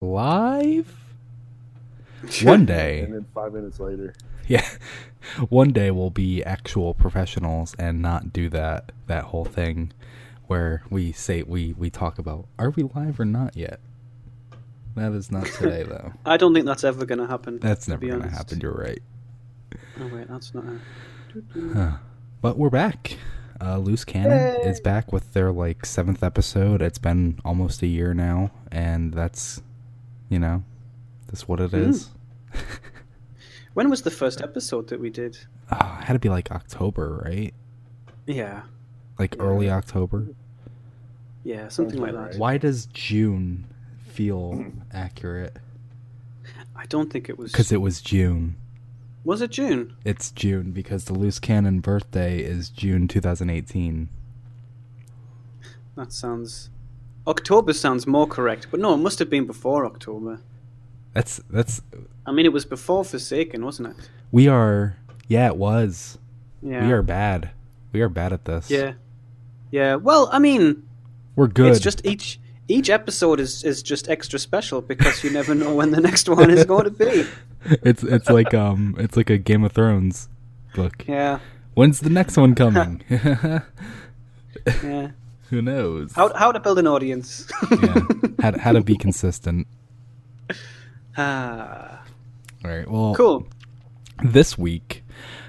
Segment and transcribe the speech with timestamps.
[0.00, 0.96] live.
[2.42, 4.14] One day, and then five minutes later.
[4.46, 4.66] yeah,
[5.48, 9.92] one day we'll be actual professionals and not do that that whole thing
[10.46, 13.80] where we say we we talk about are we live or not yet.
[14.96, 16.12] That is not today though.
[16.26, 17.58] I don't think that's ever going to happen.
[17.58, 18.36] That's never be gonna honest.
[18.36, 18.60] happen.
[18.60, 19.00] You're right.
[19.98, 20.64] Oh wait, that's not.
[20.64, 20.78] A...
[21.74, 21.96] Huh.
[22.42, 23.16] But we're back.
[23.62, 24.68] Uh, Loose Cannon Yay.
[24.70, 26.82] is back with their like seventh episode.
[26.82, 29.62] It's been almost a year now, and that's,
[30.30, 30.64] you know,
[31.26, 31.90] that's what it Hmm.
[31.90, 32.08] is.
[33.74, 35.38] When was the first episode that we did?
[35.70, 37.54] Oh, it had to be like October, right?
[38.26, 38.62] Yeah,
[39.18, 39.42] Like Yeah.
[39.42, 40.26] early October.
[41.44, 42.36] yeah, something like that.
[42.36, 43.66] Why does June
[44.08, 45.56] feel accurate?
[46.74, 47.52] I don't think it was.
[47.52, 48.56] Because it was June.
[49.24, 49.94] was it June?
[50.04, 54.08] It's June because the Loose Cannon birthday is June 2018.
[55.96, 56.70] That sounds.
[57.26, 60.40] October sounds more correct, but no, it must have been before October.
[61.12, 61.82] That's that's
[62.26, 64.10] I mean, it was before Forsaken, wasn't it?
[64.32, 64.96] we are.
[65.28, 66.18] Yeah, it was.
[66.62, 66.86] Yeah.
[66.86, 67.50] We are bad.
[67.92, 68.70] We are bad at this.
[68.70, 68.92] Yeah.
[69.70, 69.94] Yeah.
[69.96, 70.86] Well, I mean,
[71.36, 71.70] We're good.
[71.70, 75.90] it's just each each episode is is just extra special because you never know when
[75.90, 77.24] the next one is going to be.
[77.82, 80.28] it's it's like um it's like a Game of Thrones
[80.74, 81.04] book.
[81.06, 81.38] Yeah.
[81.74, 83.02] When's the next one coming?
[84.82, 85.10] Yeah.
[85.50, 86.12] Who knows?
[86.14, 87.48] How how to build an audience?
[87.70, 88.02] yeah.
[88.40, 89.66] How how to be consistent.
[91.16, 92.02] ah.
[92.64, 92.88] All right.
[92.88, 93.46] Well, Cool.
[94.22, 95.02] this week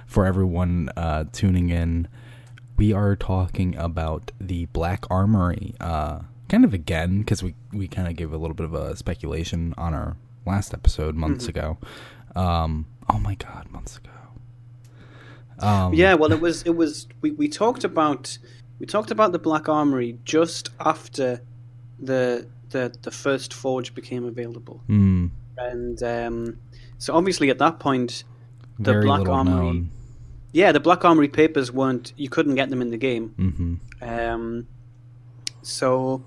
[0.07, 2.07] for everyone uh, tuning in,
[2.77, 5.75] we are talking about the Black Armory.
[5.79, 8.95] Uh, kind of again because we we kind of gave a little bit of a
[8.95, 11.77] speculation on our last episode months ago.
[12.35, 14.09] Um, oh my god, months ago.
[15.59, 18.37] Um, Yeah, well, it was it was we, we talked about
[18.81, 21.39] we talked about the Black Armory just after
[21.99, 26.59] the the the first forge became available, mm, and um,
[26.97, 28.23] so obviously at that point,
[28.79, 29.91] the very Black Armory known.
[30.51, 34.67] yeah, the Black Armory papers weren't you couldn't get them in the game, hmm um,
[35.61, 36.23] so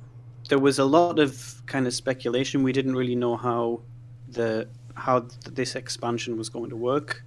[0.48, 2.62] there was a lot of kind of speculation.
[2.62, 3.80] We didn't really know how
[4.28, 7.24] the how th- this expansion was going to work.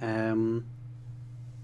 [0.00, 0.66] Um,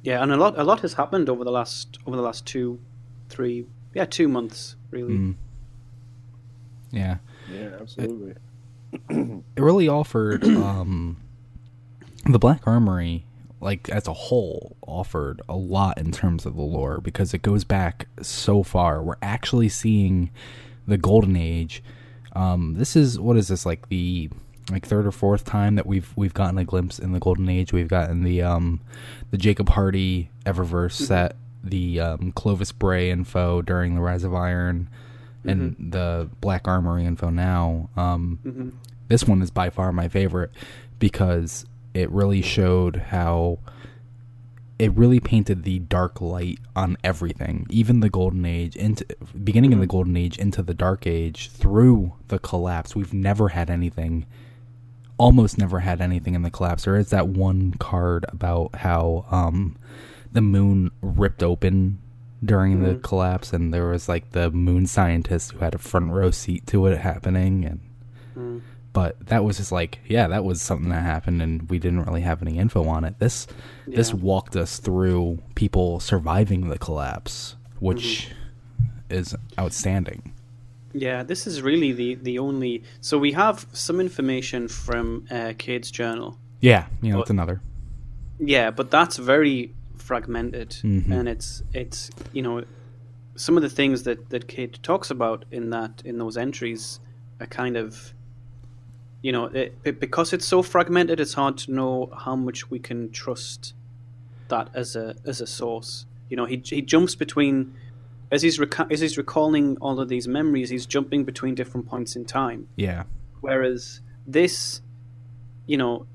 [0.03, 2.81] yeah, and a lot a lot has happened over the last over the last two,
[3.29, 5.15] three, yeah, two months really.
[5.15, 5.35] Mm.
[6.91, 7.17] Yeah.
[7.51, 8.35] Yeah, absolutely.
[9.11, 11.17] it really offered um
[12.27, 13.27] the black armory
[13.61, 17.65] like as a whole offered a lot in terms of the lore because it goes
[17.65, 20.31] back so far we're actually seeing
[20.87, 21.83] the golden age
[22.35, 24.31] um this is what is this like the
[24.71, 27.73] like third or fourth time that we've we've gotten a glimpse in the golden age
[27.73, 28.81] we've gotten the um
[29.31, 34.89] the jacob hardy eververse set the um clovis bray info during the rise of iron
[35.47, 37.89] and the black armory info now.
[37.97, 38.69] Um hmm
[39.09, 40.51] this one is by far my favorite
[40.99, 43.59] because it really showed how
[44.79, 49.05] it really painted the dark light on everything even the golden age into
[49.45, 52.97] beginning in the golden age into the dark age through the collapse.
[52.97, 54.27] We've never had anything
[55.19, 56.85] almost never had anything in the collapse.
[56.85, 59.77] There is that one card about how um
[60.35, 61.99] the moon ripped open
[62.45, 66.31] during the collapse and there was like the moon scientist who had a front row
[66.31, 67.81] seat to it happening and
[68.37, 68.61] Mm.
[68.93, 72.21] but that was just like yeah that was something that happened and we didn't really
[72.23, 73.47] have any info on it this
[73.87, 78.29] this walked us through people surviving the collapse which
[79.09, 80.33] is outstanding
[80.93, 82.83] Yeah, this is really the the only.
[83.01, 86.39] So we have some information from uh, Cayde's journal.
[86.61, 87.61] yeah you know But- it's another
[88.41, 89.74] Yeah, but that's very
[90.09, 91.11] fragmented, Mhm.
[91.11, 92.65] and it's it's you know
[93.37, 97.01] some of the things that that Cayde talks about in that in those entries
[97.41, 98.13] are kind of
[99.23, 102.79] you know it, it- because it's so fragmented, it's hard to know how much we
[102.79, 103.75] can trust
[104.49, 106.07] that as a as a source.
[106.29, 107.73] You know, he he jumps between
[108.31, 112.15] as he's reca- as he's recalling all of these memories, he's jumping between different points
[112.17, 112.67] in time.
[112.77, 113.05] yeah
[113.41, 114.81] Whereas this,
[115.67, 116.07] you know,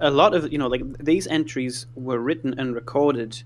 [0.00, 3.42] a lot of you know, like these entries were written and recorded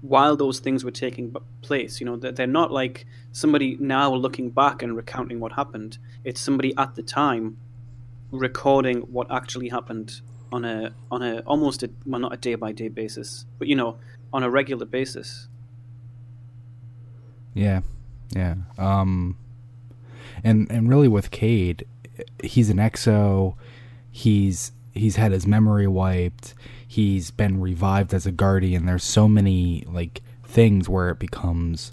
[0.00, 1.98] while those things were taking place.
[1.98, 5.96] You know, they're, not like somebody now looking back and recounting what happened.
[6.24, 7.56] It's somebody at the time
[8.30, 10.20] recording what actually happened
[10.52, 13.76] on a on a almost a well not a day by day basis, but you
[13.76, 13.96] know,
[14.32, 15.48] on a regular basis.
[17.54, 17.80] Yeah,
[18.36, 18.56] yeah.
[18.76, 19.38] Um,
[20.42, 21.86] and and really with Cayde,
[22.42, 23.56] he's an exo.
[24.10, 26.54] He's he's had his memory wiped.
[26.86, 28.86] He's been revived as a guardian.
[28.86, 31.92] There's so many like things where it becomes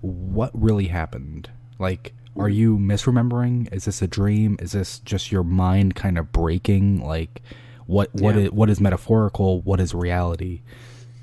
[0.00, 1.50] what really happened.
[1.78, 3.72] Like Are you misremembering?
[3.72, 4.56] Is this a dream?
[4.60, 7.04] Is this just your mind kind of breaking?
[7.04, 7.42] Like,
[7.86, 8.42] what what Yeah.
[8.42, 9.60] is, what is metaphorical?
[9.62, 10.62] What is reality?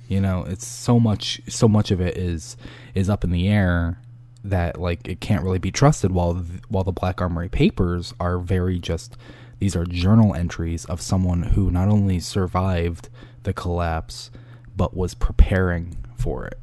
[0.07, 2.55] You know, it's so much so much of it is
[2.95, 3.99] is up in the air
[4.43, 6.11] that like it can't really be trusted.
[6.11, 6.35] While
[6.69, 9.17] while the Black Armory papers are very just
[9.59, 13.09] these are journal entries of someone who not only survived
[13.43, 14.29] the collapse
[14.75, 16.59] but was preparing for it.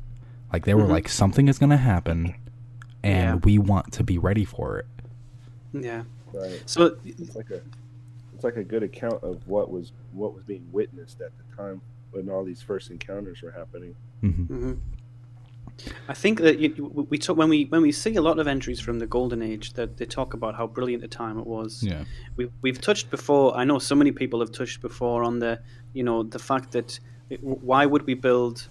[0.53, 0.91] Like they were Mhm.
[0.91, 2.35] like something is going to happen
[3.03, 3.41] and Yeah.
[3.45, 4.87] we want to be ready for it.
[5.73, 6.05] Yeah.
[6.33, 6.63] Right.
[6.67, 7.61] So It's like a
[8.35, 11.81] it's like a good account of what was what was being witnessed at the time
[12.13, 13.95] when all these first encounters were happening.
[14.21, 14.79] hmm Mhm.
[16.09, 18.81] I think that you, we talk when we when we see a lot of entries
[18.81, 21.83] from the golden age that they talk about how brilliant a time it was.
[21.83, 22.05] Yeah.
[22.37, 23.57] We we've touched before.
[23.57, 25.61] I know so many people have touched before on the
[25.93, 27.01] you know the fact that
[27.31, 28.69] it, why would we build,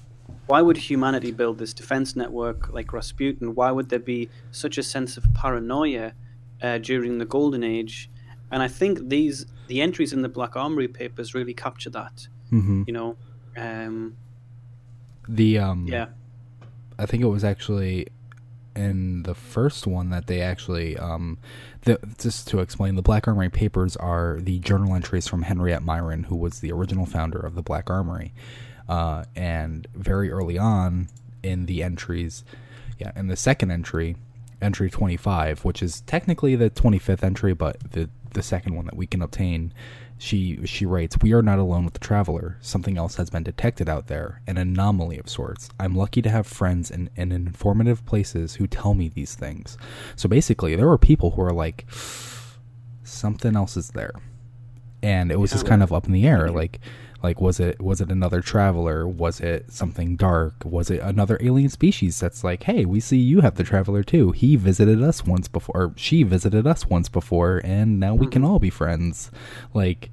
[0.48, 3.56] why would humanity build this defense network like Rasputin?
[3.56, 6.14] Why would there be such a sense of paranoia
[6.62, 8.10] uh, during the golden age?
[8.52, 12.28] And I think these the entries in the Black Armory papers really capture that.
[12.50, 13.18] hmm You know,
[13.58, 14.18] um,
[15.28, 16.08] The um yeah.
[17.04, 18.08] I think it was actually
[18.76, 21.38] in the first one that they actually um
[21.82, 26.24] the, just to explain the Black Armory papers are the journal entries from Henriette Myron
[26.24, 28.34] who was the original founder of the Black Armory.
[28.88, 31.10] Uh and very early on
[31.44, 32.44] in the entries
[32.98, 34.16] yeah in the second entry
[34.62, 39.06] entry 25 which is technically the 25th entry but the the second one that we
[39.06, 39.74] can obtain
[40.24, 42.58] she she writes we are not alone with the traveler.
[42.62, 45.70] Something else has been detected out there an anomaly of sorts.
[45.78, 49.78] I'm lucky to have friends in, in informative places who tell me these things.
[50.16, 51.86] So basically there were people who are like
[53.04, 54.14] something else is there.
[55.02, 56.80] And it was just kind of up in the air like
[57.24, 59.08] like was it was it another traveler?
[59.08, 60.56] Was it something dark?
[60.66, 64.32] Was it another alien species that's like hey we see you have the traveler too.
[64.32, 68.42] He visited us once before or she visited us once before and now we can
[68.42, 68.52] mm-hmm.
[68.52, 69.32] all be friends.
[69.74, 70.12] Like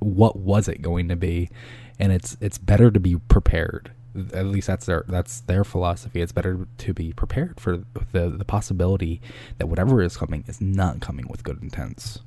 [0.00, 1.50] what was it going to be?
[2.00, 3.92] And it's it's better to be prepared.
[4.32, 6.20] At least that's their that's their philosophy.
[6.20, 9.20] It's better to be prepared for the the possibility
[9.58, 12.20] that whatever is coming is not coming with good intents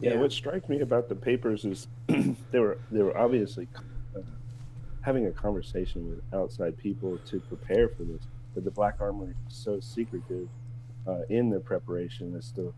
[0.00, 0.20] Yeah, Yeah.
[0.20, 3.68] what strikes me about the papers is they were they were obviously
[4.16, 4.20] uh,
[5.02, 8.22] having a conversation with outside people to prepare for this,
[8.54, 10.48] but the Black Armory was so secretive
[11.06, 12.72] uh, in their preparation as to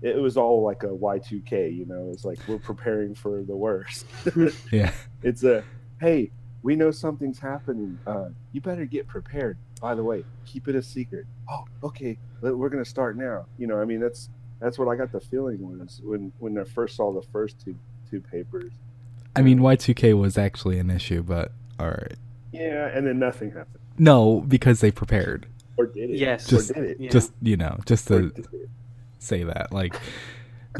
[0.00, 2.10] it was all like a Y two K, you know.
[2.12, 4.06] It's like we're preparing for the worst.
[4.70, 4.92] yeah
[5.22, 5.64] it's a
[6.00, 6.30] hey,
[6.62, 7.98] we know something's happening.
[8.06, 9.56] Uh, you better get prepared.
[9.80, 11.26] By the way, keep it a secret.
[11.48, 13.46] Oh, okay, we're gonna start now.
[13.58, 14.28] You know, I mean, that's
[14.60, 17.74] that's what I got the feeling was when when I first saw the first two
[18.10, 18.72] two papers.
[19.36, 22.16] i mean y2k was actually an issue but all right
[22.52, 25.46] Yeah, and then nothing happened, no because they prepared
[25.76, 26.16] or did it?
[26.18, 26.46] Yes.
[26.52, 26.96] or Just- did it?
[27.00, 27.10] Yeah.
[27.10, 28.32] just you know just to
[29.18, 29.94] say that like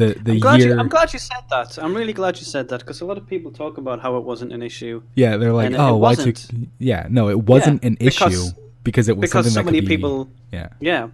[0.01, 1.79] the the I'm glad, year you, I'm glad you said that.
[1.83, 4.25] I'm really glad you said that because a lot of people talk about how it
[4.25, 6.51] wasn't an issue yeah they're like oh y2 wasn't.
[6.79, 8.55] yeah no it wasn't an because- issue
[8.85, 10.29] because it was because something so that many could be, people.
[10.53, 11.09] yeah Yeah,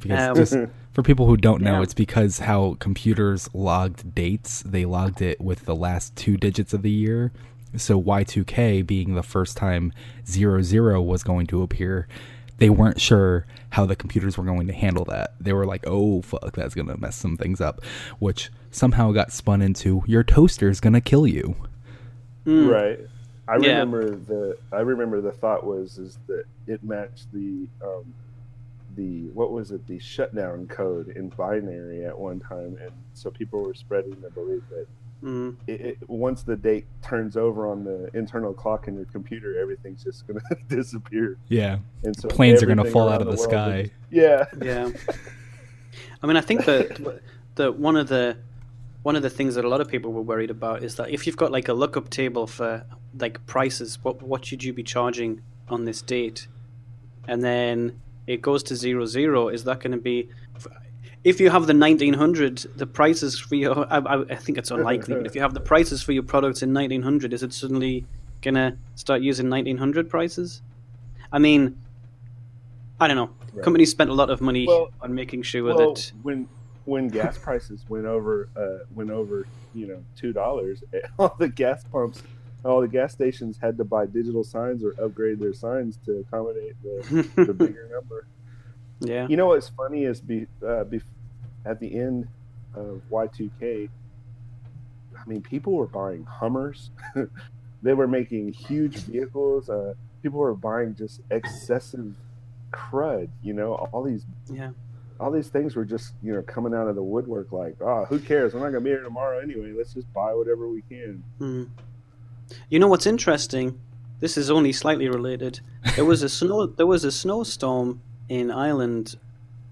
[0.00, 0.54] because Um, just
[0.96, 1.82] for people who don't know Yeah.
[1.82, 6.80] it's because how computers logged dates they logged it with the last two digits of
[6.80, 7.32] the year
[7.76, 9.92] so y2k being the first time
[10.26, 12.08] 00 was going to appear
[12.56, 16.22] they weren't sure how the computers were going to handle that they were like oh
[16.22, 17.82] fuck that's gonna mess some things up
[18.18, 21.54] which somehow got spun into your toaster is gonna kill you
[22.46, 22.70] Mm.
[22.72, 23.00] Right.
[23.48, 23.80] I Yeah.
[23.80, 28.14] remember the I remember the thought was is that it matched the um,
[28.96, 33.62] the what was it the shutdown code in binary at one time, and so people
[33.62, 34.86] were spreading the belief that
[35.22, 35.56] Mm.
[35.66, 40.04] it, it, once the date turns over on the internal clock in your computer, everything's
[40.04, 41.78] just gonna disappear, yeah.
[42.04, 43.78] And so planes are gonna fall out of the, world sky.
[43.80, 44.90] is- yeah, Yeah.
[46.22, 47.22] I mean, I think that
[47.54, 48.36] that one of the
[49.02, 51.26] one of the things that a lot of people were worried about is that if
[51.26, 52.84] you've got like a lookup table for
[53.18, 56.46] like prices, what what should you be charging on this date,
[57.26, 60.28] and then it goes to zero zero, is that going to be
[61.24, 65.16] if you have the 1900 the prices for your I, I, I think it's unlikely
[65.16, 68.04] but if you have the prices for your products in 1900 is it suddenly
[68.42, 70.62] gonna start using 1900 prices
[71.32, 71.76] i mean
[73.00, 73.64] i don't know Right.
[73.64, 76.46] companies spent a lot of money Well- on making sure well, that when
[76.84, 80.82] when gas prices went over uh, went over you know two dollars,
[81.18, 82.22] all the gas pumps,
[82.64, 86.74] all the gas stations had to buy digital signs or upgrade their signs to accommodate
[86.82, 88.26] the, the bigger number.
[89.00, 91.00] yeah You know what's funny is be, uh, be
[91.64, 92.28] at the end
[92.74, 93.88] of Y two K.
[95.16, 96.90] I mean, people were buying Hummers.
[97.82, 99.68] they were making huge vehicles.
[99.70, 102.14] Uh, people were buying just excessive
[102.72, 103.28] crud.
[103.42, 104.70] You know, all these yeah
[105.18, 107.52] all these things were just you know coming out of the woodwork.
[107.52, 108.54] Like, oh, who cares?
[108.54, 109.72] We're not gonna be here tomorrow anyway.
[109.72, 111.22] Let's just buy whatever we can.
[111.40, 111.68] Mm.
[112.68, 113.78] You know what's interesting?
[114.20, 115.60] This is only slightly related.
[115.94, 116.66] There was a snow.
[116.66, 119.16] There was a snowstorm in Ireland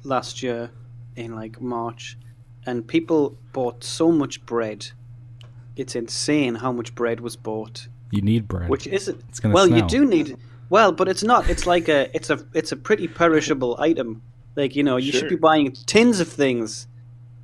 [0.02, 0.70] last year,
[1.16, 2.18] in like March,
[2.66, 4.86] and people bought so much bread.
[5.76, 7.88] It's insane how much bread was bought.
[8.10, 8.68] You need bread.
[8.68, 9.22] Which isn't.
[9.28, 10.36] It's gonna well, you do need.
[10.70, 11.48] Well, but it's not.
[11.48, 12.14] It's like a.
[12.14, 12.44] It's a.
[12.52, 14.22] It's a pretty perishable item.
[14.56, 16.86] Like you know, you should be buying tins of things.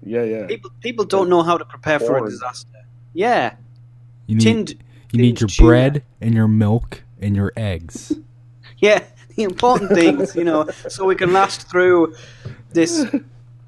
[0.02, 0.46] Yeah, yeah.
[0.46, 2.84] People people don't know how to prepare for a disaster.
[3.12, 3.56] Yeah,
[4.26, 4.84] you need tinned.
[5.12, 5.69] You need your tinned tuna.
[5.69, 8.12] bread and your milk and your eggs.
[8.79, 9.02] Yeah,
[9.37, 12.14] the important things, you know, so we can last through
[12.73, 13.05] this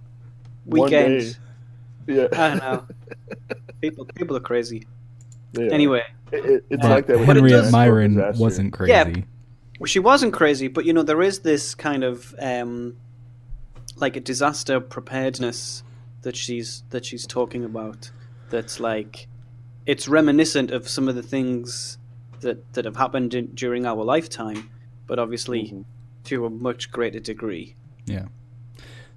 [0.67, 1.37] weekend.
[2.07, 2.27] Yeah.
[2.33, 2.87] I don't know.
[3.81, 4.87] People, people are crazy.
[5.53, 5.69] yeah.
[5.71, 7.19] Anyway, It- it- it's But like that.
[7.19, 7.71] with Henriette.
[7.71, 8.91] Myron wasn't crazy.
[8.93, 9.13] Yeah.
[9.79, 12.97] well, she wasn't crazy, but you know, there is this kind of um,
[13.97, 15.83] like a disaster preparedness
[16.23, 18.11] that she's that she's talking about.
[18.51, 19.29] That's like
[19.87, 21.99] it's reminiscent of some of the things
[22.41, 24.69] that that have happened in, during our lifetime,
[25.07, 25.85] but obviously Mhm.
[26.25, 27.75] to a much greater degree.
[28.07, 28.27] Yeah.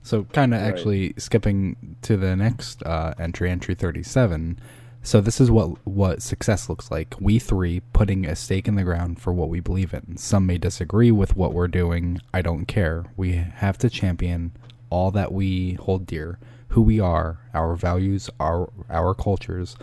[0.01, 0.67] So kind of Right.
[0.67, 4.59] actually skipping to the next uh, entry, entry thirty-seven.
[5.01, 7.15] So this is what what success looks like.
[7.19, 10.17] We three putting a stake in the ground for what we believe in.
[10.17, 12.19] Some may disagree with what we're doing.
[12.33, 13.05] I don't care.
[13.17, 14.51] We have to champion
[14.91, 16.37] all that we hold dear,
[16.69, 19.75] who we are, our values, our our cultures,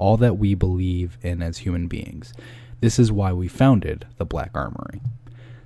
[0.00, 2.32] all that we believe in as human beings.
[2.80, 5.00] This is why we founded the Black Armory.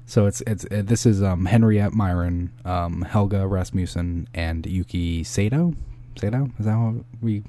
[0.07, 5.73] So it's it's uh, this is um, Henriette Myron, um, Helga Rasmussen, and Yuki Sato.
[6.17, 7.43] Sato is that how we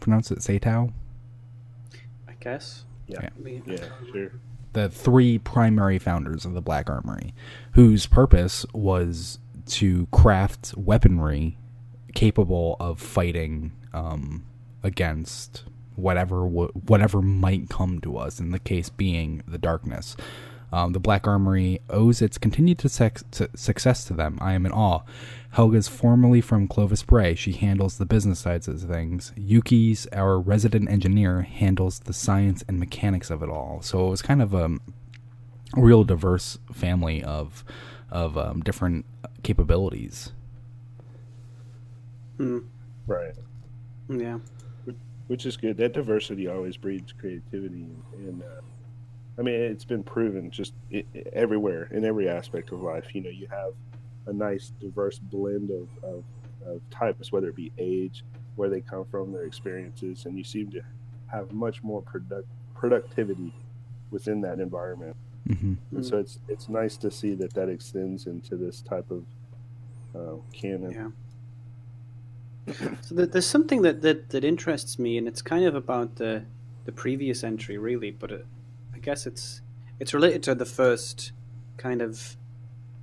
[0.00, 0.42] pronounce it?
[0.42, 0.92] Sato.
[2.28, 2.84] I guess.
[3.06, 3.28] Yeah.
[3.42, 4.32] We- Yeah, sure.
[4.74, 7.34] The three primary founders of the Black Armory,
[7.72, 11.58] whose purpose was to craft weaponry
[12.14, 14.44] capable of fighting um,
[14.82, 15.64] against
[15.96, 18.40] whatever w- whatever might come to us.
[18.40, 20.16] In the case being the darkness.
[20.72, 24.38] Um, the Black Armory owes its continued success to, success to them.
[24.40, 25.00] I am in awe.
[25.50, 27.34] Helga's formerly from Clovis Bray.
[27.34, 29.32] She handles the business sides of things.
[29.36, 33.82] Yuki's, our resident engineer, handles the science and mechanics of it all.
[33.82, 34.78] So it was kind of a
[35.76, 37.64] real diverse family of
[38.10, 39.06] of um, different
[39.42, 40.32] capabilities.
[42.36, 42.58] Hmm.
[43.06, 43.34] Right.
[44.08, 44.38] Yeah.
[45.32, 45.78] Which is good.
[45.78, 48.60] That diversity always breeds creativity, and uh,
[49.38, 53.14] I mean, it's been proven just i i- everywhere in every aspect of life.
[53.14, 53.72] You know, you have
[54.26, 56.24] a nice, diverse blend of, of,
[56.66, 58.24] of types, whether it be age,
[58.56, 60.82] where they come from, their experiences, and you seem to
[61.28, 63.54] have much more product productivity
[64.10, 65.16] within that environment.
[65.46, 69.24] hmm And so it's it's nice to see that that extends into this type of
[70.14, 70.92] uh, canon.
[70.92, 71.08] Yeah.
[73.02, 76.44] So there's something that, that, that interests me, and it's kind of about the
[76.84, 78.10] the previous entry, really.
[78.10, 78.46] But it,
[78.94, 79.60] I guess it's
[80.00, 81.32] it's related to the first
[81.76, 82.36] kind of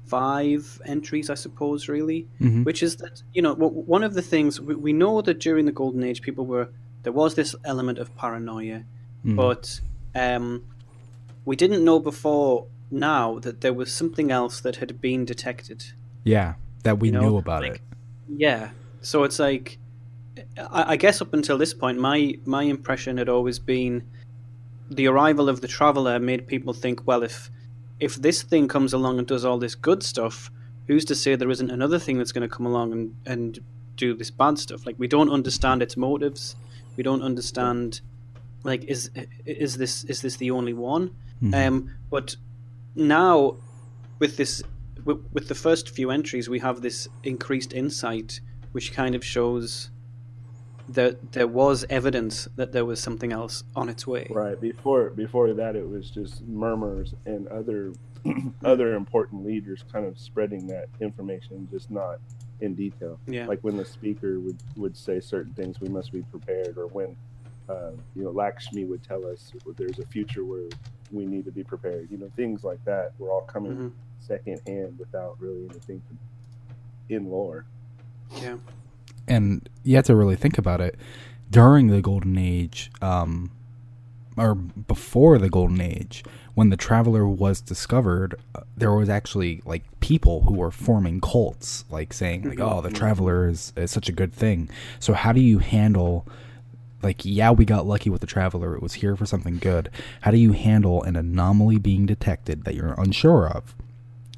[0.06, 2.28] five entries, I suppose, really.
[2.40, 5.66] hmm Which is that you know one of the things we, we know that during
[5.66, 6.70] the golden age, people were
[7.04, 8.84] there was this element of paranoia,
[9.26, 9.36] Mm-hmm.
[9.36, 9.82] but
[10.16, 10.64] um,
[11.44, 15.84] we didn't know before now that there was something else that had been detected.
[16.24, 17.82] yeah, that we you know, knew about like- it.
[18.30, 18.70] Yeah.
[19.02, 19.78] So it's like,
[20.58, 24.04] I, I guess up until this point, my my impression had always been
[24.90, 27.50] the arrival of the traveler made people think, well, if
[28.00, 30.50] if this thing comes along and does all this good stuff,
[30.88, 33.60] who's to say there isn't another thing that's going to come along and and
[33.96, 34.86] do this bad stuff?
[34.86, 36.56] Like we don't understand its motives.
[36.96, 38.02] We don't understand.
[38.64, 39.10] Like is
[39.46, 41.12] is this is this the only one?
[41.42, 41.68] Mhm.
[41.68, 42.36] Um, but
[42.96, 43.56] now,
[44.20, 44.62] with this,
[45.06, 49.90] with, with the first few entries, we have this increased insight, which kind of shows
[50.88, 54.28] that there was evidence that there was something else on its way.
[54.32, 54.60] Right.
[54.60, 57.94] Before before that, it was just murmurs and other
[58.66, 62.18] other important leaders kind of spreading that information, just not
[62.62, 63.20] in detail.
[63.28, 63.46] Yeah.
[63.46, 67.16] Like when the speaker would would say certain things, we must be prepared, or when
[67.70, 70.70] uh, you know Lakshmi would tell us there's a future where
[71.12, 72.10] we need to be prepared.
[72.12, 73.92] You know, things like that were all coming Mhm.
[74.20, 76.02] secondhand without really anything
[77.10, 77.66] in lore.
[78.38, 78.58] Yeah.
[79.28, 80.96] and you have to really think about it.
[81.52, 83.52] During the golden age um
[84.38, 89.84] or before the golden age when the traveler was discovered uh, there was actually like
[90.00, 94.12] people who were forming cults like saying like oh the traveler is, is such a
[94.12, 94.70] good thing.
[95.00, 96.28] So how do you handle
[97.02, 99.90] like yeah we got lucky with the traveler it was here for something good.
[100.22, 103.76] How do you handle an anomaly being detected that you're unsure of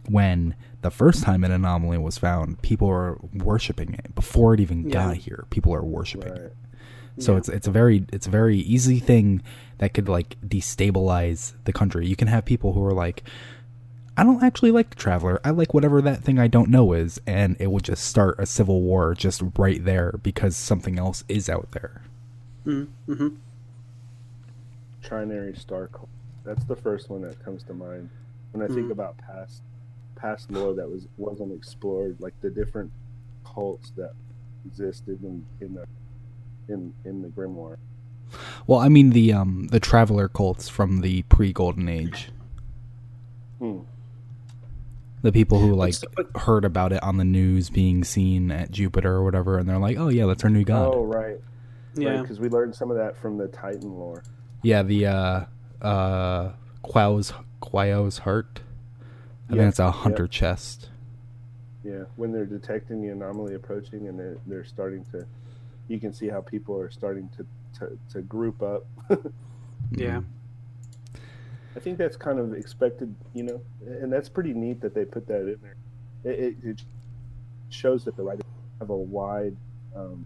[0.10, 4.86] when the first time an anomaly was found, people were worshiping it before it even
[4.88, 4.94] Yeah.
[4.94, 5.46] got here.
[5.50, 6.42] People are worshiping Right.
[6.42, 6.56] it.
[7.20, 7.38] So Yeah.
[7.40, 9.42] it's it's a very it's a very easy thing
[9.80, 12.08] that could like destabilize the country.
[12.08, 13.24] You can have people who are like,
[14.18, 15.40] I don't actually like the traveler.
[15.44, 18.46] I like whatever that thing I don't know is, and it will just start a
[18.46, 22.02] civil war just right there because something else is out there.
[22.66, 23.28] Mm-hmm.
[25.04, 25.90] Trinary Star
[26.44, 28.10] That's the first one that comes to mind
[28.52, 28.92] when I think Mhm.
[28.92, 29.62] about past
[30.22, 32.92] past lore that was wasn't explored, like the different
[33.44, 34.14] cults that
[34.66, 35.86] existed in in the
[36.72, 37.78] in in the Grimoire.
[38.68, 42.30] Well, I mean the um the traveler cults from the pre Golden Age.
[43.60, 43.80] Hmm.
[45.24, 49.14] The people who like But- heard about it on the news being seen at Jupiter
[49.16, 51.40] or whatever, and they're like, "Oh yeah, that's our new god." Oh right,
[51.96, 52.22] Yeah.
[52.22, 54.24] because we learned some of that from the Titan lore.
[54.64, 55.46] Yeah, the uh
[55.82, 58.62] uh Quao's Quao's heart.
[59.52, 59.92] I Yeah, think it's a yeah.
[59.92, 60.90] hunter chest.
[61.84, 65.26] Yeah, when they're detecting the anomaly approaching and they're, they're starting to,
[65.88, 67.46] you can see how people are starting to
[67.80, 68.86] to, to group up.
[69.92, 70.22] Yeah.
[71.76, 75.28] I think that's kind of expected, you know, and that's pretty neat that they put
[75.28, 75.76] that in there.
[76.24, 76.82] It, it, it
[77.70, 78.44] shows that the writers
[78.80, 79.56] have a wide,
[79.96, 80.26] um,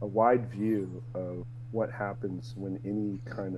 [0.00, 3.56] a wide view of what happens when any kind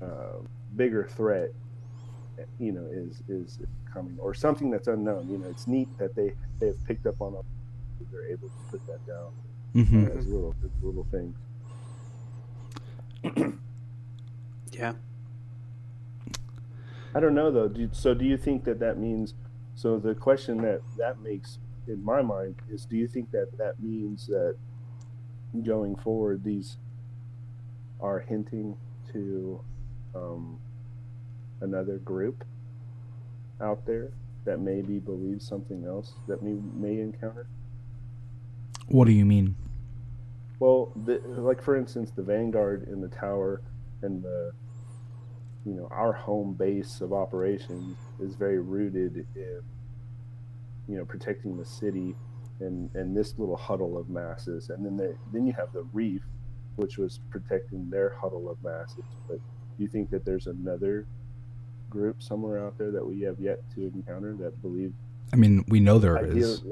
[0.00, 0.38] of uh,
[0.76, 1.50] bigger threat,
[2.58, 3.58] you know, is is
[3.92, 5.28] coming or something that's unknown.
[5.28, 7.44] You know, it's neat that they they have picked up on it.
[8.10, 9.32] They're able to put that down
[9.72, 11.36] hmm as little as little things.
[14.72, 14.94] Yeah.
[17.14, 17.68] I don't know though.
[17.68, 19.34] Do, so do you think that that means?
[19.74, 23.80] So the question that that makes in my mind is: Do you think that that
[23.82, 24.56] means that
[25.64, 26.76] going forward these
[28.00, 28.76] are hinting
[29.12, 29.60] to
[30.14, 30.58] um,
[31.60, 32.44] another group
[33.60, 34.12] out there
[34.44, 37.46] that maybe believes something else that we may encounter?
[38.86, 39.54] What do you mean?
[40.58, 43.62] Well, the, like for instance, the Vanguard in the tower
[44.02, 44.52] and the
[45.64, 49.60] you know our home base of operations is very rooted in
[50.88, 52.16] you know protecting the city
[52.60, 56.22] and and this little huddle of masses, and then they, then you have the reef,
[56.76, 59.04] which was protecting their huddle of masses.
[59.28, 61.06] But do you think that there's another
[61.90, 64.92] group somewhere out there that we have yet to encounter that believe
[65.32, 66.62] I mean, we know there ideal- is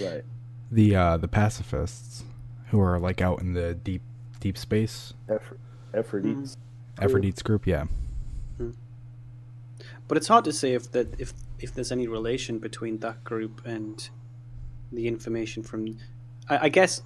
[0.00, 0.24] right
[0.70, 2.24] the uh the pacifists
[2.68, 4.02] who are like out in the deep
[4.40, 5.14] deep space.
[5.28, 5.58] effort
[5.92, 7.24] effort Mhm.
[7.24, 7.84] eats group, yeah.
[10.06, 13.62] But it's hard to say if that if if there's any relation between that group
[13.64, 14.08] and
[14.92, 15.96] the information from.
[16.48, 17.02] I, I guess.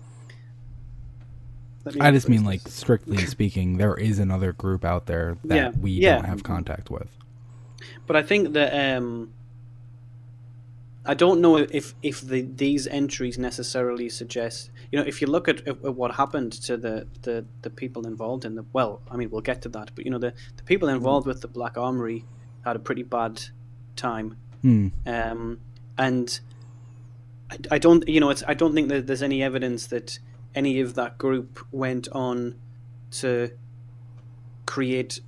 [2.00, 5.90] I just mean like strictly speaking, there is another group out there that Yeah, we
[5.92, 6.16] yeah.
[6.16, 7.08] don't have contact with.
[8.06, 9.32] But I think that um,
[11.04, 14.70] I don't know if if the, these entries necessarily suggest.
[14.90, 18.44] You know, if you look at, at what happened to the, the, the people involved
[18.46, 19.90] in the well, I mean, we'll get to that.
[19.94, 22.24] But you know, the, the people involved with the Black Armory
[22.64, 23.42] had a pretty bad
[23.96, 24.88] time, Hmm.
[25.06, 25.60] um,
[25.96, 26.40] and
[27.50, 28.06] I, I don't.
[28.08, 30.18] You know, it's I don't think that there's any evidence that
[30.58, 32.54] any of that group went on
[33.12, 33.50] to
[34.66, 35.20] create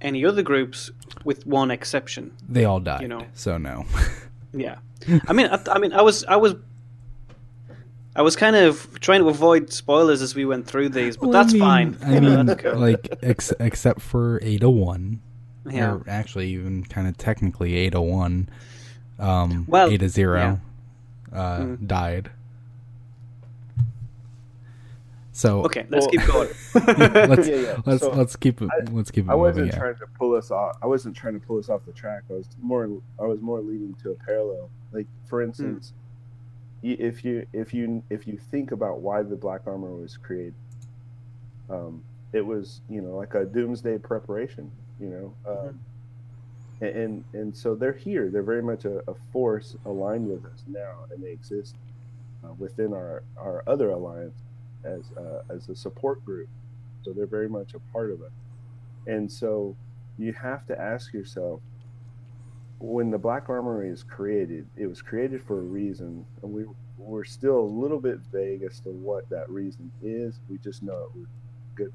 [0.00, 0.90] any other groups,
[1.24, 2.32] with one exception.
[2.48, 3.00] They all died.
[3.02, 3.26] You know.
[3.34, 3.86] So no.
[4.56, 4.76] Yeah,
[5.26, 6.54] I mean, I, I mean, I was, I was,
[8.14, 11.36] I was kind of trying to avoid spoilers as we went through these, but Well,
[11.36, 11.98] I that's mean- fine.
[12.06, 12.76] I mean, cool.
[12.78, 15.20] like ex- except for 801,
[15.68, 18.48] yeah, or actually even kind of technically 801,
[19.18, 20.38] um, Well, 8 to 0
[21.32, 21.36] yeah.
[21.36, 21.86] uh, Mm.
[21.88, 22.30] died.
[25.36, 26.48] So okay, let's Well- keep going.
[27.28, 27.82] let's Yeah, yeah.
[27.84, 29.78] let's So, let's keep it I- let's keep it I wasn't Yeah.
[29.78, 30.76] trying to pull us off.
[30.80, 32.22] I wasn't trying to pull us off the track.
[32.30, 32.88] I was more.
[33.18, 34.70] I was more leading to a parallel.
[34.92, 35.92] Like for instance,
[36.84, 40.54] y if you if you if you think about why the black armor was created,
[41.68, 44.70] um, it was you know like a doomsday preparation.
[45.00, 45.80] You know, um,
[46.80, 48.30] and, and and so they're here.
[48.30, 51.74] They're very much a, a force aligned with us now, and they exist
[52.44, 54.38] uh, within our our other alliance
[54.84, 56.48] as uh, as a support group.
[57.02, 58.32] So they're very much a part of it.
[59.06, 59.76] And so
[60.18, 61.60] you have to ask yourself
[62.78, 66.64] when the Black Armory is created, it was created for a reason, and we
[66.98, 70.40] we're still a little bit vague as to what that reason is.
[70.48, 71.28] We just know it was
[71.74, 71.92] good.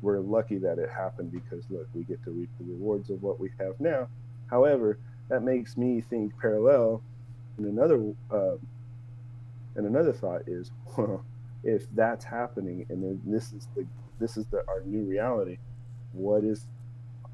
[0.00, 3.40] We're lucky that it happened because look, we get to reap the rewards of what
[3.40, 4.08] we have now.
[4.46, 4.98] However,
[5.28, 7.02] that makes me think parallel.
[7.56, 8.56] And another uh,
[9.74, 11.24] and another thought is, well,
[11.62, 13.86] if that's happening, and then this is the
[14.18, 15.58] this is the our new reality,
[16.12, 16.66] what is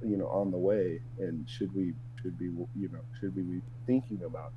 [0.02, 3.60] you know on the way, and should we should be you know should we be
[3.86, 4.52] thinking about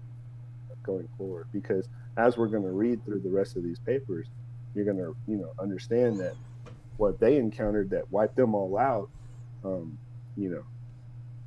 [0.83, 1.47] going forward?
[1.51, 4.27] Because as we're going to read through the rest of these papers,
[4.73, 6.35] you're going to you know understand that
[6.97, 9.09] what they encountered that wiped them all out,
[9.63, 9.97] um,
[10.35, 10.49] you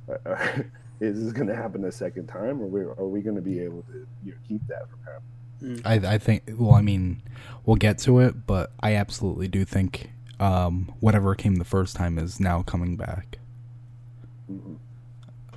[0.07, 0.35] know, uh,
[0.99, 3.59] is this going to happen a second time, or we, are we going to be
[3.59, 5.40] able to you know, keep that from happening?
[5.85, 6.43] I, I think.
[6.57, 7.21] Well, I mean,
[7.65, 12.17] we'll get to it, but I absolutely do think um, whatever came the first time
[12.17, 13.37] is now coming back.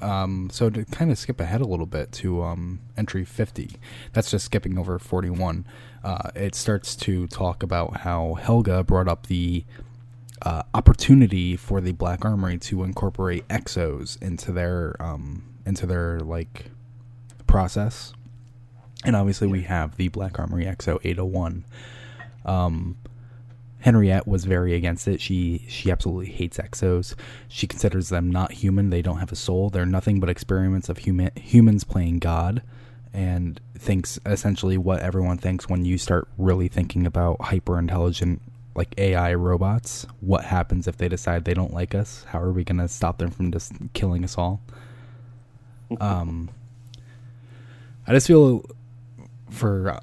[0.03, 3.77] Um, so to kind of skip ahead a little bit to um, entry 50,
[4.13, 5.65] that's just skipping over 41.
[6.03, 9.65] Uh, it starts to talk about how Helga brought up the
[10.43, 16.67] uh, opportunity for the Black Armory to incorporate exos into their um, into their like
[17.47, 18.13] process,
[19.05, 21.65] and obviously we have the Black Armory Exo 801.
[22.45, 22.97] Um,
[23.81, 25.21] Henriette was very against it.
[25.21, 27.15] She she absolutely hates exos.
[27.49, 28.89] She considers them not human.
[28.89, 29.69] They don't have a soul.
[29.69, 32.63] They're nothing but experiments of human humans playing God,
[33.13, 38.41] and thinks essentially what everyone thinks when you start really thinking about hyper intelligent
[38.75, 40.07] like AI robots.
[40.21, 42.25] What happens if they decide they don't like us?
[42.29, 44.63] How are we going to stop them from just killing us all?
[46.01, 46.49] um,
[48.07, 48.65] I just feel
[49.55, 50.01] for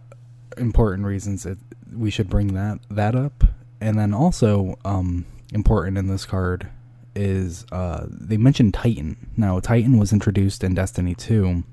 [0.57, 1.57] important reasons that
[1.95, 3.43] we should bring that that up
[3.81, 6.69] and then also um, important in this card
[7.15, 9.17] is uh, they mentioned Titan.
[9.35, 11.63] Now Titan was introduced in Destiny 2.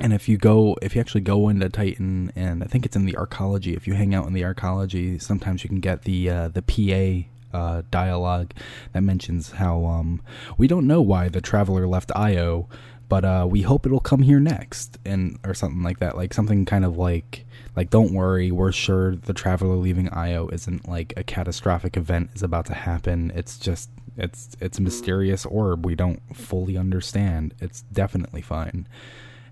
[0.00, 3.06] And if you go, if you actually go into Titan, and I think it's in
[3.06, 3.76] the arcology.
[3.76, 7.56] If you hang out in the arcology, sometimes you can get the uh, the PA
[7.56, 8.52] uh, dialogue
[8.92, 10.20] that mentions how um,
[10.56, 12.68] we don't know why the traveler left Io,
[13.08, 16.16] but uh, we hope it'll come here next, and or something like that.
[16.16, 20.88] Like something kind of like like don't worry, we're sure the traveler leaving Io isn't
[20.88, 23.32] like a catastrophic event is about to happen.
[23.34, 27.54] It's just it's it's a mysterious orb we don't fully understand.
[27.60, 28.86] It's definitely fine.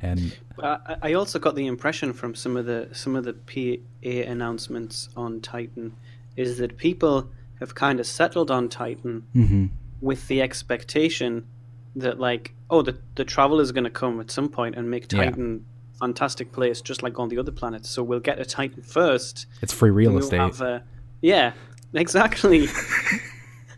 [0.02, 4.30] And I, I also got the impression from some of the some of the PA
[4.30, 5.96] announcements on Titan
[6.36, 9.66] is that people have kind of settled on Titan mm-hmm.
[10.00, 11.46] with the expectation
[11.96, 15.10] that like oh the the travel is going to come at some point and make
[15.12, 15.24] Yeah.
[15.24, 15.64] Titan
[15.98, 17.88] fantastic place just like on the other planets.
[17.90, 19.46] So we'll get a Titan first.
[19.62, 20.38] it's free real we'll estate.
[20.40, 20.82] have a-
[21.22, 21.52] yeah,
[21.94, 22.68] exactly.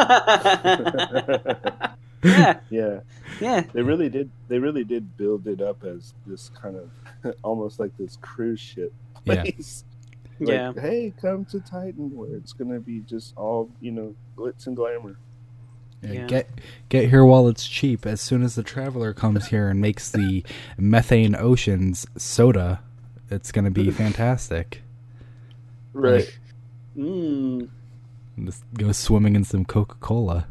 [2.22, 3.00] yeah, Yeah,
[3.40, 3.62] yeah.
[3.72, 4.30] they really did.
[4.48, 8.92] They really did build it up as this kind of almost like this cruise ship
[9.24, 9.42] Yeah.
[9.42, 9.84] place.
[10.38, 10.72] Like, Yeah.
[10.78, 15.16] Hey, come to Titan, where it's gonna be just all you know, glitz and glamour.
[16.02, 16.26] Yeah, Yeah.
[16.26, 16.48] Get
[16.88, 18.06] get here while it's cheap.
[18.06, 20.42] As soon as the traveler comes here and makes the
[20.78, 22.80] methane oceans soda,
[23.30, 24.82] it's gonna be fantastic.
[25.92, 26.38] Right.
[26.96, 27.68] Mm.
[28.44, 30.46] Just go swimming in some Coca Cola.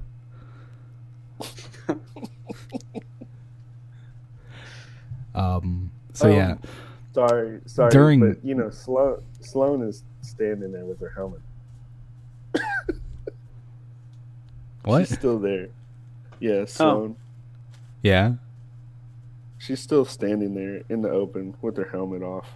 [5.36, 5.92] um.
[6.14, 6.56] So Um, yeah,
[7.14, 7.92] Sorry, sorry.
[7.92, 11.42] During- but you know, Sloan Sloan is standing there with her helmet.
[14.84, 15.08] What?
[15.08, 15.68] She's still there.
[16.40, 17.16] Yeah, Sloan.
[18.02, 18.34] Yeah.
[19.58, 22.48] She's still standing there in the open with her helmet off,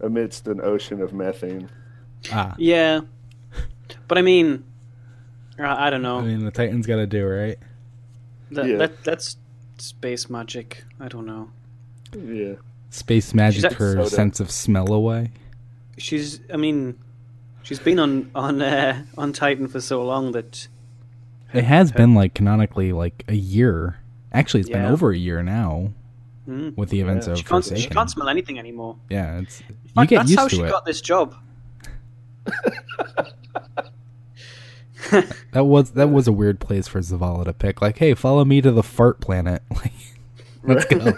[0.00, 1.70] amidst an ocean of methane.
[2.32, 2.54] Ah.
[2.58, 3.00] Yeah,
[4.08, 4.64] but I mean,
[5.58, 6.18] I I don't know.
[6.18, 7.58] I mean, the Titans got to do right.
[8.50, 8.76] That, Yeah.
[8.76, 9.36] that that's
[9.78, 10.84] space magic.
[11.00, 11.50] I don't know.
[12.16, 12.54] Yeah,
[12.90, 14.10] Space magic her soda.
[14.10, 15.30] sense of smell away.
[15.96, 16.40] She's.
[16.52, 16.98] I mean,
[17.62, 20.68] she's been on on uh, on Titan for so long that
[21.52, 23.98] It has been like canonically like a year.
[24.32, 25.90] Actually, it's been over a year now
[26.48, 27.32] mm, with the events Yeah.
[27.32, 28.96] of she can't she can't smell anything anymore.
[29.10, 30.70] Yeah, it's you Like, get that's used how to she it.
[30.70, 31.34] got this job.
[35.50, 37.82] That was that was a weird place for Zavala to pick.
[37.82, 39.62] Like, hey, follow me to the fart planet.
[39.74, 39.92] Like,
[40.62, 41.12] let's go.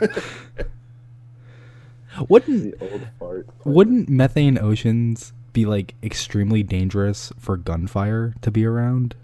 [2.31, 3.47] wouldn't the old fart.
[3.65, 9.15] wouldn't methane oceans be like extremely dangerous for gunfire to be around?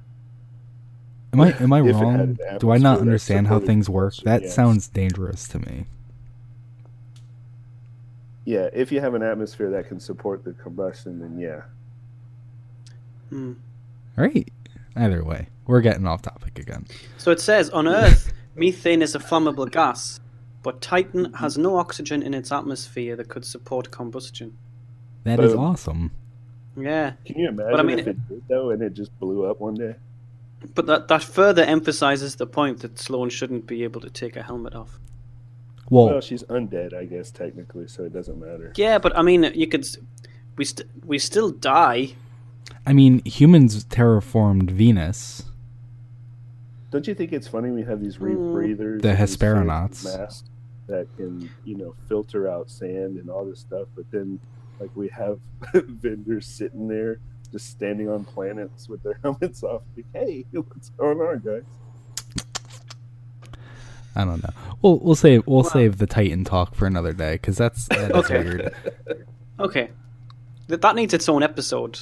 [1.34, 2.38] Am I am I If it had wrong?
[2.58, 4.16] Do I not understand how things work?
[4.24, 4.54] That yes.
[4.54, 5.84] sounds dangerous to me.
[8.46, 11.62] Yeah, if you have an atmosphere that can support the combustion, then yeah.
[13.28, 13.52] Hmm.
[14.16, 14.48] All right.
[14.96, 16.86] Either way, we're getting off topic again.
[17.16, 20.18] So it says on Earth, methane is a flammable gas,
[20.62, 24.56] but Titan has no oxygen in its atmosphere that could support combustion.
[25.24, 25.60] That is Boom.
[25.60, 26.10] awesome.
[26.82, 29.74] Yeah, Can you imagine mean- if it did though, and it just blew up one
[29.74, 29.94] day?
[30.74, 34.42] but that that further emphasizes the point that Sloan shouldn't be able to take a
[34.42, 34.98] helmet off.
[35.88, 38.72] Well, Well, she's undead, I guess technically, so it doesn't matter.
[38.76, 39.86] Yeah, but I mean, you could.
[40.56, 42.14] We st- we still die.
[42.86, 45.44] I mean, humans terraformed Venus.
[46.90, 48.26] Don't you think it's funny we have these hmm.
[48.26, 50.18] rebreathers, The and these fancy Hesperonauts.
[50.18, 50.44] masks
[50.88, 54.40] that can, you know, filter out sand and all this stuff, but then
[54.80, 55.38] like we have
[55.74, 57.20] vendors sitting there
[57.52, 59.82] just standing on planets with their helmets off.
[59.96, 61.62] Like, hey, what's going on, guys?
[64.16, 64.50] I don't know.
[64.82, 68.16] We'll we'll save we'll save the Titan talk for another day because that's that is
[68.24, 68.42] Okay.
[68.42, 68.74] weird.
[69.60, 69.90] Okay,
[70.68, 72.00] Th- that needs its own episode.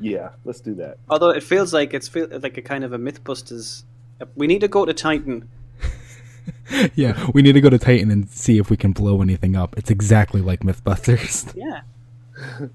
[0.00, 0.98] Yeah, let's do that.
[1.08, 3.82] Although it feels like it's feel like a kind of a MythBusters.
[4.36, 5.48] We need to go to Titan.
[6.94, 9.76] yeah, we need to go to Titan and see if we can blow anything up.
[9.76, 11.54] It's exactly like MythBusters.
[11.56, 11.80] Yeah.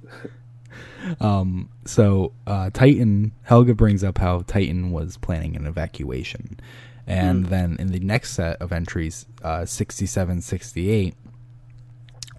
[1.20, 6.60] Um, so uh, Titan Helga brings up how Titan was planning an evacuation,
[7.06, 11.16] and then in the next set of entries, uh, 67, 68,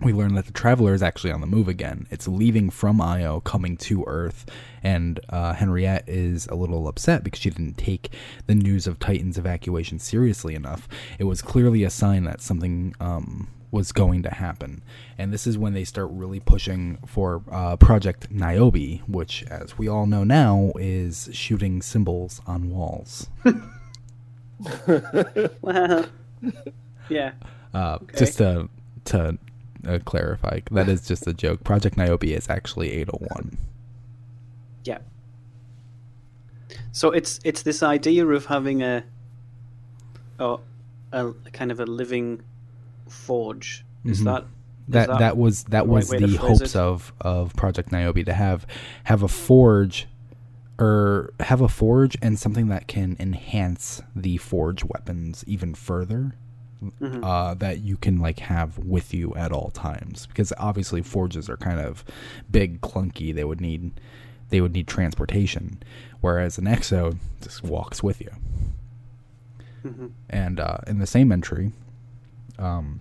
[0.04, 2.06] we learn that the Traveler is actually on the move again.
[2.10, 4.46] It's leaving from Io, coming to Earth,
[4.82, 8.10] and uh, Henriette is a little upset because she didn't take
[8.46, 10.88] the news of Titan's evacuation seriously enough.
[11.18, 14.82] It was clearly a sign that something um, was going to happen,
[15.18, 19.88] and this is when they start really pushing for uh, Project Niobe, which, as we
[19.88, 23.28] all know now, is shooting symbols on walls.
[25.60, 26.06] Well,
[27.08, 27.32] yeah.
[27.72, 28.68] Uh, Just to
[29.06, 29.36] to
[29.86, 31.64] uh, clarify, that is just a joke.
[31.64, 33.56] Project Niobe is actually 801.
[34.84, 34.98] Yeah.
[36.92, 39.04] So it's it's this idea of having a,
[40.38, 40.58] a,
[41.12, 42.42] a kind of a living
[43.08, 43.84] forge.
[44.04, 44.24] Is Mhm.
[44.24, 46.76] that is that that, was that was right the hopes it?
[46.76, 48.66] of of Project Niobe to have
[49.04, 50.06] have a forge
[50.78, 56.34] or have a forge and something that can enhance the forge weapons even further
[57.00, 57.24] Mhm.
[57.24, 61.56] uh, that you can like have with you at all times because obviously forges are
[61.56, 62.04] kind of
[62.50, 63.92] big clunky they would need
[64.50, 65.82] they would need transportation
[66.20, 68.30] whereas an exo just walks with you
[69.84, 70.10] Mhm.
[70.30, 71.72] and uh, in the same entry,
[72.58, 73.00] um,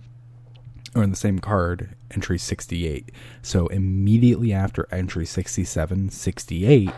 [0.94, 3.10] or in the same card, entry 68.
[3.42, 6.90] So immediately after entry 67, 68,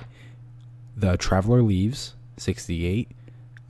[0.96, 2.14] the traveler leaves.
[2.37, 3.12] 68,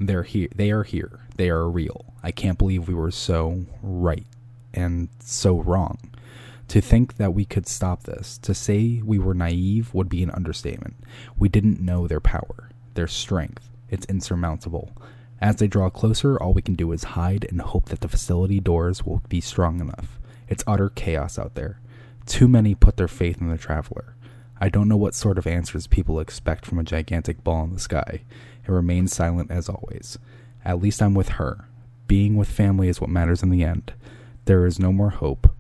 [0.01, 0.49] they're here.
[0.55, 1.21] They are here.
[1.37, 2.15] They are real.
[2.23, 4.27] I can't believe we were so right
[4.73, 5.99] and so wrong.
[6.69, 10.31] To think that we could stop this, to say we were naive would be an
[10.31, 10.97] understatement.
[11.39, 13.69] We didn't know their power, their strength.
[13.89, 14.91] It's insurmountable.
[15.41, 18.59] As they draw closer, all we can do is hide and hope that the facility
[18.59, 20.19] doors will be strong enough.
[20.49, 21.81] It's utter chaos out there.
[22.25, 24.17] Too many put their faith in the traveler.
[24.59, 27.81] I don't know what sort of answers people expect from a gigantic ball in the
[27.81, 28.23] sky.
[28.67, 30.19] It remains silent as always.
[30.67, 31.65] At least I'm with her.
[32.09, 33.93] Being with family is what matters in the end.
[34.45, 35.51] There is no more hope,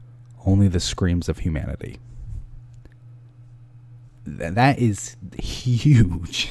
[0.44, 1.98] only the screams of humanity.
[4.26, 6.48] Th- that is huge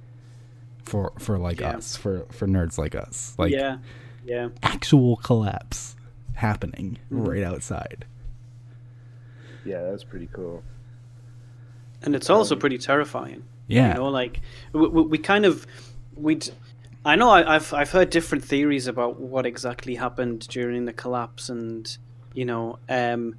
[0.84, 1.76] for for like Yeah.
[1.76, 3.34] us, for for nerds like us.
[3.38, 3.78] Like yeah,
[4.24, 4.48] yeah.
[4.62, 5.96] actual collapse
[6.34, 7.26] happening Mhm.
[7.28, 8.06] right outside.
[9.64, 10.62] Yeah, that's pretty cool.
[12.02, 13.42] And it's also pretty terrifying.
[13.66, 13.88] Yeah.
[13.88, 14.40] You know, like
[14.72, 15.66] we, we, we kind of
[16.14, 16.38] we.
[17.06, 21.48] I know I, I've I've heard different theories about what exactly happened during the collapse,
[21.48, 21.96] and
[22.34, 23.36] you know, um,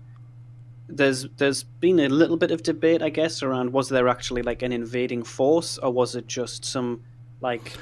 [0.88, 4.62] there's there's been a little bit of debate, I guess, around was there actually like
[4.62, 7.04] an invading force, or was it just some
[7.42, 7.76] like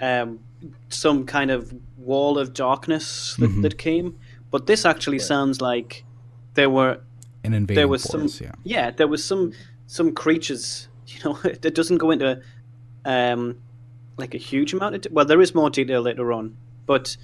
[0.00, 0.40] um,
[0.88, 3.62] some kind of wall of darkness that, Mhm.
[3.62, 4.18] that came?
[4.50, 5.24] But this actually Yeah.
[5.24, 6.04] sounds like
[6.54, 7.00] there were
[7.44, 8.52] An invading there was force, some yeah.
[8.64, 9.52] yeah there was some
[9.86, 12.40] some creatures you know it doesn't go into
[13.04, 13.56] um
[14.18, 17.16] like a huge amount of de- well there is more detail later on but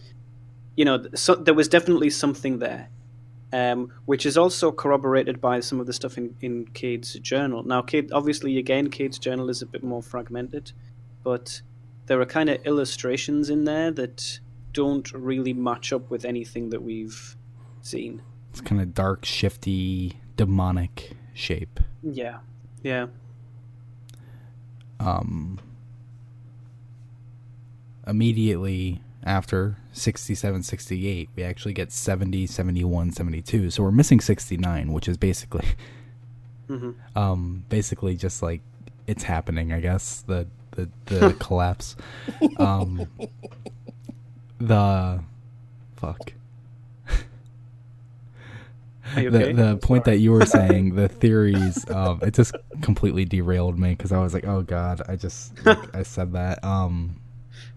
[0.77, 2.89] you know so there was definitely something there
[3.53, 7.63] um which is also corroborated by some of the stuff in in Cayde's journal.
[7.63, 10.73] Now Cayde obviously again Cayde's journal is a bit more fragmented
[11.23, 11.63] but
[12.07, 14.41] there are kind of illustrations in there that
[14.73, 17.37] don't really match up with anything that we've
[17.81, 18.21] seen.
[18.51, 21.81] It's kind of dark, shifty, demonic shape.
[22.03, 22.39] yeah
[22.83, 23.07] yeah.
[25.01, 25.59] Um,
[28.07, 33.71] immediately after 67, 68, we actually get 70, 71, 72.
[33.71, 35.67] So we're missing 69, which is basically,
[36.69, 38.61] hmm um, basically just like
[39.07, 40.23] it's happening, I guess.
[40.23, 41.97] The the the collapse.
[42.59, 43.07] Um,
[44.59, 45.23] the
[45.97, 46.33] fuck.
[49.17, 49.53] You the okay?
[49.53, 54.13] the point that you were saying, the theories, um, it just completely derailed me because
[54.13, 56.65] I was like, oh god, I just like, I said that.
[56.65, 57.21] Um,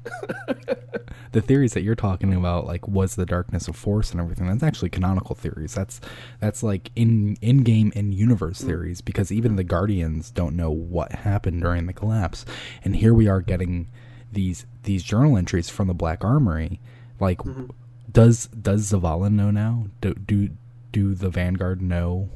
[1.32, 4.48] the theories that you're talking about, like, was the darkness of force and everything.
[4.48, 5.74] That's actually canonical theories.
[5.74, 6.00] That's
[6.40, 11.12] that's like in in game in universe theories because even the Guardians don't know what
[11.12, 12.46] happened during the collapse,
[12.84, 13.88] and here we are getting
[14.32, 16.80] these these journal entries from the Black Armory.
[17.20, 17.66] Like, Mm-hmm.
[18.12, 19.88] does does Zavala know now?
[20.02, 20.50] Do do
[20.92, 22.30] do the Vanguard know?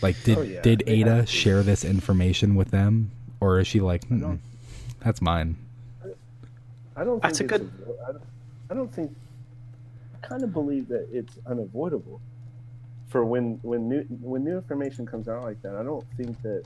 [0.00, 4.08] Like, did Oh, yeah, did Ada share this information with them, or is she like,
[4.08, 4.38] "Mm-mm,
[5.00, 5.56] that's mine?
[6.96, 8.22] I don't think That's a good- avo- I don't,
[8.70, 9.14] I don't think.
[10.22, 12.20] I kind of believe that it's unavoidable.
[13.08, 16.64] For when when new when new information comes out like that, I don't think that.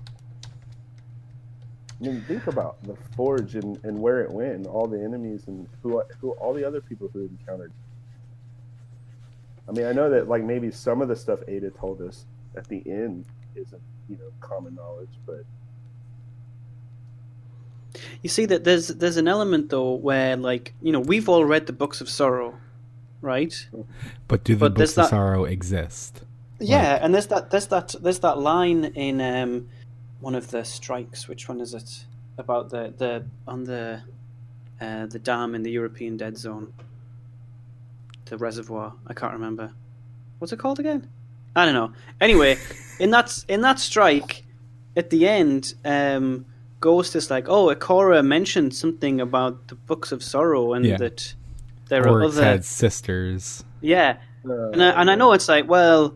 [2.00, 5.44] I mean, think about the forge and, and where it went, and all the enemies
[5.48, 7.72] and who who all the other people who encountered.
[9.68, 12.68] I mean, I know that like maybe some of the stuff Ada told us at
[12.68, 15.42] the end isn't you know common knowledge, but
[18.22, 21.66] You see that there's there's an element though where like you know we've all read
[21.66, 22.58] the books of sorrow,
[23.20, 23.68] right?
[24.28, 26.22] But do the But books of that- sorrow exist?
[26.58, 29.68] Yeah, and there's that there's that there's that line in um,
[30.20, 31.28] one of the strikes.
[31.28, 32.06] Which one is it?
[32.38, 34.02] About the the on the
[34.80, 36.72] uh, the dam in the European Dead Zone.
[38.26, 38.94] The reservoir.
[39.06, 39.72] I can't remember.
[40.38, 41.08] What's it called again?
[41.54, 41.92] I don't know.
[42.20, 42.56] Anyway,
[42.98, 44.42] in that in that strike,
[44.96, 46.44] at the end, um,
[46.86, 50.98] Ghost is like, "Oh, Akora mentioned something about the books of sorrow, and Yeah.
[51.02, 51.34] that
[51.88, 53.64] there are other had sisters?
[53.80, 54.10] yeah."
[54.48, 56.14] uh, And I, and I know it's like, well,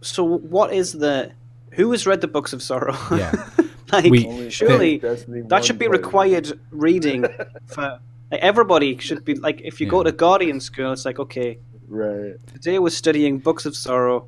[0.00, 1.30] so what is the
[1.76, 2.96] who has read the books of sorrow?
[3.16, 3.32] Yeah.
[3.92, 7.20] like We- surely Destiny that should be required reading
[7.66, 11.58] for like everybody should be like if you go to Guardian school, it's like okay,
[11.88, 12.34] Right.
[12.54, 14.26] today we're studying books of sorrow.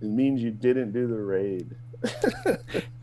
[0.00, 1.66] It means you didn't do the raid.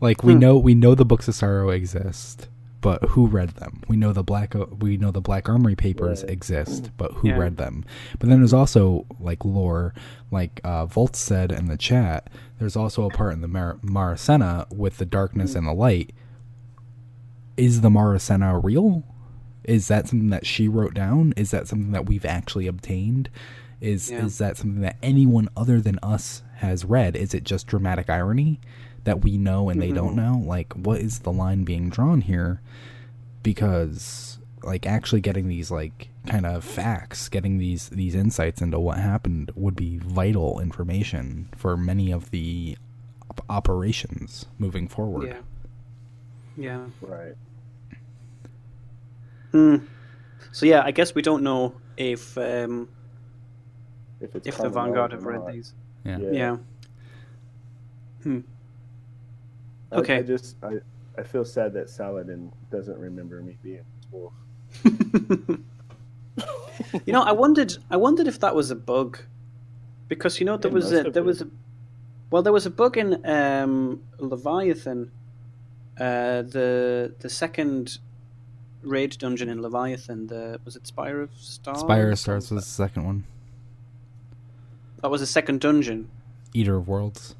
[0.00, 2.48] Like we know we know the books of sorrow exist,
[2.80, 3.82] but who read them?
[3.88, 6.32] We know the black we know the Black Armory papers Right.
[6.32, 7.36] exist, but who Yeah.
[7.38, 7.84] read them?
[8.18, 9.94] But then there's also like lore,
[10.30, 12.28] like uh, Volt said in the chat.
[12.58, 16.12] There's also a part in the Mar- Marasenna with the darkness and the light.
[17.56, 19.04] Is the Marasenna real?
[19.64, 21.32] Is that something that she wrote down?
[21.36, 23.28] Is that something that we've actually obtained?
[23.80, 24.24] Is Yeah.
[24.24, 27.16] is that something that anyone other than us has read?
[27.16, 28.60] Is it just dramatic irony
[29.04, 30.42] that we know and they don't know?
[30.44, 32.60] Like what is the line being drawn here?
[33.42, 38.98] Because like actually getting these like kind of facts, getting these these insights into what
[38.98, 42.76] happened would be vital information for many of the
[43.30, 45.28] op- operations moving forward.
[45.28, 45.38] Yeah,
[46.56, 46.86] yeah.
[47.00, 47.34] Right.
[49.50, 49.76] Hmm.
[50.52, 52.88] So yeah, I guess we don't know if um,
[54.20, 55.52] If it's if the Vanguard have read not.
[55.52, 55.74] these.
[56.04, 56.18] Yeah.
[56.18, 56.56] Yeah.
[58.22, 58.40] Hmm.
[59.92, 60.16] I- Okay.
[60.18, 60.78] I, just I,
[61.18, 63.80] I feel sad that Saladin doesn't remember me being
[64.12, 64.32] a wolf.
[67.06, 67.76] you know, I wondered.
[67.90, 69.18] I wondered if that was a bug,
[70.08, 71.24] because you know there It was a there been.
[71.26, 71.48] was a
[72.30, 75.10] well there was a bug in um, Leviathan,
[75.98, 77.98] uh, the the second
[78.82, 80.28] raid dungeon in Leviathan.
[80.28, 81.80] The was it Spire of Stars?
[81.80, 83.24] Spire of Stars was the second one.
[85.02, 86.08] that was the second dungeon.
[86.54, 87.34] Eater of Worlds.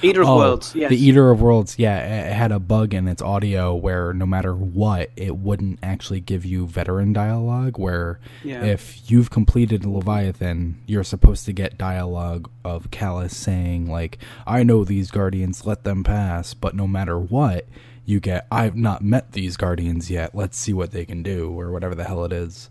[0.00, 0.74] Eater of Oh, Worlds.
[0.74, 0.90] Yes.
[0.90, 4.26] The Eater of Worlds, yeah, it it had a bug in its audio where no
[4.26, 7.78] matter what, it wouldn't actually give you veteran dialogue.
[7.78, 8.64] Where Yeah.
[8.64, 14.84] if you've completed Leviathan, you're supposed to get dialogue of Calus saying, like, I know
[14.84, 16.54] these guardians, let them pass.
[16.54, 17.66] But no matter what,
[18.04, 21.70] you get, I've not met these guardians yet, let's see what they can do, or
[21.70, 22.68] whatever the hell it is.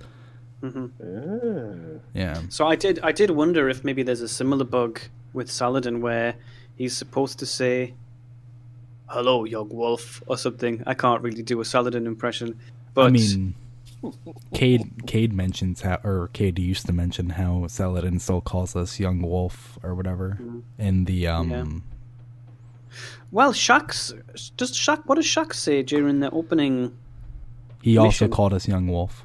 [0.61, 1.99] hmm Ah.
[2.13, 2.41] Yeah.
[2.49, 2.99] So I did.
[3.01, 4.99] I did wonder if maybe there's a similar bug
[5.33, 6.35] with Saladin where
[6.81, 7.93] he's supposed to say,
[9.07, 10.83] "Hello, young wolf" or something.
[10.87, 12.57] I can't really do a Saladin impression,
[12.93, 13.53] but I mean,
[14.53, 19.21] Cayde Cayde mentions how, or Cayde used to mention how Saladin still calls us young
[19.21, 20.39] wolf or whatever
[20.79, 21.49] in the um.
[21.51, 21.65] Yeah.
[23.31, 24.13] well, Shaxx
[24.57, 25.05] does Shaxx.
[25.05, 26.95] What does Shaxx say during the opening?
[27.81, 28.31] He also Mission.
[28.31, 29.23] called us young wolf.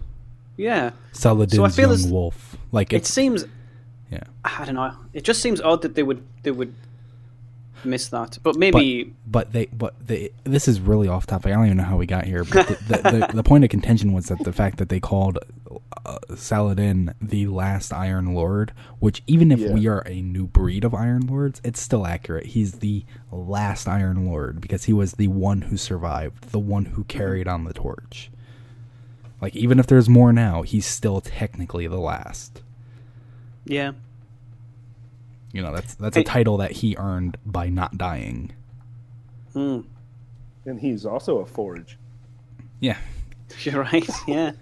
[0.56, 2.56] Yeah, Saladin's feel young as- wolf.
[2.72, 3.44] Like it seems.
[4.10, 4.24] yeah.
[4.44, 4.92] I don't know.
[5.12, 6.72] It just seems odd that they would they would
[7.84, 11.52] miss that, but maybe But they, but they, this is really off topic.
[11.52, 12.44] I don't even know how we got here.
[12.44, 15.38] But the, the, the, the point of contention was that the fact that they called
[16.04, 19.72] uh, Saladin the last Iron Lord, which even if Yeah.
[19.72, 22.46] we are a new breed of Iron Lords, it's still accurate.
[22.46, 27.04] He's the last Iron Lord because he was the one who survived, the one who
[27.04, 28.30] carried on the torch.
[29.40, 32.62] Like even if there's more now, he's still technically the last.
[33.64, 33.92] yeah.
[35.56, 38.52] You know, that's that's a title that he earned by not dying.
[39.54, 39.80] Hmm.
[40.66, 41.98] And he's also a forge.
[42.80, 42.98] Yeah.
[43.60, 44.08] You're right.
[44.28, 44.52] Yeah.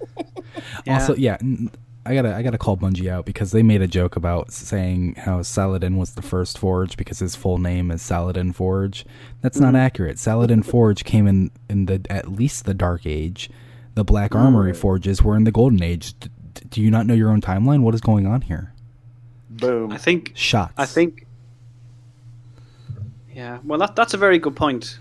[0.86, 0.94] Yeah.
[0.94, 1.70] Also, yeah, n-
[2.06, 5.42] I gotta I gotta call Bungie out because they made a joke about saying how
[5.42, 9.04] Saladin was the first Forge because his full name is Saladin Forge.
[9.40, 10.18] That's not accurate.
[10.18, 13.50] Saladin Forge came in in the at least the Dark Age.
[13.94, 14.76] The Black Armory Right.
[14.76, 16.18] Forges were in the Golden Age.
[16.20, 17.80] D- d- do you not know your own timeline?
[17.80, 18.73] What is going on here?
[19.66, 19.92] Boom.
[19.92, 20.72] I think Shots.
[20.76, 21.26] I think.
[23.32, 24.98] Yeah, well, that that's a very good point.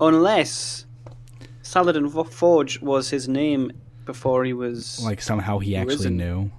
[0.00, 0.86] Unless
[1.62, 3.72] Saladin Forge was his name
[4.04, 6.16] before he was like somehow he actually Risen.
[6.16, 6.50] knew.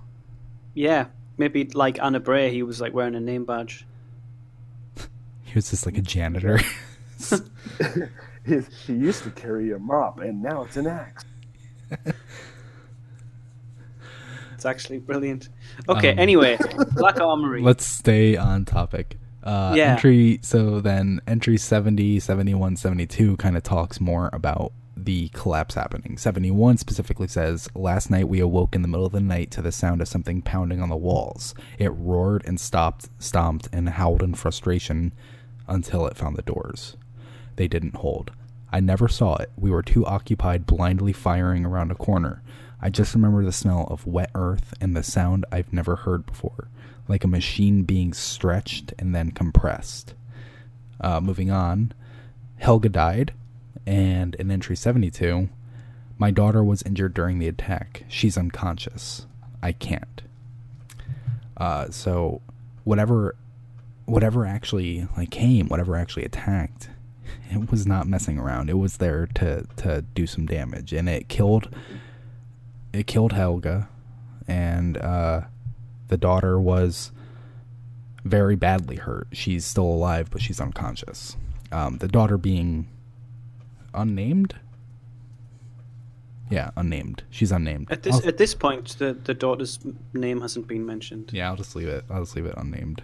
[0.74, 1.06] yeah,
[1.38, 3.86] maybe like Ana Bray, he was like wearing a name badge.
[5.44, 6.60] He was just like a janitor.
[8.46, 11.26] He used to carry a mop, and now it's an axe.
[14.62, 15.50] It's actually brilliant.
[15.90, 16.56] Okay, Um, anyway,
[16.94, 17.64] Black Armory.
[17.64, 19.18] Let's stay on topic.
[19.44, 19.94] Uh, Yeah.
[19.94, 20.40] Entry.
[20.44, 26.16] So then, entry 70, 71, 72 kind of talks more about the collapse happening.
[26.16, 29.72] 71 specifically says, Last night we awoke in the middle of the night to the
[29.72, 31.56] sound of something pounding on the walls.
[31.80, 35.12] It roared and stopped, stomped, and howled in frustration
[35.68, 36.98] until it found the doors.
[37.56, 38.30] They didn't hold.
[38.72, 39.50] I never saw it.
[39.58, 42.44] We were too occupied blindly firing around a corner.
[42.82, 46.68] I just remember the smell of wet earth and the sound I've never heard before,
[47.08, 50.16] like a machine being stretched and then compressed.
[51.00, 51.94] Uh, moving on,
[52.58, 53.34] Helga died,
[53.86, 55.50] and in entry 72,
[56.18, 58.04] my daughter was injured during the attack.
[58.08, 59.26] She's unconscious.
[59.62, 60.22] I can't.
[61.58, 62.42] Uh, so,
[62.84, 63.36] whatever,
[64.06, 66.90] whatever actually like came, whatever actually attacked,
[67.52, 68.70] it was not messing around.
[68.70, 71.70] It was there to to do some damage, and it killed.
[72.94, 73.88] It killed Helga,
[74.48, 75.42] and uh,
[76.10, 77.12] the daughter was
[78.26, 79.28] very badly hurt.
[79.32, 81.38] She's still alive, but she's unconscious.
[81.72, 82.88] Um, the daughter being
[83.94, 84.56] unnamed.
[86.50, 87.24] Yeah, unnamed.
[87.30, 87.90] She's unnamed.
[87.92, 89.80] At this I'll- at this point, the the daughter's
[90.14, 91.30] name hasn't been mentioned.
[91.34, 92.04] yeah, I'll just leave it.
[92.10, 93.02] I'll just leave it unnamed.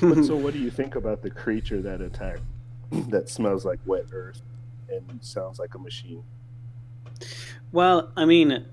[0.00, 2.40] But so, what do you think about the creature that attacked
[3.10, 4.40] that smells like wet earth
[4.88, 6.22] and sounds like a machine?
[7.70, 8.64] Well, I mean,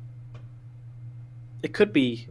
[1.65, 2.27] it could be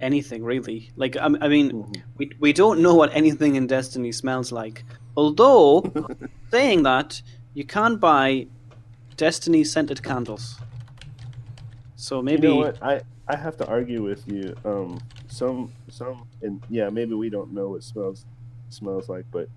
[0.00, 0.90] anything really.
[0.96, 2.02] Like, I, I mean, Mhm.
[2.18, 4.84] we we don't know what anything in Destiny smells like.
[5.16, 5.68] Although,
[6.50, 7.22] saying that,
[7.54, 8.46] you can buy
[9.16, 10.44] Destiny scented candles.
[11.96, 12.82] So maybe You know what?
[12.82, 12.94] I
[13.28, 14.46] I have to argue with you.
[14.64, 14.98] Um,
[15.28, 15.58] some
[15.88, 18.24] some and yeah, maybe we don't know what smells
[18.70, 19.48] smells like, but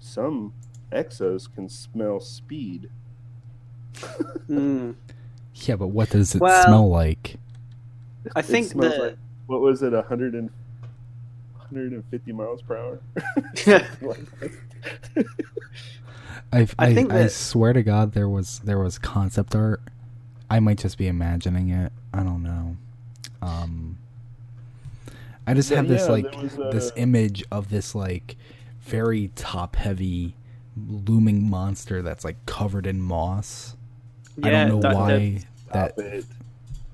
[0.00, 0.52] some
[0.92, 2.88] exos can smell speed.
[4.48, 4.94] Mm,
[5.66, 7.36] Yeah, but what does it Well- smell like?
[8.36, 9.16] I think the like
[9.46, 9.92] what was it?
[9.92, 10.50] 100 and
[11.56, 13.00] 150 miles per hour.
[16.52, 19.80] I, I I, think I that- swear to God, there was there was concept art.
[20.48, 21.92] I might just be imagining it.
[22.12, 22.76] I don't know.
[23.40, 23.98] Um,
[25.46, 28.36] I just Yeah, have this yeah, like there was, this uh, image of this like
[28.80, 30.34] very top heavy
[30.76, 33.76] looming monster that's like covered in moss.
[34.42, 36.24] I don't know that- why Stop that it.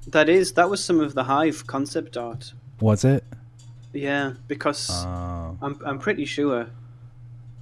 [0.08, 2.52] That is that was some of the Hive concept art.
[2.80, 3.24] was it.
[3.92, 6.66] Yeah, because Uh, I'm I'm pretty sure.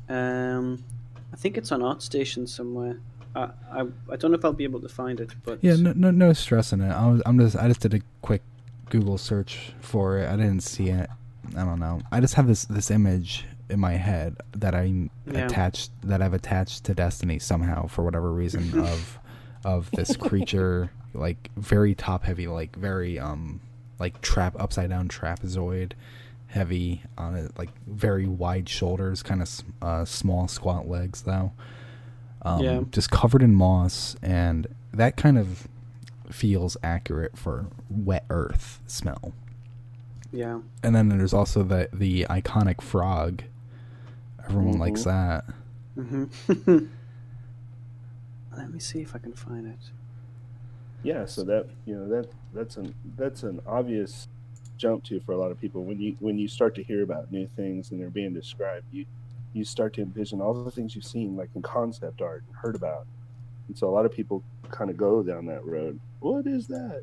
[0.08, 0.84] Um,
[1.32, 2.98] I think it's on ArtStation somewhere.
[3.34, 3.80] I, I
[4.10, 6.32] I don't know if I'll be able to find it, but yeah, no, no, no
[6.32, 6.90] stress in it.
[6.90, 8.42] I was, I'm just, I just did a quick
[8.90, 10.28] Google search for it.
[10.28, 11.08] I didn't see it.
[11.56, 12.00] I don't know.
[12.12, 15.46] I just have this this image in my head that I Yeah.
[15.46, 19.18] attached that I've attached to Destiny somehow for whatever reason of
[19.64, 23.60] of this creature like very top heavy, like very um
[23.98, 25.92] like trap upside down trapezoid
[26.48, 29.50] heavy on it, like very wide shoulders, kind of
[29.82, 31.52] uh, small squat legs though.
[32.42, 32.80] Um, Yeah.
[32.92, 35.66] just covered in moss, and that kind of
[36.30, 39.32] feels accurate for wet earth smell.
[40.32, 43.42] yeah, And then there's also the the iconic frog.
[44.48, 45.04] Everyone likes Mhm.
[45.04, 45.44] that.
[45.94, 46.86] hmm
[48.56, 49.78] Let me see if I can find it.
[51.04, 54.26] Yeah, so that you know that that's an that's an obvious
[54.78, 55.84] jump to for a lot of people.
[55.84, 59.04] When you when you start to hear about new things and they're being described you
[59.52, 62.74] you start to envision all the things you've seen like in concept art and heard
[62.74, 63.06] about.
[63.68, 66.00] And so a lot of people kind of go down that road.
[66.20, 67.02] What is that?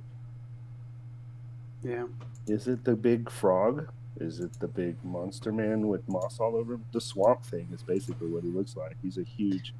[1.83, 2.07] Yeah,
[2.47, 3.87] is it the big frog?
[4.19, 6.85] Is it the big monster man with moss all over him?
[6.91, 8.97] The swamp thing is basically what he looks like.
[9.01, 9.73] He's a huge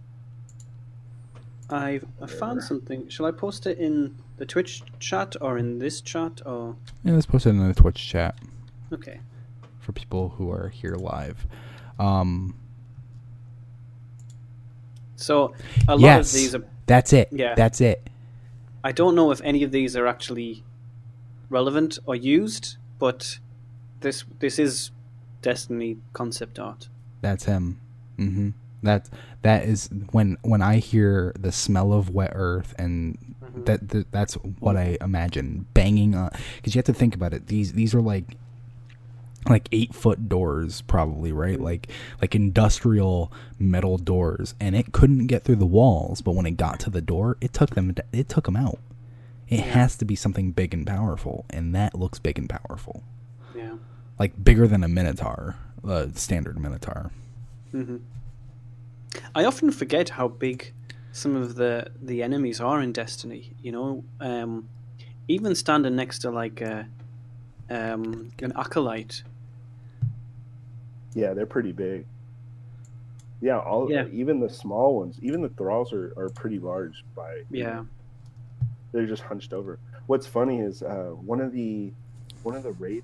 [1.71, 3.07] I've I found something.
[3.09, 7.25] Shall I post it in the Twitch chat or in this chat or Yeah, let's
[7.25, 8.37] post it in the Twitch chat
[8.91, 9.19] okay?
[9.79, 11.45] for people who are here live.
[11.99, 12.55] Um,
[15.15, 15.53] So
[15.87, 16.63] a lot yes, of these are.
[16.87, 17.29] that's it.
[17.31, 17.53] Yeah.
[17.55, 18.09] that's it.
[18.83, 20.63] I don't know if any of these are actually
[21.49, 23.37] relevant or used, but
[23.99, 24.91] this this is
[25.43, 26.87] Destiny concept art.
[27.21, 27.79] That's him.
[28.17, 28.49] Mm-hmm.
[28.83, 29.09] That
[29.43, 33.17] that is when when I hear the smell of wet earth and
[33.65, 37.47] that, that that's what I imagine banging on because you have to think about it.
[37.47, 38.37] These these are like
[39.49, 41.59] like eight foot doors probably right?
[41.59, 41.89] Like
[42.21, 44.53] like industrial metal doors.
[44.59, 47.51] And it couldn't get through the walls but when it got to the door it
[47.53, 48.79] took them it took them out.
[49.49, 53.03] It has to be something big and powerful and that looks big and powerful.
[53.55, 53.73] Yeah.
[54.17, 57.11] like bigger than a minotaur uh, standard minotaur.
[57.71, 57.97] Hmm
[59.35, 60.73] I often forget how big
[61.11, 63.53] some of the the enemies are in Destiny.
[63.61, 64.69] You know, um,
[65.27, 66.87] even standing next to like a,
[67.69, 69.23] um, an acolyte.
[71.13, 72.05] Yeah, they're pretty big.
[73.41, 74.07] Yeah, all Yeah.
[74.11, 77.83] even the small ones, even the thralls are, are pretty large by Yeah.
[78.91, 79.79] they're just hunched over.
[80.07, 81.91] What's funny is uh, one of the
[82.43, 83.03] one of the raid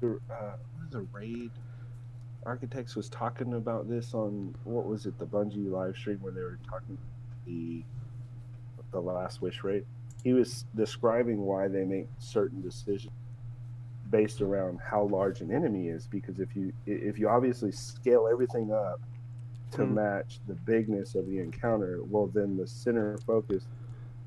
[0.00, 1.50] the, uh, one of the raid
[2.46, 6.40] architects was talking about this on what was it the Bungie live stream where they
[6.40, 6.96] were talking
[7.46, 7.82] the
[8.92, 9.84] the last wish raid.
[10.22, 13.12] He was describing why they make certain decisions
[14.10, 18.72] based around how large an enemy is because if you if you obviously scale everything
[18.72, 19.00] up
[19.72, 19.94] to Mm.
[19.94, 23.66] match the bigness of the encounter, well then the center focus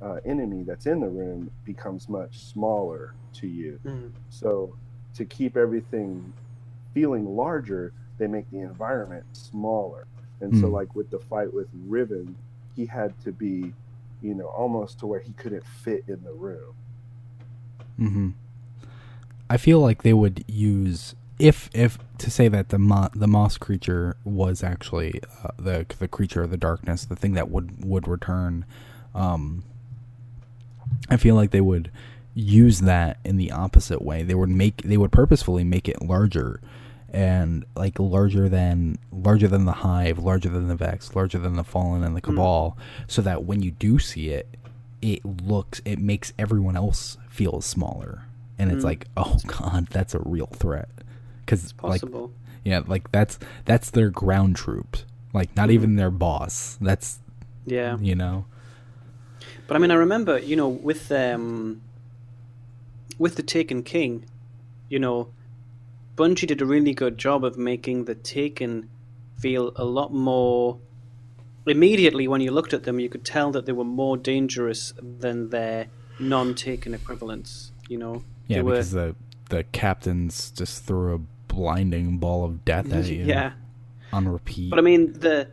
[0.02, 3.80] uh, enemy that's in the room becomes much smaller to you.
[3.86, 4.12] Mm.
[4.30, 4.76] So
[5.16, 6.34] to keep everything
[6.94, 10.08] feeling larger, they make the environment smaller.
[10.42, 10.74] And so Hmm.
[10.74, 12.38] like with the fight with Riven,
[12.76, 13.76] he had to be,
[14.22, 16.74] you know, almost to where he couldn't fit in the room.
[17.98, 18.30] hmm
[19.50, 23.58] I feel like they would use if if to say that the mo- the moss
[23.58, 28.08] creature was actually uh, the the creature of the darkness, the thing that would would
[28.08, 28.66] return.
[29.16, 29.64] Um,
[31.10, 31.92] I feel like they would
[32.36, 34.24] use that in the opposite way.
[34.24, 36.62] They would make they would purposefully make it larger
[37.14, 41.64] and like larger than larger than the hive, larger than the vex, larger than the
[41.64, 44.48] fallen and the cabal, so that when you do see it,
[45.02, 48.24] it looks it makes everyone else feel smaller.
[48.58, 48.88] And it's Mm.
[48.88, 50.90] like, oh god, that's a real threat.
[51.46, 52.02] Cuz like
[52.66, 55.06] yeah, like that's that's their ground troops.
[55.34, 56.78] Like not even their boss.
[56.82, 57.20] That's
[57.66, 57.98] yeah.
[58.00, 58.46] you know.
[59.68, 61.82] But I mean, I remember, you know, with um,
[63.18, 64.26] with the Taken King,
[64.90, 65.30] you know,
[66.20, 68.90] Bungie did a really good job of making the Taken
[69.38, 70.80] feel a lot more.
[71.66, 75.50] Immediately, when you looked at them, you could tell that they were more dangerous than
[75.50, 75.88] their
[76.20, 77.72] non-Taken equivalents.
[77.88, 79.16] You know, Yeah, They were- because the
[79.50, 83.54] the captains just threw a blinding ball of death at you yeah.
[84.14, 84.70] on repeat.
[84.70, 85.48] But I mean, the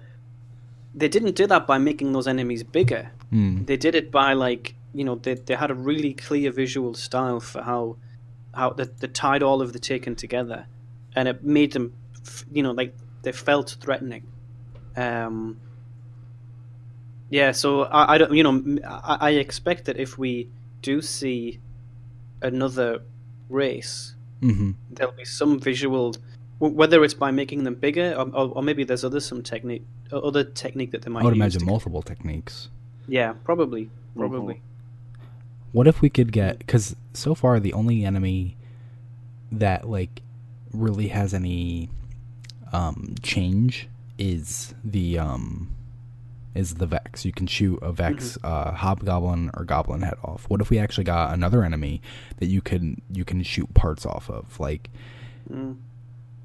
[0.94, 3.10] they didn't do that by making those enemies bigger.
[3.32, 6.92] Mm, they did it by like you know they, they had a really clear visual
[6.94, 7.96] style for how
[8.56, 10.66] how they, they tied all of the taken together
[11.14, 11.92] and it made them
[12.50, 14.24] you know like they felt threatening.
[14.96, 15.60] Um
[17.28, 18.78] yeah so i, I don't you know
[19.28, 20.48] I expect that if we
[20.80, 21.60] do see
[22.40, 23.02] another
[23.48, 26.14] race hmm there'll be some visual
[26.58, 30.44] whether it's by making them bigger or, or, or maybe there's other some technique other
[30.44, 32.68] technique that they might I would use imagine multiple techniques.
[33.08, 34.62] yeah probably probably
[35.76, 38.56] What if we could get because so far the only enemy
[39.52, 40.22] that like
[40.72, 41.90] really has any
[42.72, 45.74] um change is the um
[46.54, 47.26] is the Vex.
[47.26, 50.46] You can shoot a Vex uh, Hobgoblin or Goblin head off.
[50.48, 52.00] What if we actually got another enemy
[52.38, 54.88] that you can you can shoot parts off of, like
[55.52, 55.76] Mm.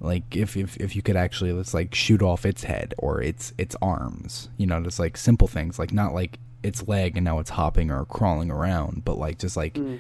[0.02, 3.54] like if, if if you could actually let's like shoot off its head or its
[3.58, 7.40] its arms you know just like simple things like not like its leg and now
[7.40, 10.00] it's hopping or crawling around but like just like Mm.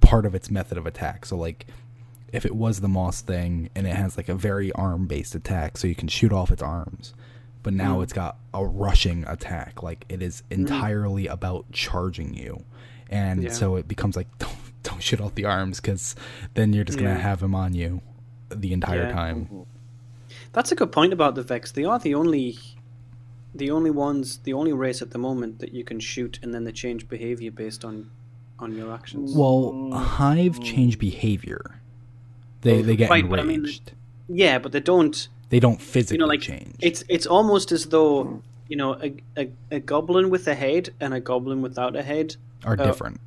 [0.00, 1.66] part of its method of attack so like
[2.32, 5.76] if it was the moss thing and it has like a very arm based attack
[5.78, 7.14] so you can shoot off its arms
[7.62, 8.02] but now Mm.
[8.02, 12.64] it's got a rushing attack like it is entirely about charging you
[13.08, 13.52] and Yeah.
[13.52, 16.16] so it becomes like don't, don't shoot off the arms because
[16.54, 18.00] then you're just gonna have him on you
[18.50, 19.12] the entire Yeah.
[19.12, 19.66] time
[20.52, 21.72] That's a good point about the Vex.
[21.72, 22.58] They are the only,
[23.54, 26.64] the only ones, the only race at the moment that you can shoot and then
[26.64, 28.10] they change behavior based on,
[28.58, 29.32] on your actions.
[29.34, 31.80] Well, hive change behavior.
[32.62, 33.92] They they get Right, but I mean, enraged.
[34.28, 35.28] yeah, but they don't.
[35.50, 36.76] they don't physically You know, like change.
[36.80, 41.12] it's it's almost as though you know a, a, a goblin with a head and
[41.14, 42.36] a goblin without a head.
[42.64, 43.20] are uh, different.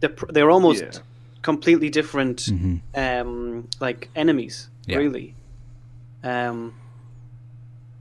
[0.00, 1.00] They're they're almost Yeah.
[1.42, 4.96] completely different, hmm um, like enemies, Yeah.
[4.96, 5.34] really.
[6.24, 6.74] Um,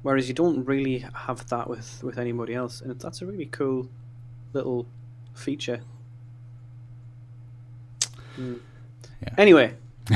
[0.02, 3.90] whereas you don't really have that with with anybody else, and that's a really cool
[4.54, 4.88] little
[5.34, 5.82] feature.
[8.38, 8.60] Mm.
[9.22, 9.34] Yeah.
[9.38, 9.74] Anyway,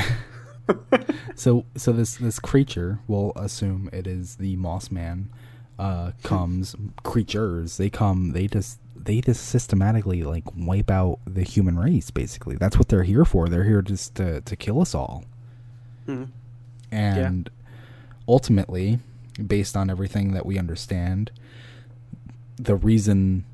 [1.34, 5.28] So so this this creature, we'll assume it is the Moss Man,
[5.78, 7.76] uh, comes creatures.
[7.76, 8.32] They come.
[8.32, 12.10] They just they just systematically like wipe out the human race.
[12.10, 13.48] Basically, that's what they're here for.
[13.48, 15.24] They're here just to to kill us all.
[16.06, 16.28] Mhm.
[16.92, 17.50] And
[18.28, 19.00] ultimately,
[19.44, 21.30] based on everything that we understand,
[22.56, 23.44] the reason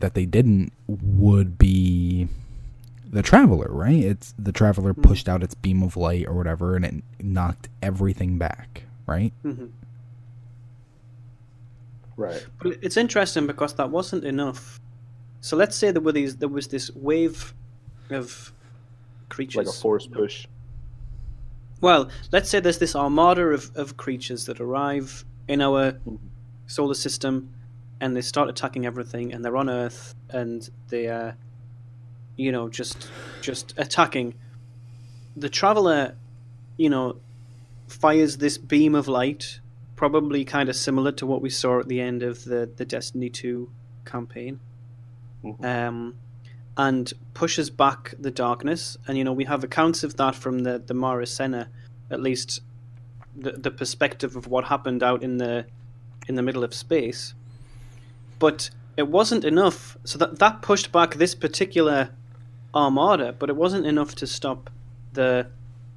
[0.00, 2.28] that they didn't would be
[3.08, 4.02] the traveler, right?
[4.02, 8.38] It's the traveler pushed out its beam of light or whatever, and it knocked everything
[8.38, 9.32] back, right?
[9.44, 9.70] Mhm.
[12.16, 12.44] Right.
[12.62, 14.80] But it's interesting because that wasn't enough.
[15.40, 17.52] So let's say there were these, there was this wave
[18.10, 18.52] of
[19.28, 19.56] creatures.
[19.56, 20.46] Like a force push.
[21.82, 25.98] Well, let's say there's this armada of, of creatures that arrive in our
[26.66, 27.52] solar system
[28.00, 31.36] and they start attacking everything and they're on Earth and they are
[32.36, 33.08] you know, just
[33.40, 34.34] just attacking.
[35.36, 36.16] The traveler,
[36.76, 37.16] you know,
[37.88, 39.60] fires this beam of light,
[39.96, 43.30] probably kind of similar to what we saw at the end of the, the Destiny
[43.30, 43.70] 2
[44.04, 44.60] campaign.
[45.44, 45.64] Mhm.
[45.64, 46.14] Um,
[46.76, 48.96] and pushes back the darkness.
[49.06, 51.68] And you know, we have accounts of that from the the Marasenna,
[52.10, 52.60] at least
[53.36, 55.66] the the perspective of what happened out in the
[56.28, 57.34] in the middle of space.
[58.38, 59.96] But it wasn't enough.
[60.04, 62.10] So that that pushed back this particular
[62.74, 64.70] armada, but it wasn't enough to stop
[65.12, 65.48] the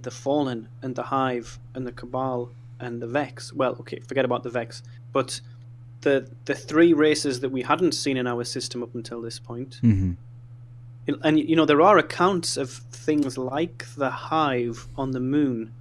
[0.01, 3.53] the Fallen and the Hive and the Cabal and the Vex.
[3.53, 5.41] Well, okay, forget about the Vex, but
[6.01, 9.79] the the three races that we hadn't seen in our system up until this point.
[9.81, 10.13] Mm-hmm.
[11.23, 15.71] And you know there are accounts of things like the Hive on the moon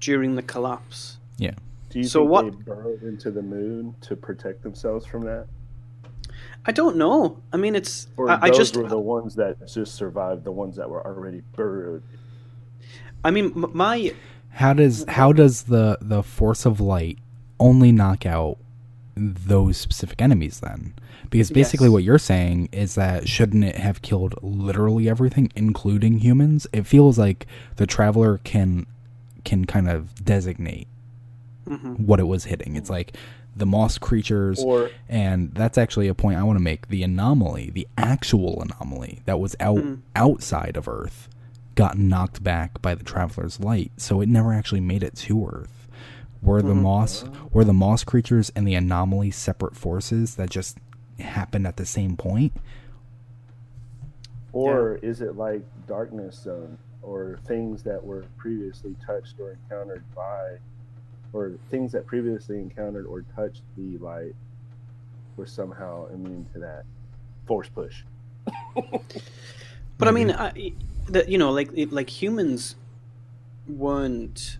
[0.00, 1.18] during the collapse.
[1.36, 1.52] Yeah.
[1.90, 5.46] Do you So think what- they burrowed into the moon to protect themselves from that?
[6.64, 7.38] I don't know.
[7.52, 10.52] I mean, it's Or I, I those just were the ones that just survived, the
[10.52, 12.02] ones that were already burrowed.
[13.24, 14.14] I mean my
[14.50, 17.18] How does how does the the force of light
[17.60, 18.58] only knock out
[19.14, 20.94] those specific enemies then?
[21.30, 21.92] Because basically Yes.
[21.92, 26.66] what you're saying is that shouldn't it have killed literally everything including humans?
[26.72, 27.46] It feels like
[27.76, 28.86] the traveler can
[29.44, 30.86] can kind of designate
[31.68, 31.98] mhm.
[32.00, 32.76] what it was hitting.
[32.76, 33.16] It's like
[33.56, 36.88] the moss creatures Or and that's actually a point I want to make.
[36.88, 39.98] The anomaly, the actual anomaly that was out Mhm.
[40.16, 41.28] outside of Earth,
[41.74, 45.81] got knocked back by the traveler's light, so it never actually made it to Earth.
[46.42, 46.82] Were the Mhm.
[46.82, 50.78] moss were the moss creatures and the anomaly separate forces that just
[51.18, 52.52] happened at the same point?
[54.54, 60.58] or is it like darkness zone or things that were previously touched or encountered by
[61.32, 64.34] or things that previously encountered or touched the light
[65.38, 66.84] were somehow immune to that
[67.46, 68.04] force push.
[69.98, 70.72] But I mean, I,
[71.08, 72.74] the, you know, like like humans
[73.68, 74.58] weren't.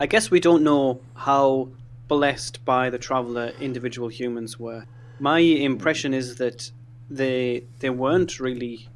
[0.00, 1.68] I guess we don't know how
[2.08, 4.84] blessed by the traveler individual humans were.
[5.20, 6.70] My impression is that
[7.08, 8.88] they they weren't really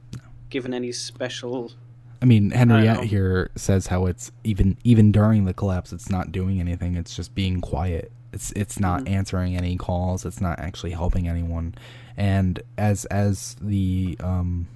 [0.50, 1.72] given any special.
[2.20, 3.02] I mean, Henriette know.
[3.02, 6.96] here says how it's even even during the collapse, it's not doing anything.
[6.96, 8.10] It's just being quiet.
[8.32, 9.10] It's it's not Mhm.
[9.10, 10.26] answering any calls.
[10.26, 11.74] It's not actually helping anyone.
[12.16, 14.66] And as as the um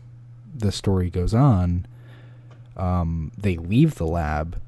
[0.54, 1.86] the story goes on,
[2.76, 4.60] um, they leave the lab,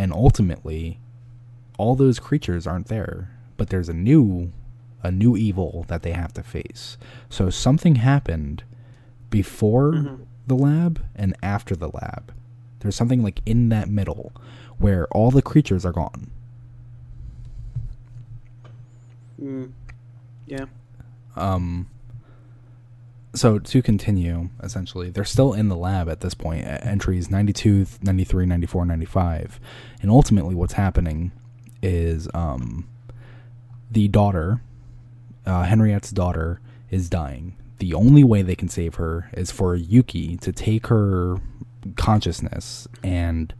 [0.00, 0.98] and ultimately,
[1.76, 3.28] all those creatures aren't there.
[3.58, 4.50] But there's a new
[5.02, 6.96] a new evil that they have to face.
[7.28, 8.64] So something happened
[9.30, 10.18] before Mhm.
[10.46, 12.32] the lab and after the lab.
[12.80, 14.32] There's something like in that middle
[14.78, 16.30] where all the creatures are gone.
[19.40, 19.72] Mm,
[20.46, 20.66] yeah.
[21.36, 21.88] Um
[23.34, 26.64] so to continue, essentially, they're still in the lab at this point.
[26.66, 29.60] Entries 92, 93, 94, 95.
[30.02, 31.32] And ultimately what's happening
[31.82, 32.88] is um
[33.90, 34.60] the daughter,
[35.46, 36.60] uh, Henriette's daughter
[36.90, 37.56] is dying.
[37.78, 41.38] The only way they can save her is for Yuki to take her
[41.96, 43.54] consciousness and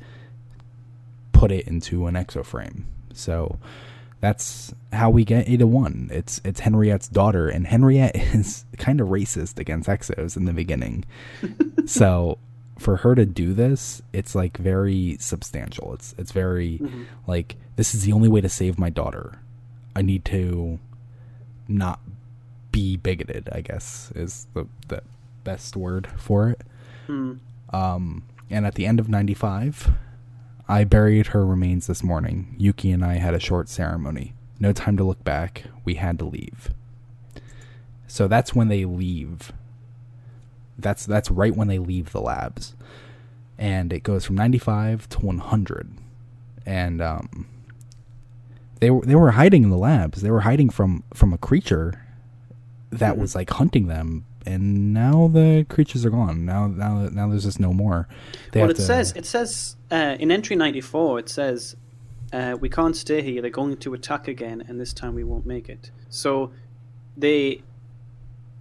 [1.32, 2.84] put it into an exoframe.
[3.12, 3.58] So
[4.20, 6.08] that's how we get Ada One.
[6.12, 11.04] It's it's Henriette's daughter, and Henriette is kind of racist against exos in the beginning.
[11.86, 12.38] so
[12.78, 15.92] for her to do this, it's like very substantial.
[15.94, 17.06] It's it's very Mhm.
[17.26, 19.38] like this is the only way to save my daughter.
[19.96, 20.78] I need to
[21.68, 22.00] not
[22.72, 23.48] be bigoted.
[23.52, 25.02] I guess is the the
[25.44, 26.60] best word for it.
[27.08, 27.38] Mm.
[27.72, 29.90] Um, and at the end of 95,
[30.70, 32.54] I buried her remains this morning.
[32.58, 34.34] Yuki and I had a short ceremony.
[34.60, 35.64] No time to look back.
[35.84, 36.70] We had to leave.
[38.06, 39.52] So that's when they leave.
[40.78, 42.74] That's that's right when they leave the labs.
[43.58, 45.90] and it goes from 95 to 100
[46.64, 47.46] and um,
[48.80, 52.06] they were they were hiding in the labs they were hiding from from a creature
[52.90, 53.20] that Mm-hmm.
[53.20, 57.60] was like hunting them and now the creatures are gone now now now there's just
[57.60, 58.08] no more
[58.52, 61.18] they well, it to- says it says uh, in entry ninety four.
[61.18, 61.76] It says
[62.32, 63.42] uh, we can't stay here.
[63.42, 65.90] They're going to attack again, and this time we won't make it.
[66.08, 66.52] So
[67.16, 67.62] they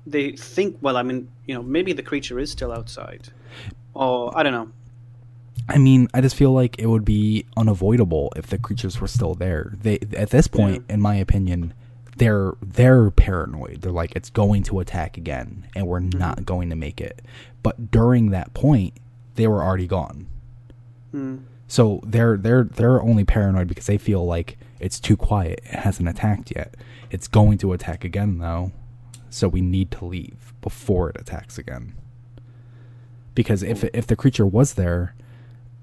[0.06, 0.78] they think.
[0.82, 3.30] Well, I mean, you know, maybe the creature is still outside,
[3.94, 4.72] or I don't know.
[5.68, 9.36] I mean, I just feel like it would be unavoidable if the creatures were still
[9.36, 9.74] there.
[9.80, 11.74] They at this point, in my opinion,
[12.20, 13.82] they're they're paranoid.
[13.82, 17.22] They're like it's going to attack again and we're not going to make it.
[17.64, 18.94] But during that point,
[19.36, 20.28] they were already gone.
[21.12, 21.38] Hmm.
[21.68, 25.62] So they're they're they're only paranoid because they feel like it's too quiet.
[25.66, 26.76] It hasn't attacked yet.
[27.10, 28.72] It's going to attack again though.
[29.30, 31.96] So we need to leave before it attacks again.
[33.34, 35.16] Because if if the creature was there,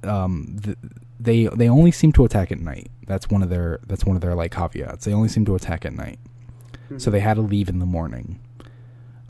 [0.03, 0.77] um, th-
[1.19, 2.91] they they only seem to attack at night.
[3.07, 5.05] That's one of their that's one of their like caveats.
[5.05, 6.19] They only seem to attack at night.
[6.99, 8.39] So they had to leave in the morning.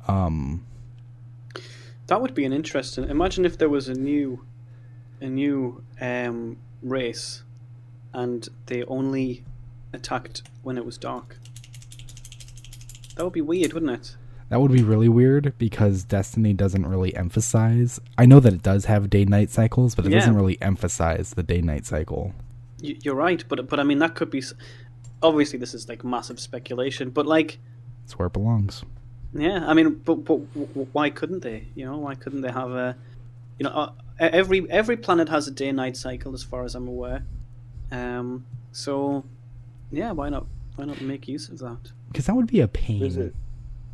[0.09, 0.67] Um,
[2.07, 3.09] That would be an interesting.
[3.09, 4.45] Imagine if there was a new,
[5.23, 7.43] a new um, race,
[8.13, 9.43] and they only
[9.95, 11.39] attacked when it was dark.
[13.17, 14.17] That would be weird, wouldn't it?
[14.49, 17.99] That would be really weird because Destiny doesn't really emphasize.
[18.17, 20.19] I know that it does have day night cycles, but it Yeah.
[20.21, 22.33] doesn't really emphasize the day night cycle.
[22.81, 24.43] You're right, but but I mean that could be.
[25.23, 27.59] Obviously, this is like massive speculation, but like,
[28.05, 28.85] It's where it belongs.
[29.35, 31.69] yeah, I mean, but but w- w- why couldn't they?
[31.75, 32.95] You know, why couldn't they have a,
[33.59, 33.91] you know, uh,
[34.21, 37.25] every every planet has a day night cycle, as far as I'm aware.
[37.91, 39.25] Um, so,
[39.91, 40.47] yeah, why not?
[40.77, 41.91] Why not make use of that?
[42.09, 43.33] Because that would be a pain.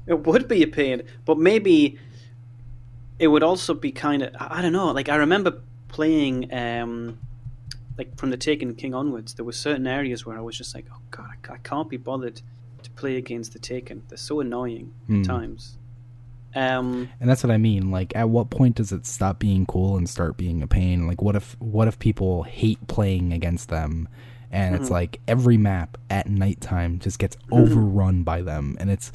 [0.07, 0.27] It?
[0.27, 1.99] Would be a pain, but maybe
[3.19, 4.91] it would also be kind of I don't know.
[4.91, 7.19] Like I remember playing, um,
[7.99, 10.87] like from the Taken King onwards, there were certain areas where I was just like,
[10.93, 12.41] oh god, I, I can't be bothered
[12.83, 14.03] to play against the Taken.
[14.09, 15.21] They're so annoying Hmm.
[15.21, 15.77] at times.
[16.55, 17.91] Um, And that's what I mean.
[17.91, 21.07] Like, at what point does it stop being cool and start being a pain?
[21.07, 24.09] Like, what if what if people hate playing against them,
[24.51, 24.93] and it's Mhm.
[24.93, 29.13] like every map at nighttime just gets overrun by them, and it's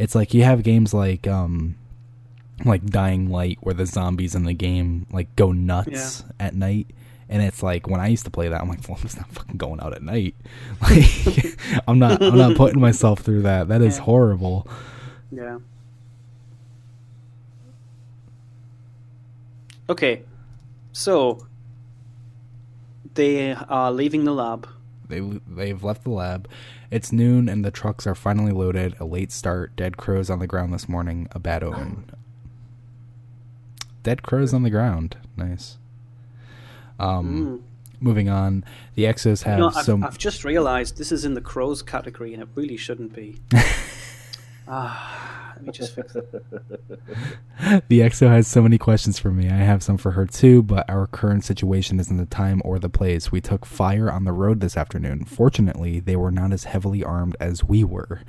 [0.00, 1.76] it's like you have games like um
[2.64, 6.86] like Dying Light where the zombies in the game like go nuts at night.
[7.28, 9.30] And it's like when I used to play that, I'm like, well, I'm just not
[9.30, 10.34] fucking going out at night.
[10.82, 13.68] Like, I'm not, I'm not putting myself through that.
[13.68, 14.02] That is Yeah.
[14.04, 14.66] horrible.
[15.30, 15.58] yeah.
[19.88, 20.22] Okay,
[20.92, 21.46] so
[23.14, 24.68] they are leaving the lab.
[25.10, 26.48] They they've left the lab.
[26.90, 28.94] It's noon and the trucks are finally loaded.
[28.98, 29.76] A late start.
[29.76, 31.28] Dead crows on the ground this morning.
[31.32, 32.10] A bad omen.
[34.02, 35.18] Dead crows on the ground.
[35.36, 35.76] Nice.
[36.98, 37.64] Um,
[38.00, 38.64] moving on.
[38.94, 40.04] The Exos have You know, I've, some.
[40.04, 43.40] I've just realised this is in the crows category, and it really shouldn't be.
[44.70, 46.30] ah, let me just fix it.
[47.88, 49.48] the EXO has so many questions for me.
[49.48, 52.88] I have some for her too, but our current situation isn't the time or the
[52.88, 53.30] place.
[53.30, 55.24] We took fire on the road this afternoon.
[55.24, 58.22] Fortunately, they were not as heavily armed as we were.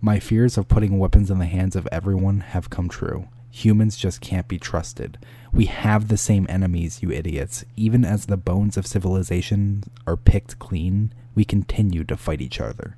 [0.00, 3.28] My fears of putting weapons in the hands of everyone have come true.
[3.50, 5.18] Humans just can't be trusted.
[5.52, 7.64] We have the same enemies, you idiots.
[7.76, 12.96] Even as the bones of civilization are picked clean, we continue to fight each other.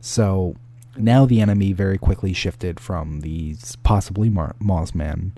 [0.00, 0.56] So
[0.96, 5.32] now the enemy very quickly shifted from these possibly Mar- Mossman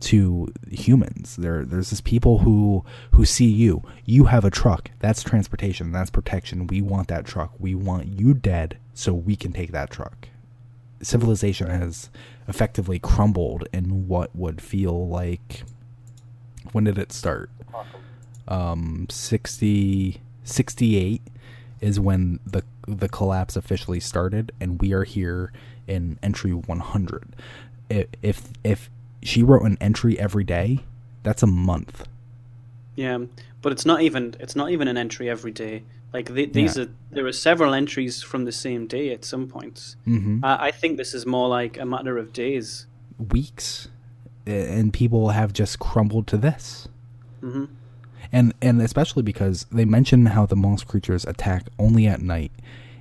[0.00, 1.36] to humans.
[1.36, 3.82] There, there's this people who who see you.
[4.04, 4.90] You have a truck.
[4.98, 5.92] That's transportation.
[5.92, 6.66] That's protection.
[6.66, 7.52] We want that truck.
[7.58, 10.28] We want you dead so we can take that truck.
[11.02, 12.10] Civilization has
[12.48, 15.62] effectively crumbled in what would feel like.
[16.72, 17.50] When did it start?
[18.48, 21.22] um 60 68
[21.82, 25.52] is when the the collapse officially started and we are here
[25.86, 27.36] in entry 100
[27.90, 28.90] if if, if
[29.22, 30.80] she wrote an entry every day
[31.22, 32.06] that's a month
[32.96, 33.18] Yeah,
[33.62, 35.82] but it's not even it's not even an entry every day.
[36.12, 36.82] Like th- these Yeah.
[36.84, 39.96] are there are several entries from the same day at some points.
[40.06, 40.44] mm-hmm.
[40.44, 42.86] I, I think this is more like a matter of days.
[43.18, 43.88] weeks
[44.46, 46.88] and people have just crumbled to this
[47.40, 47.64] hmm
[48.32, 52.52] and and especially because they mention how the monster creatures attack only at night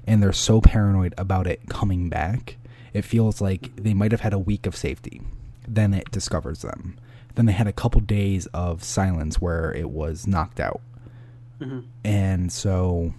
[0.05, 2.57] and they're so paranoid about it coming back
[2.93, 5.21] it feels like they might have had a week of safety.
[5.65, 6.99] Then it discovers them.
[7.35, 10.81] Then they had a couple days of silence where it was knocked out.
[11.61, 13.13] Hmm and so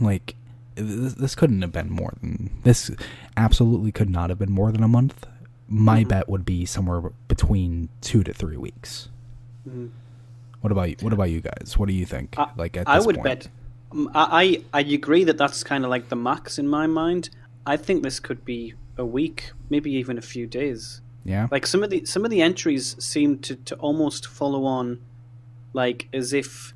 [0.00, 0.36] like
[0.76, 2.90] this, this couldn't have been more than this
[3.36, 5.26] absolutely could not have been more than a month.
[5.68, 6.08] My Mhm.
[6.08, 9.08] bet would be somewhere between two to three weeks
[10.64, 10.96] What about you?
[11.02, 11.76] What about you guys?
[11.76, 12.38] What do you think?
[12.38, 13.24] I, like I would point?
[13.24, 13.48] bet.
[13.92, 17.28] um, I, I agree that that's kind of like the max in my mind.
[17.66, 21.02] I think this could be a week, maybe even a few days.
[21.22, 21.48] Yeah.
[21.50, 25.02] Like some of the some of the entries seem to, to almost follow on,
[25.74, 26.72] like as if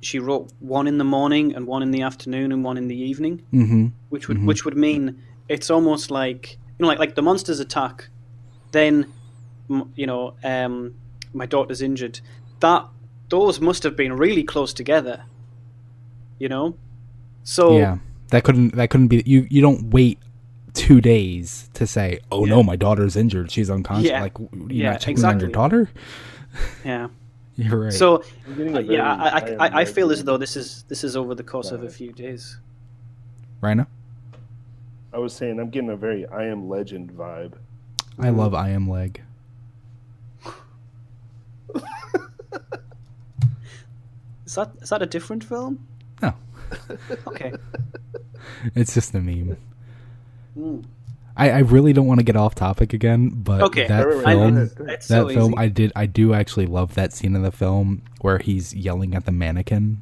[0.00, 2.98] she wrote one in the morning and one in the afternoon and one in the
[3.00, 3.86] evening, mm-hmm.
[4.08, 8.08] which would which would mean it's almost like you know like like the monsters attack,
[8.72, 9.06] then
[9.94, 10.96] you know um,
[11.32, 12.18] my daughter's injured.
[12.58, 12.88] That
[13.34, 15.24] those must have been really close together.
[16.38, 16.76] You know,
[17.42, 17.98] so Yeah.
[18.30, 18.74] That couldn't.
[18.74, 19.22] That couldn't be.
[19.26, 19.46] You.
[19.50, 20.18] You don't wait
[20.72, 23.50] two days to say, "Oh no, my daughter's injured.
[23.50, 24.22] She's unconscious." Yeah.
[24.22, 25.90] Like you're Yeah, not checking on your daughter.
[26.84, 27.08] yeah.
[27.56, 27.92] You're right.
[27.92, 30.84] So I'm getting a uh, yeah, I, I, I, I feel as though this is
[30.88, 32.58] this is over the course of a few days.
[33.60, 33.86] Rhino,
[35.12, 37.52] I was saying I'm getting a very I am Legend vibe.
[38.18, 39.22] I love I am leg.
[44.54, 45.84] Is that is that a different film?
[46.22, 46.32] No,
[47.26, 47.52] Okay.
[48.76, 49.56] it's just a meme.
[50.56, 50.84] Mm.
[51.36, 53.88] I, I really don't want to get off topic again, but Okay.
[53.88, 54.32] that Right, right, right.
[54.36, 54.94] film, Go ahead, go ahead.
[54.94, 55.58] It's that so film, easy.
[55.58, 59.24] I did, I do actually love that scene in the film where he's yelling at
[59.26, 60.00] the mannequin.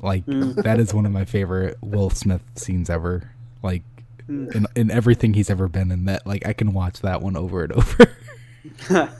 [0.00, 0.54] Like Mm.
[0.64, 3.32] that is one of my favorite Will Smith scenes ever.
[3.62, 3.82] Like
[4.30, 4.54] Mm.
[4.54, 7.64] in in everything he's ever been in, that like I can watch that one over
[7.64, 8.16] and over.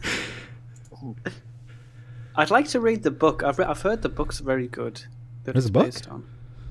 [2.36, 3.42] I'd like to read the book.
[3.42, 5.04] I've re- I've heard the book's very good.
[5.44, 5.84] That There's it's a book?
[5.84, 6.26] Based on.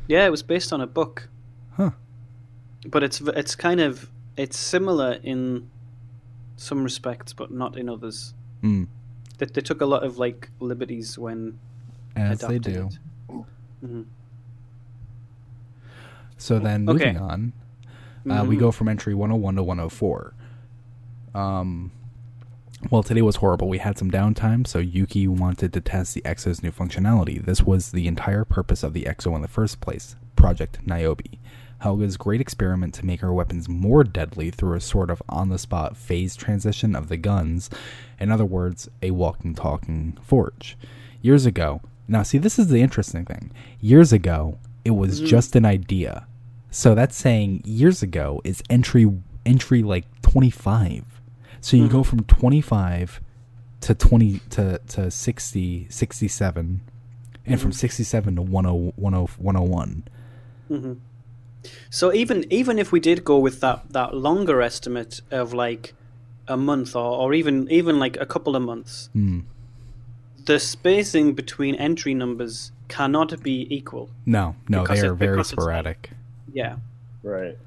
[0.07, 1.29] Yeah, it was based on a book,
[1.73, 1.91] huh?
[2.87, 5.69] but it's it's kind of it's similar in
[6.57, 8.33] some respects, but not in others.
[8.63, 8.87] Mm.
[9.37, 11.59] They, they took a lot of like liberties when
[12.15, 12.89] As they do.
[13.29, 13.45] it.
[13.85, 14.05] Mhm.
[16.37, 17.13] So then Okay.
[17.13, 17.53] moving on,
[18.29, 18.59] uh, we Mhm.
[18.59, 20.33] go from entry 101 to 104.
[21.35, 21.91] Um,
[22.89, 23.69] well, today was horrible.
[23.69, 27.43] We had some downtime, so Yuki wanted to test the Exo's new functionality.
[27.43, 31.37] This was the entire purpose of the Exo in the first place Project Niobe.
[31.79, 35.57] Helga's great experiment to make her weapons more deadly through a sort of on the
[35.57, 37.69] spot phase transition of the guns.
[38.19, 40.77] In other words, a walking, talking forge.
[41.21, 43.51] Years ago, now see, this is the interesting thing.
[43.79, 45.27] Years ago, it was mm-hmm.
[45.27, 46.27] just an idea.
[46.69, 49.11] So that's saying years ago is entry
[49.45, 51.20] entry like 25.
[51.61, 52.09] So you go mm-hmm.
[52.09, 53.21] from 25
[53.81, 56.81] to 20 to, to 60 67
[57.45, 57.75] and from mm-hmm.
[57.75, 58.61] 67 to 10, 10,
[59.37, 60.03] 101.
[61.89, 65.93] So even even if we did go with that that longer estimate of like
[66.47, 69.41] a month or, or even even like a couple of months, Hmm.
[70.45, 74.09] the spacing between entry numbers cannot be equal.
[74.25, 76.09] No, no, Because they it- are very because it's like- sporadic.
[76.53, 76.77] Yeah.
[77.23, 77.57] Right.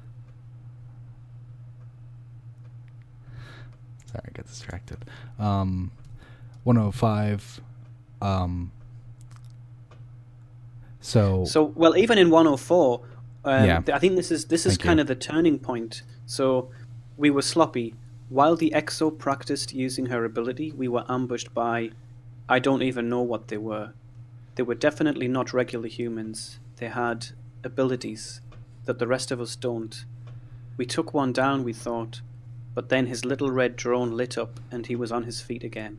[4.15, 5.05] Sorry, I got distracted.
[5.39, 5.91] Um,
[6.63, 7.61] 105.
[8.21, 8.71] Um,
[11.01, 13.01] so, So well, even in 104,
[13.43, 13.79] um, Yeah.
[13.81, 15.01] th- I think this is this is Thank kind you.
[15.01, 16.03] of the turning point.
[16.25, 16.69] So
[17.17, 17.93] we were sloppy.
[18.29, 21.91] While the Exo practiced using her ability, we were ambushed by
[22.47, 23.93] I don't even know what they were.
[24.55, 26.59] They were definitely not regular humans.
[26.77, 27.27] They had
[27.63, 28.39] abilities
[28.85, 30.05] that the rest of us don't.
[30.77, 32.21] We took one down, we thought,
[32.75, 35.97] but then his little red drone lit up and he was on his feet again.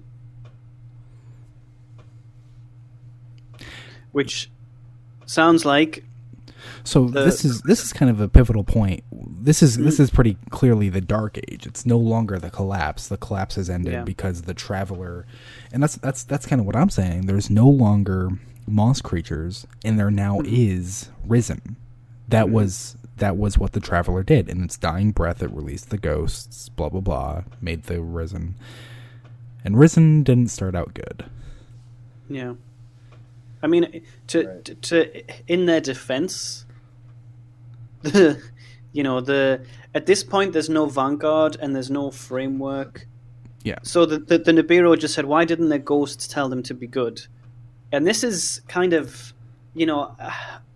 [4.12, 4.50] Which
[5.24, 6.04] sounds like
[6.84, 9.02] so the- this is this is kind of a pivotal point.
[9.10, 11.66] This is this is pretty clearly the dark age.
[11.66, 13.08] It's no longer the collapse.
[13.08, 14.04] The collapse has ended Yeah.
[14.04, 15.26] because the traveler,
[15.72, 17.26] and that's that's that's kind of what I'm saying.
[17.26, 18.30] There's no longer
[18.66, 20.54] moss creatures, and there now mm-hmm.
[20.54, 21.76] is risen.
[22.28, 22.54] That mm-hmm.
[22.54, 24.48] was that was what the traveler did.
[24.48, 26.68] In its dying breath, it released the ghosts.
[26.68, 27.42] Blah blah blah.
[27.60, 28.56] Made the risen,
[29.64, 31.24] and risen didn't start out good.
[32.28, 32.54] Yeah,
[33.62, 34.64] I mean, to Right.
[34.64, 36.66] to, to in their defense,
[38.02, 38.40] the
[38.92, 39.64] you know the
[39.94, 43.06] at this point there's no vanguard and there's no framework.
[43.62, 43.78] Yeah.
[43.82, 46.86] So the the, the Nibiru just said, why didn't their ghosts tell them to be
[46.86, 47.26] good?
[47.92, 49.32] And this is kind of
[49.74, 50.30] you know uh,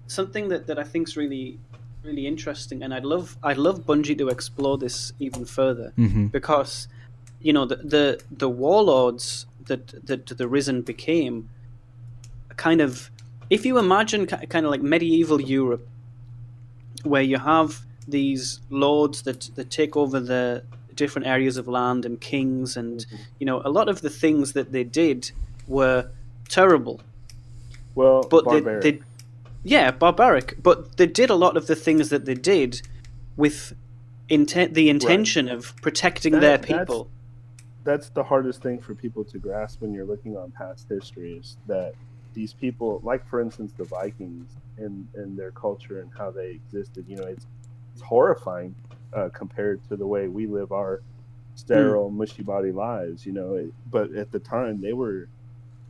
[0.06, 1.58] something that that I think is really
[2.02, 6.88] really interesting, and I'd love I'd love Bungie to explore this even further hmm because
[7.40, 11.48] you know the the, the warlords that that the risen became
[12.56, 13.10] kind of
[13.48, 15.86] if you imagine kind of like medieval Europe
[17.02, 20.62] where you have these lords that that take over the
[20.94, 23.06] different areas of land and kings and
[23.38, 25.30] you know a lot of the things that they did
[25.66, 26.10] were
[26.48, 27.00] terrible.
[27.94, 29.00] Well, but they, they
[29.62, 32.80] yeah barbaric but they did a lot of the things that they did
[33.36, 33.74] with
[34.28, 37.10] intent the intention of protecting That- their people
[37.84, 41.56] that's the hardest thing for people to grasp when you're looking on past history is
[41.66, 41.94] that
[42.34, 47.06] these people, like for instance the Vikings and and their culture and how they existed,
[47.08, 47.46] you know, it's
[47.94, 48.74] it's horrifying
[49.14, 51.00] uh, compared to the way we live our
[51.54, 53.54] sterile, mushy body lives, you know.
[53.54, 55.28] It, but at the time, they were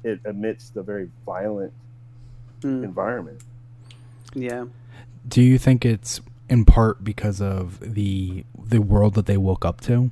[0.05, 1.73] it amidst a very violent
[2.63, 2.85] Mm.
[2.85, 3.43] environment.
[4.35, 4.67] Yeah.
[5.29, 9.81] Do you think it's in part because of the the world that they woke up
[9.83, 10.11] to?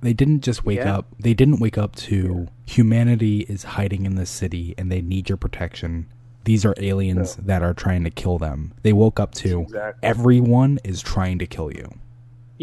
[0.00, 0.98] They didn't just wake Yeah.
[0.98, 1.06] up.
[1.18, 5.38] They didn't wake up to humanity is hiding in this city and they need your
[5.38, 6.06] protection.
[6.44, 7.44] These are aliens No.
[7.46, 8.72] that are trying to kill them.
[8.82, 10.00] They woke up to Exactly.
[10.08, 11.88] everyone is trying to kill you.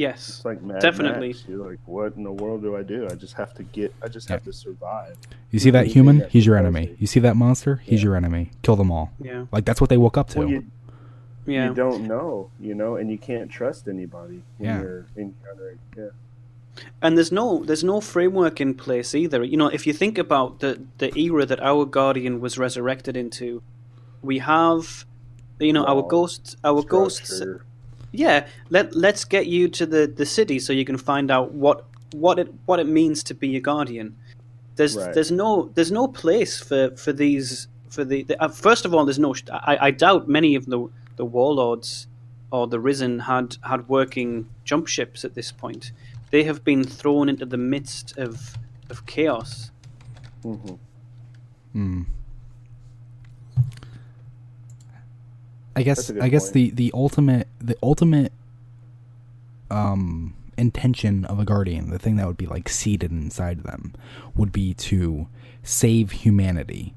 [0.01, 0.29] Yes.
[0.29, 1.29] It's like Mad Definitely.
[1.29, 1.43] Max.
[1.47, 3.07] You're like, what in the world do I do?
[3.09, 3.93] I just have to get.
[4.03, 5.15] I just have to survive.
[5.51, 6.19] You see that human?
[6.19, 6.95] that He's your enemy.
[6.97, 7.73] You see that monster?
[7.83, 8.05] He's Yeah.
[8.07, 8.43] your enemy.
[8.63, 9.07] Kill them all.
[9.19, 9.45] Yeah.
[9.51, 10.39] Like that's what they woke up to.
[10.39, 10.65] Well, you,
[11.45, 11.69] Yeah.
[11.69, 14.81] you don't know, you know, and you can't trust anybody when Yeah.
[14.81, 15.79] you're encountering.
[15.97, 16.09] Yeah.
[17.03, 19.43] and there's no there's no framework in place either.
[19.51, 20.71] You know, if you think about the
[21.01, 23.61] the era that our guardian was resurrected into,
[24.29, 25.05] we have,
[25.59, 27.41] you know, our ghosts, our ghosts.
[28.13, 28.23] Structure.
[28.23, 31.85] Yeah, let let's get you to the the city so you can find out what
[32.13, 34.15] what it what it means to be a guardian.
[34.75, 35.13] There's Right.
[35.13, 39.05] there's no there's no place for for these for the, the uh, first of all
[39.05, 42.07] there's no I, I doubt many of the the warlords
[42.51, 45.91] or the risen had had working jump ships at this point.
[46.31, 48.57] They have been thrown into the midst of
[48.89, 49.71] of chaos.
[50.43, 50.79] Mhm.
[51.73, 52.01] Hmm.
[55.75, 56.53] I guess That's a good I guess point.
[56.53, 58.33] the the ultimate the ultimate
[59.69, 63.93] um intention of a guardian, the thing that would be like seated inside them,
[64.35, 65.27] would be to
[65.63, 66.93] save humanity.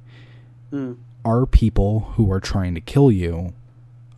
[0.71, 0.95] Hmm.
[1.25, 3.53] Are people who are trying to kill you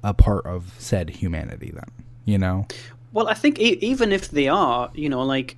[0.03, 1.91] a part of said humanity then?
[2.25, 2.67] You know?
[3.13, 5.57] Well, I think e- even if they are, you know, like,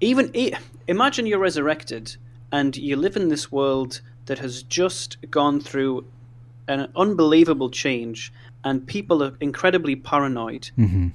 [0.00, 0.52] even e-
[0.86, 2.16] imagine you're resurrected
[2.52, 6.04] and you live in this world that has just gone through
[6.68, 8.32] an unbelievable change,
[8.64, 10.70] and people are incredibly paranoid.
[10.78, 11.08] Mm-hmm.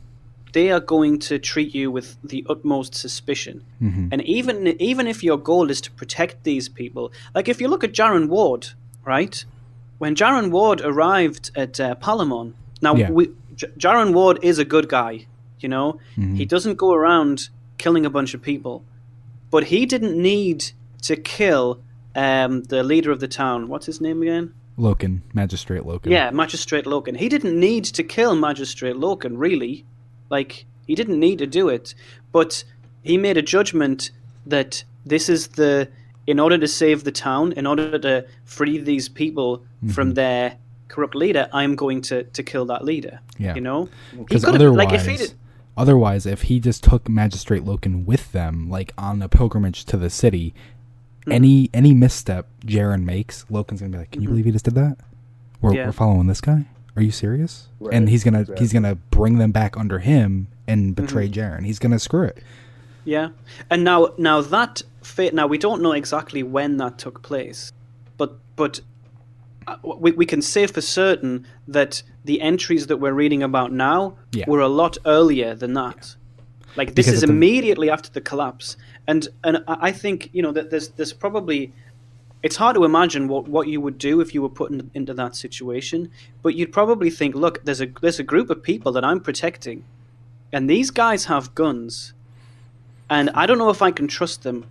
[0.54, 3.64] They are going to treat you with the utmost suspicion.
[3.82, 4.08] Mm-hmm.
[4.12, 7.84] And even even if your goal is to protect these people, like if you look
[7.84, 8.68] at Jaren Ward,
[9.06, 9.46] right?
[10.00, 13.10] When Jaren Ward arrived at uh, Palamon, now Yeah.
[13.12, 15.26] we, J- Jaren Ward is a good guy,
[15.60, 16.00] you know.
[16.18, 16.36] Mhm.
[16.38, 18.84] He doesn't go around killing a bunch of people,
[19.50, 20.72] but he didn't need
[21.04, 21.80] to kill
[22.16, 23.68] um, the leader of the town.
[23.70, 24.54] What's his name again?
[24.78, 26.12] Loken, Magistrate Loken.
[26.12, 27.18] Yeah, Magistrate Loken.
[27.18, 29.86] He didn't need to kill Magistrate Loken, really.
[30.30, 31.94] Like, he didn't need to do it.
[32.32, 32.64] But
[33.04, 34.12] he made a judgment
[34.46, 35.90] that this is the.
[36.26, 39.90] In order to save the town, in order to free these people mm-hmm.
[39.90, 40.56] from their
[40.88, 43.20] corrupt leader, I'm going to, to kill that leader.
[43.38, 43.56] Yeah.
[43.56, 43.90] You know?
[44.18, 45.34] Because otherwise, like, if he did,
[45.76, 50.10] otherwise, if he just took Magistrate Loken with them, like on a pilgrimage to the
[50.10, 50.56] city,
[51.26, 51.32] Hmm.
[51.32, 54.76] any any misstep Jaren makes, Loken's gonna be like, "Can you believe he just did
[54.76, 54.98] that?
[55.62, 55.78] We're, Mm-hmm.
[55.78, 55.86] Yeah.
[55.88, 56.66] we're following this guy.
[56.96, 60.96] Are you serious?" Right, and he's gonna he's gonna bring them back under him and
[60.96, 61.40] betray Mm-hmm.
[61.40, 61.66] Jaren.
[61.66, 62.40] He's gonna screw it.
[63.06, 63.30] Yeah,
[63.70, 65.34] and now now that fate.
[65.34, 67.72] Now we don't know exactly when that took place,
[68.18, 68.80] but but
[69.68, 74.16] uh, we we can say for certain that the entries that we're reading about now
[74.32, 74.46] Yeah.
[74.48, 76.16] were a lot earlier than that.
[76.76, 80.52] Like this Because is the- immediately after the collapse, and and I think you know
[80.52, 81.74] that there's there's probably.
[82.42, 85.14] It's hard to imagine what, what you would do if you were put in, into
[85.14, 89.06] that situation, but you'd probably think, look, there's a there's a group of people that
[89.06, 89.86] I'm protecting,
[90.52, 92.14] and these guys have guns,
[93.10, 94.66] and I don't know if I can trust them.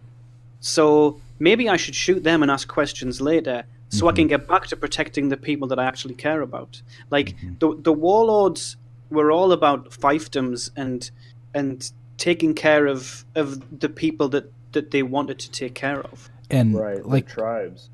[0.60, 4.28] So maybe I should shoot them and ask questions later so I can mm-hmm.
[4.28, 6.82] get back to protecting the people that I actually care about.
[7.10, 7.54] Like mm-hmm.
[7.58, 8.76] the the warlords
[9.10, 11.10] were all about fiefdoms and
[11.54, 11.90] and
[12.22, 13.48] taking care of of
[13.80, 16.30] the people that that they wanted to take care of.
[16.50, 16.96] And Right.
[17.04, 17.90] Like like tribes.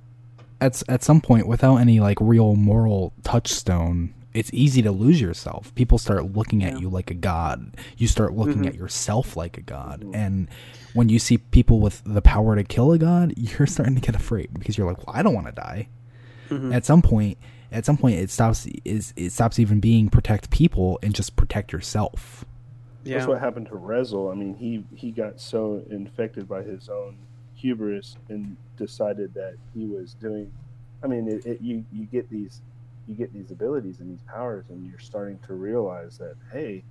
[0.61, 5.75] at at some point, without any like real moral touchstone, it's easy to lose yourself.
[5.75, 7.75] People start looking at you like a god.
[7.97, 8.69] You start looking Mhm.
[8.69, 10.05] at yourself like a god.
[10.13, 10.49] And
[10.93, 14.15] when you see people with the power to kill a god, you're starting to get
[14.15, 15.89] afraid because you're like, well, I don't want to die.
[16.51, 16.75] Mhm.
[16.75, 17.39] At some point,
[17.73, 18.67] at some point, it stops.
[18.85, 22.45] Is it stops even being protect people and just protect yourself.
[23.05, 23.19] Yeah.
[23.19, 24.31] That's what happened to Rezyl.
[24.33, 27.17] I mean, he he got so infected by his own
[27.55, 30.51] hubris and decided that he was doing.
[31.03, 32.61] I mean, it, it, you you get these
[33.07, 36.83] you get these abilities and these powers, and you're starting to realize that hey,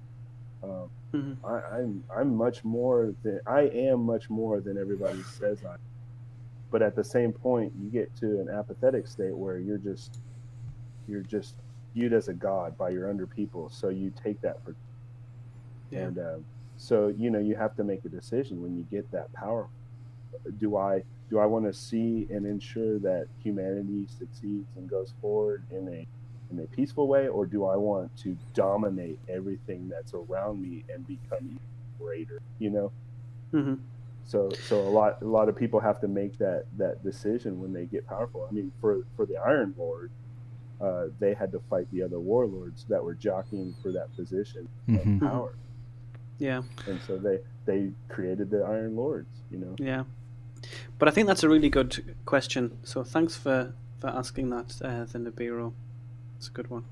[0.64, 1.38] um, Mhm.
[1.44, 5.74] I, I'm I'm much more than I am much more than everybody says I.
[5.74, 5.80] am.
[6.70, 10.20] But at the same point, you get to an apathetic state where you're just
[11.08, 11.56] you're just
[11.94, 14.76] viewed as a god by your under people, so you take that for
[15.92, 16.00] Yeah.
[16.02, 16.46] and um,
[16.78, 19.68] so you know you have to make a decision when you get that power
[20.60, 25.66] do I do I want to see and ensure that humanity succeeds and goes forward
[25.70, 26.08] in a
[26.52, 31.06] in a peaceful way, or do I want to dominate everything that's around me and
[31.06, 31.58] become
[32.00, 32.40] greater?
[32.60, 32.94] You know.
[33.54, 33.76] hmm
[34.26, 37.74] So so a lot a lot of people have to make that that decision when
[37.74, 38.48] they get powerful.
[38.50, 40.12] I mean, for for the Iron Lord,
[40.82, 45.18] uh, they had to fight the other warlords that were jockeying for that position Mhm.
[45.18, 45.58] of power,
[46.40, 49.30] Yeah, and so they they created the Iron Lords.
[49.52, 49.76] You know.
[49.78, 50.04] yeah.
[51.00, 52.78] But I think that's a really good question.
[52.84, 55.74] So thanks for for asking that, uh, the Nibiru.
[56.38, 56.86] It's a good one.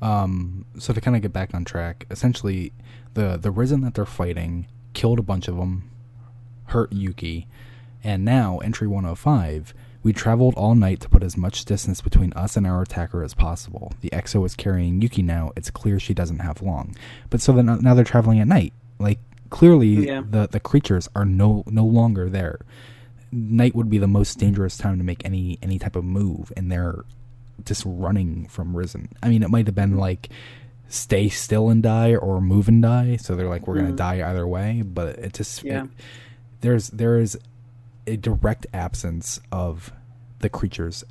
[0.00, 2.72] Um, so to kind of get back on track, essentially,
[3.14, 5.90] the the risen that they're fighting killed a bunch of them,
[6.66, 7.46] hurt Yuki,
[8.04, 9.74] and now entry 105.
[10.06, 13.34] We traveled all night to put as much distance between us and our attacker as
[13.34, 13.92] possible.
[14.02, 15.50] The Exo is carrying Yuki now.
[15.56, 16.94] It's clear she doesn't have long,
[17.28, 18.72] but so then now they're traveling at night.
[19.00, 19.18] Like
[19.50, 20.22] clearly, Yeah.
[20.30, 22.60] the the creatures are no no longer there.
[23.32, 26.70] Night would be the most dangerous time to make any any type of move, and
[26.70, 27.04] they're
[27.64, 29.08] just running from Risen.
[29.24, 30.28] I mean, it might have been like
[30.86, 33.16] stay still and die or move and die.
[33.16, 33.96] So they're like, we're gonna Mhm.
[33.96, 34.82] die either way.
[34.82, 35.82] But it just Yeah.
[35.82, 35.90] it-
[36.60, 37.36] there's there is
[38.06, 39.92] a direct absence of
[40.40, 41.04] the creatures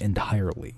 [0.00, 0.74] entirely.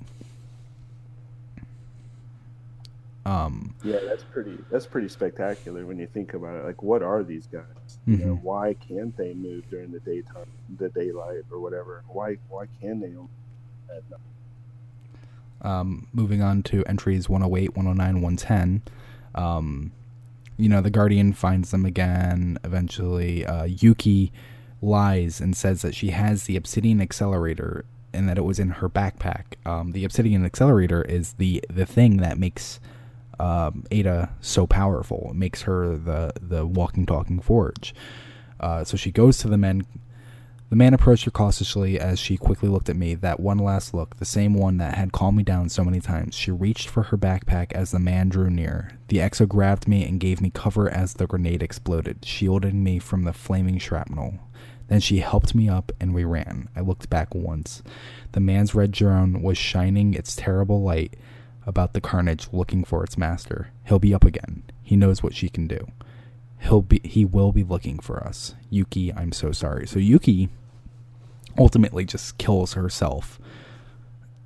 [3.24, 3.74] Um.
[3.84, 4.58] Yeah, that's pretty.
[4.70, 6.64] That's pretty spectacular when you think about it.
[6.64, 7.98] Like, what are these guys?
[8.04, 8.42] You know, Mhm.
[8.42, 10.46] why can't they move during the daytime,
[10.76, 12.02] the daylight, or whatever?
[12.08, 13.28] Why why can they only
[13.88, 14.20] at night?
[15.60, 18.82] Um, moving on to entries 108, 109, 110.
[19.36, 19.92] Um,
[20.56, 22.58] you know, the Guardian finds them again.
[22.64, 24.32] Eventually, uh, Yuki
[24.82, 28.88] lies and says that she has the Obsidian Accelerator and that it was in her
[28.88, 29.44] backpack.
[29.64, 32.80] Um, the Obsidian Accelerator is the the thing that makes
[33.40, 35.28] um, Ada so powerful.
[35.30, 37.94] It makes her the the walking, talking forge.
[38.60, 39.86] Uh, so she goes to the men.
[40.70, 43.14] The man approached her cautiously as she quickly looked at me.
[43.14, 46.34] That one last look, the same one that had calmed me down so many times.
[46.34, 48.92] She reached for her backpack as the man drew near.
[49.08, 53.24] The exo grabbed me and gave me cover as the grenade exploded, shielding me from
[53.24, 54.38] the flaming shrapnel.
[54.88, 56.68] Then she helped me up and we ran.
[56.76, 57.82] I looked back once.
[58.32, 61.14] The man's red drone was shining its terrible light
[61.66, 63.70] about the carnage looking for its master.
[63.84, 64.64] He'll be up again.
[64.82, 65.86] He knows what she can do.
[66.60, 68.54] He'll be he will be looking for us.
[68.70, 69.86] Yuki, I'm so sorry.
[69.86, 70.48] So Yuki
[71.58, 73.40] ultimately just kills herself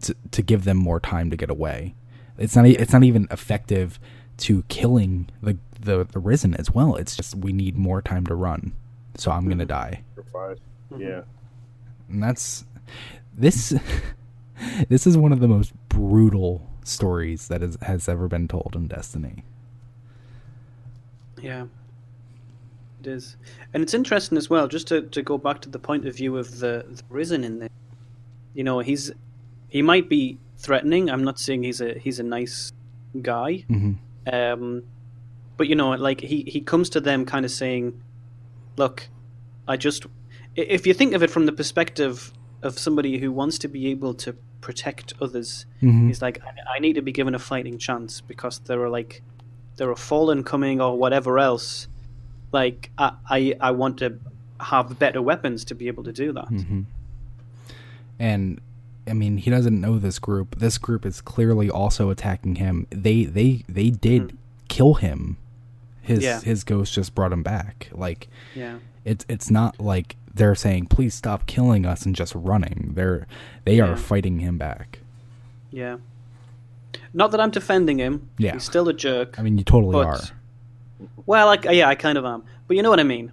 [0.03, 1.95] to to give them more time to get away.
[2.39, 3.99] It's not it's not even effective
[4.39, 6.97] to killing the the, the risen as well.
[6.97, 8.73] It's just we need more time to run.
[9.19, 10.03] So I'm going to die.
[10.15, 10.59] For 5
[10.93, 11.01] Mhm.
[11.01, 11.23] Yeah,
[12.09, 12.65] And that's
[13.37, 13.75] this
[14.89, 18.87] this is one of the most brutal stories that is, has ever been told in
[18.87, 19.43] Destiny.
[21.43, 21.67] Yeah,
[23.01, 23.37] it is,
[23.75, 24.69] and it's interesting as well.
[24.69, 27.59] Just to, to go back to the point of view of the, the risen in
[27.59, 27.69] there,
[28.55, 29.11] you know, he's
[29.69, 31.11] he might be threatening.
[31.11, 32.73] I'm not saying he's a he's a nice
[33.21, 33.93] guy, hmm
[34.33, 34.83] um,
[35.57, 38.01] but you know, like he he comes to them kind of saying,
[38.77, 39.09] "Look,
[39.69, 40.07] I just.
[40.55, 44.15] If you think of it from the perspective of somebody who wants to be able
[44.15, 48.21] to protect others, hmm He's like, I, I need to be given a fighting chance
[48.23, 49.23] because there are like,
[49.77, 51.89] there are fallen coming or whatever else.
[52.53, 54.19] Like, I, I, I want to
[54.61, 56.49] have better weapons to be able to do that.
[56.49, 56.83] hmm
[58.19, 58.61] And
[59.07, 60.59] I mean, he doesn't know this group.
[60.59, 62.87] This group is clearly also attacking him.
[62.91, 64.37] They they they did Mhm.
[64.69, 65.37] kill him.
[66.07, 66.41] His Yeah.
[66.41, 67.89] his ghost just brought him back.
[67.93, 72.93] Like Yeah, it's it's not like they're saying please stop killing us and just running.
[72.95, 73.27] They're
[73.65, 75.01] they are fighting him back.
[75.71, 75.97] yeah.
[77.13, 78.29] Not that I'm defending him.
[78.39, 78.53] Yeah.
[78.55, 79.39] he's still a jerk.
[79.39, 80.21] I mean, you totally But- are.
[81.27, 82.43] well, like, yeah, I kind of am.
[82.69, 83.33] But you know what I mean.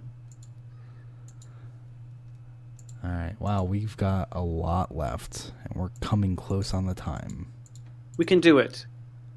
[3.02, 3.34] All right.
[3.38, 7.46] Wow, we've got a lot left, and we're coming close on the time.
[8.16, 8.86] We can do it.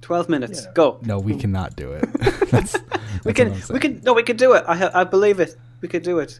[0.01, 0.63] Twelve minutes.
[0.65, 0.71] Yeah.
[0.73, 0.99] Go.
[1.01, 2.05] No, we cannot do it.
[2.51, 2.77] that's,
[3.25, 3.53] we can.
[3.69, 4.01] We can.
[4.03, 4.63] No, we can do it.
[4.67, 5.55] I, I believe it.
[5.81, 6.39] We could do it.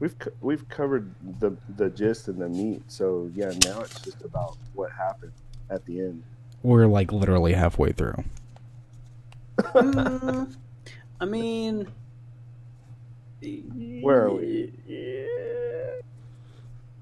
[0.00, 1.10] we've co- we've covered
[1.40, 2.82] the the gist and the meat.
[2.88, 5.32] So yeah, now it's just about what happened
[5.70, 6.22] at the end.
[6.62, 8.24] We're like literally halfway through.
[9.74, 10.54] Mm,
[11.20, 11.88] I mean,
[14.02, 14.72] Where are we?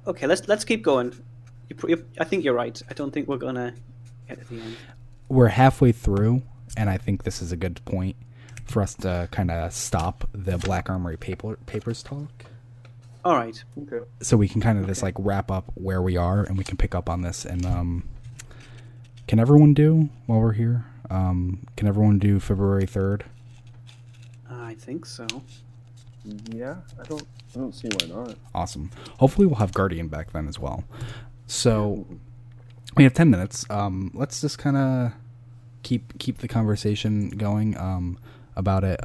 [0.07, 1.13] Okay, let's let's keep going.
[1.69, 2.81] You, you, I think you're right.
[2.91, 3.75] I don't think we're gonna
[4.29, 4.77] get to the end.
[5.29, 6.43] We're halfway through,
[6.77, 8.17] and I think this is a good point
[8.65, 12.29] for us to kind of stop the Black Armory paper, papers talk,
[13.25, 13.63] All right.
[13.83, 14.05] Okay.
[14.21, 16.77] so we can kind of just like wrap up where we are, and we can
[16.77, 17.45] pick up on this.
[17.45, 18.09] And um,
[19.27, 20.85] can everyone do while we're here?
[21.11, 23.25] Um, can everyone do February third?
[24.51, 25.27] I think so.
[26.51, 27.27] Yeah, I don't.
[27.55, 28.37] I don't see why not.
[28.55, 28.91] Awesome.
[29.19, 30.85] Hopefully, we'll have Guardian back then as well.
[31.47, 32.07] So
[32.97, 33.65] we have ten minutes.
[33.71, 35.13] Um, let's just kind of
[35.83, 38.19] keep keep the conversation going um,
[38.57, 39.01] about it.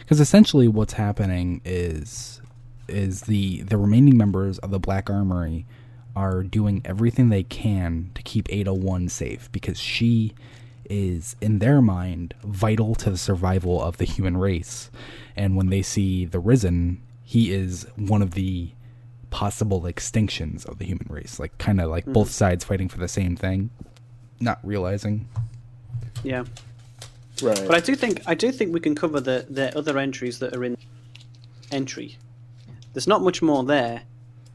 [0.00, 2.40] Because essentially, what's happening is
[2.88, 5.66] is the the remaining members of the Black Armory
[6.16, 10.34] are doing everything they can to keep Ada One safe because she
[10.88, 14.90] is in their mind vital to the survival of the human race.
[15.36, 18.72] And when they see the Risen, he is one of the
[19.30, 21.38] possible extinctions of the human race.
[21.38, 23.70] Like kind of like both sides fighting for the same thing,
[24.40, 25.28] not realizing.
[26.22, 26.44] Yeah.
[27.42, 27.64] Right.
[27.66, 30.54] But I do think I do think we can cover the, the other entries that
[30.54, 30.76] are in
[31.70, 32.18] entry.
[32.92, 34.02] There's not much more there,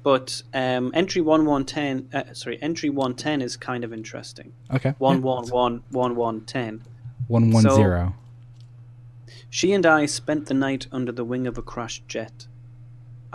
[0.04, 2.10] but um, entry one one ten.
[2.14, 4.54] Uh, sorry, entry one ten is kind of interesting.
[4.72, 4.94] Okay.
[5.00, 5.24] One yeah.
[5.24, 6.84] one one one one ten.
[7.28, 8.16] One one So- zero.
[9.50, 12.48] She and I spent the night under the wing of a crashed jet.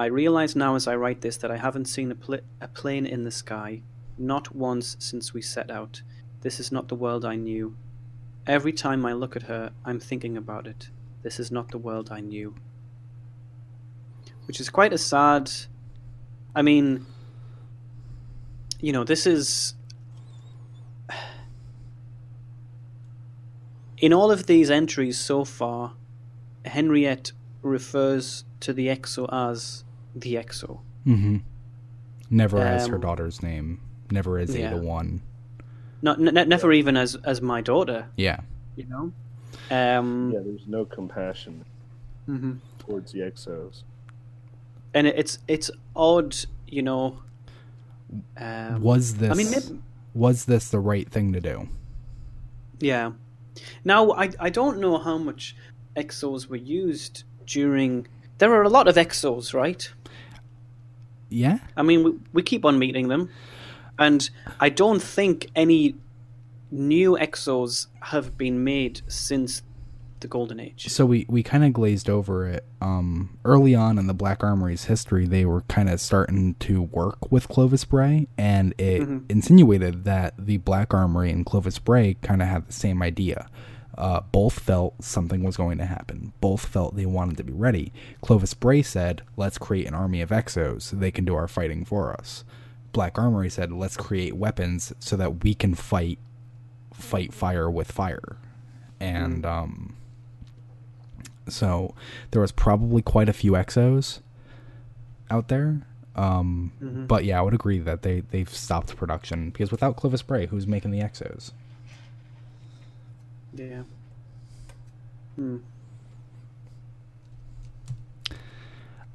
[0.01, 3.05] I realize now as I write this that I haven't seen a, pl- a plane
[3.05, 3.83] in the sky,
[4.17, 6.01] not once since we set out.
[6.41, 7.77] This is not the world I knew.
[8.47, 10.89] Every time I look at her, I'm thinking about it.
[11.23, 12.55] This is not the world I knew.
[14.47, 15.51] Which is quite a sad.
[16.57, 17.05] I mean,
[18.81, 19.75] you know, this is.
[23.99, 25.93] In all of these entries so far,
[26.65, 30.81] Henriette refers to the EXO as the EXO.
[31.07, 31.37] Mm-hmm.
[32.31, 33.81] Never as her Um, daughter's name.
[34.11, 34.69] Never as yeah.
[34.75, 35.23] Ada One.
[36.03, 38.41] Not n- n- never even as as my daughter, Yeah.
[38.77, 39.13] you know.
[39.71, 41.65] Um, yeah, there's no compassion
[42.29, 42.59] mhm.
[42.79, 43.83] towards the exos.
[44.95, 46.35] and it's it's odd,
[46.67, 47.19] you know.
[48.37, 49.31] Um, Was this?
[49.31, 49.81] I mean, maybe-
[50.15, 51.69] was this the right thing to do?
[52.81, 53.13] Yeah.
[53.85, 55.55] Now I I don't know how much
[55.97, 58.07] exos were used during.
[58.41, 59.89] There are a lot of exos, right?
[61.29, 61.59] Yeah.
[61.77, 63.31] I mean, we, we keep on meeting them,
[63.99, 65.95] and I don't think any
[66.71, 69.63] new exos have been made since
[70.21, 70.89] the Golden Age.
[70.89, 72.65] So we, we kind of glazed over it.
[72.83, 77.31] Um, early on in the Black Armory's history, they were kind of starting to work
[77.33, 79.25] with Clovis Bray, and it Mhm.
[79.31, 83.49] insinuated that the Black Armory and Clovis Bray kind of had the same idea.
[83.99, 86.33] Uh, both felt something was going to happen.
[86.41, 87.93] Both felt they wanted to be ready.
[88.23, 91.85] Clovis Bray said, "Let's create an army of Exos so they can do our fighting
[91.85, 92.45] for us."
[92.93, 96.19] Black Armory said, "Let's create weapons so that we can fight
[96.95, 98.37] fight fire with fire."
[99.01, 99.97] And um,
[101.49, 101.95] so
[102.31, 104.21] there was probably quite a few exos
[105.31, 105.87] out there.
[106.17, 107.07] Um, Mhm.
[107.09, 110.67] But yeah, I would agree that they they've stopped production because without Clovis Bray, who's
[110.67, 111.53] making the exos?
[113.55, 113.83] Yeah.
[115.37, 115.59] Hmm.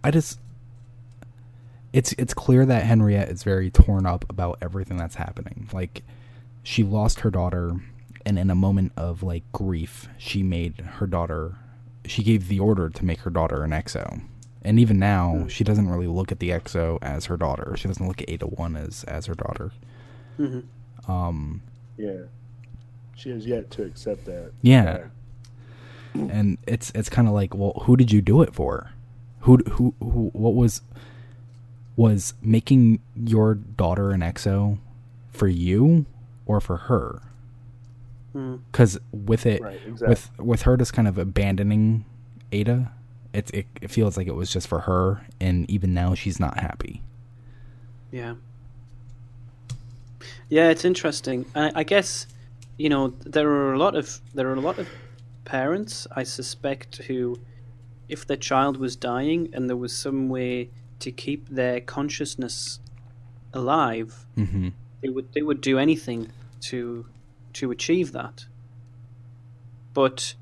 [0.04, 0.40] I just
[1.94, 5.68] it's it's clear that Henriette is very torn up about everything that's happening.
[5.74, 6.04] Like
[6.64, 7.76] she lost her daughter
[8.26, 11.56] and in a moment of like grief, she made her daughter
[12.06, 14.22] she gave the order to make her daughter an exo.
[14.62, 15.48] And even now, Hmm.
[15.48, 17.76] she doesn't really look at the exo as her daughter.
[17.78, 19.72] She doesn't look at Ada 1 as as her daughter.
[20.38, 20.60] hmm
[21.08, 21.62] Um
[21.98, 22.24] Yeah,
[23.16, 24.52] she has yet to accept that.
[24.62, 24.98] Yeah.
[24.98, 25.10] fact.
[26.14, 28.92] and it's it's kind of like, well, who did you do it for?
[29.42, 30.30] Who who who?
[30.34, 30.82] What was
[31.98, 34.78] was making your daughter an exo
[35.32, 36.06] for you
[36.46, 37.22] or for her?
[38.34, 38.56] Hmm.
[38.72, 40.08] Because with it, Right, exactly.
[40.10, 42.06] with with her just kind of abandoning
[42.52, 42.92] Ada,
[43.34, 46.60] it, it it feels like it was just for her, and even now she's not
[46.60, 47.02] happy.
[48.12, 48.36] Yeah.
[50.50, 51.46] Yeah, it's interesting.
[51.56, 52.28] I, I guess
[52.78, 54.88] you know there are a lot of there are a lot of
[55.46, 57.40] parents I suspect who,
[58.10, 60.70] if their child was dying and there was some way
[61.00, 62.80] to keep their consciousness
[63.54, 64.70] alive, hmm
[65.02, 66.32] they would they would do anything
[66.62, 67.06] to
[67.54, 68.46] to achieve that.
[69.94, 70.34] But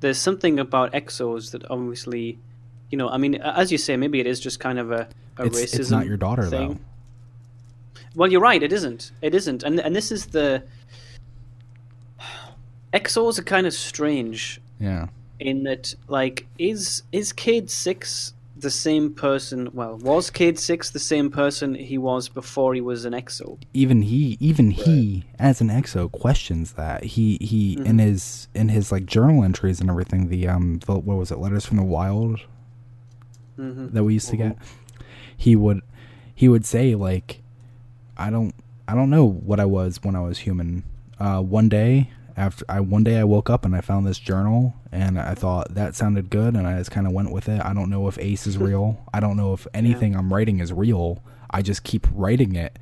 [0.00, 2.38] there's something about exos that obviously,
[2.90, 5.46] you know, I mean, as you say, maybe it is just kind of a, a
[5.46, 5.80] It's racism.
[5.80, 6.74] it's not your daughter thing.
[6.74, 6.78] though.
[8.14, 8.62] Well, you're right.
[8.62, 9.10] It isn't.
[9.22, 9.62] It isn't.
[9.62, 10.62] And and this is the
[12.94, 15.08] exos are kind of strange Yeah.
[15.40, 19.68] in that, like, is is Cayde Six the same person?
[19.74, 23.58] Well, was Cayde Six the same person he was before he was an exo?
[23.74, 27.04] even he even he as an exo questions that.
[27.04, 31.18] He he in his in his like journal entries and everything the um the, what
[31.18, 32.40] was it letters from the wild?
[33.56, 34.56] Hmm that we used to get?
[35.36, 35.80] He would
[36.34, 37.40] he would say like
[38.16, 38.54] i don't
[38.88, 40.84] i don't know what i was when i was human.
[41.18, 44.74] Uh one day after I one day I woke up and I found this journal
[44.90, 47.60] and I thought that sounded good and I just kind of went with it.
[47.64, 49.00] I don't know if Ace is real.
[49.12, 51.22] I don't know if anything I'm writing is real.
[51.50, 52.76] I just keep writing it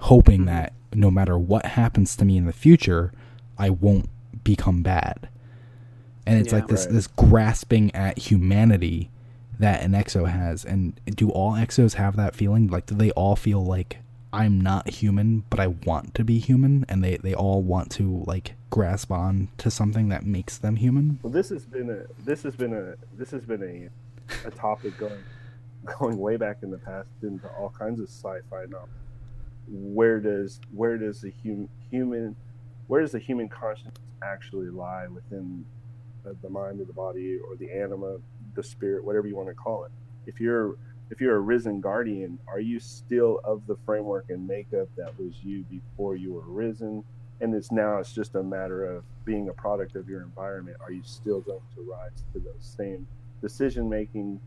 [0.00, 0.46] hoping Mm-hmm.
[0.46, 3.12] that no matter what happens to me in the future,
[3.58, 4.08] I won't
[4.44, 5.28] become bad.
[6.26, 6.58] And it's Yeah.
[6.60, 6.94] like this Right.
[6.94, 9.10] this grasping at humanity
[9.58, 10.64] that an exo has.
[10.64, 12.66] And do all exos have that feeling?
[12.66, 13.98] Like do they all feel like
[14.32, 18.24] I'm not human, but I want to be human and they, they all want to
[18.26, 21.18] like grasp on to something that makes them human?
[21.22, 24.98] Well, this has been a this has been a this has been a a topic
[24.98, 25.22] going
[25.98, 28.88] going way back in the past into all kinds of sci-fi novels.
[29.68, 32.36] Where does where does the hum, human
[32.86, 35.64] where does the human consciousness actually lie within
[36.24, 38.18] the, the mind of the body or the anima,
[38.54, 39.92] the spirit, whatever you want to call it?
[40.26, 40.76] If you're
[41.10, 45.34] if you're a risen guardian, are you still of the framework and makeup that was
[45.42, 47.04] you before you were risen?
[47.40, 50.90] And it's now it's just a matter of being a product of your environment are
[50.92, 53.06] you still going to rise to those same
[53.42, 54.40] decision making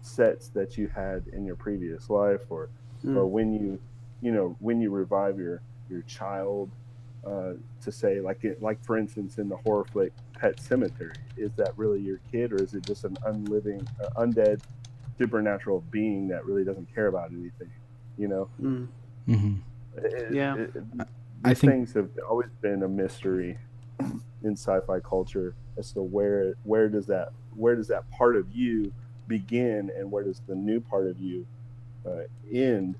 [0.00, 2.68] sets that you had in your previous life or
[3.04, 3.16] Mm.
[3.16, 3.80] or when you
[4.20, 5.60] you know when you revive your
[5.90, 6.70] your child
[7.26, 11.50] uh, to say like it like for instance in the horror flick pet cemetery is
[11.56, 14.60] that really your kid or is it just an unliving uh, undead
[15.18, 17.70] supernatural being that really doesn't care about anything
[18.16, 18.86] you know Mm.
[19.28, 19.54] Mm-hmm.
[19.98, 20.54] it- Yeah.
[20.56, 21.04] it- it- I
[21.44, 23.58] these think- things have always been a mystery
[24.42, 28.92] in sci-fi culture as to where where does that where does that part of you
[29.28, 31.46] begin and where does the new part of you
[32.06, 32.96] uh, end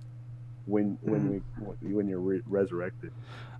[0.66, 3.10] when when we when you're re- resurrected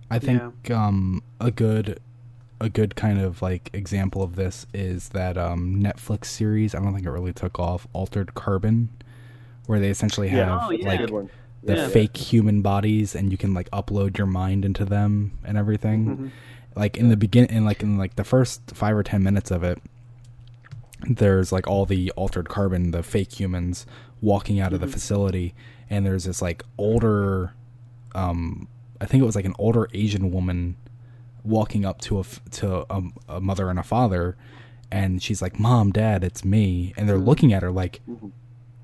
[0.09, 1.99] I think um, a good
[2.61, 6.75] a good kind of like example of this is that um, Netflix series.
[6.75, 7.87] I don't think it really took off.
[7.93, 8.89] Altered Carbon,
[9.65, 10.59] where they essentially have Yeah.
[10.61, 10.87] Oh, yeah.
[10.87, 11.29] like good one
[11.63, 11.87] the Yeah.
[11.87, 16.05] fake human bodies, and you can like upload your mind into them and everything.
[16.05, 16.31] Mhm.
[16.75, 19.63] Like in the begin, in like in like the first five or ten minutes of
[19.63, 19.81] it,
[21.07, 23.85] there's like all the altered carbon, the fake humans
[24.21, 25.53] walking out of the facility,
[25.89, 27.53] and there's this like older,
[28.15, 28.67] um,
[29.01, 30.75] I think it was like an older Asian woman
[31.43, 34.37] walking up to a f- to a, a mother and a father,
[34.91, 38.31] and she's like, "Mom, Dad, it's me," and they're looking at her like, Mhm.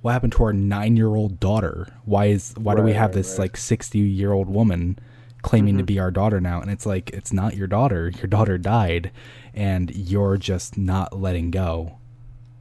[0.01, 1.87] "What happened to our nine year old daughter?
[2.05, 3.39] Why is why do we have right, this right.
[3.39, 4.97] like sixty year old woman?"
[5.41, 5.85] claiming to mm-hmm.
[5.85, 9.11] be our daughter now and it's like it's not your daughter your daughter died
[9.53, 11.97] and you're just not letting go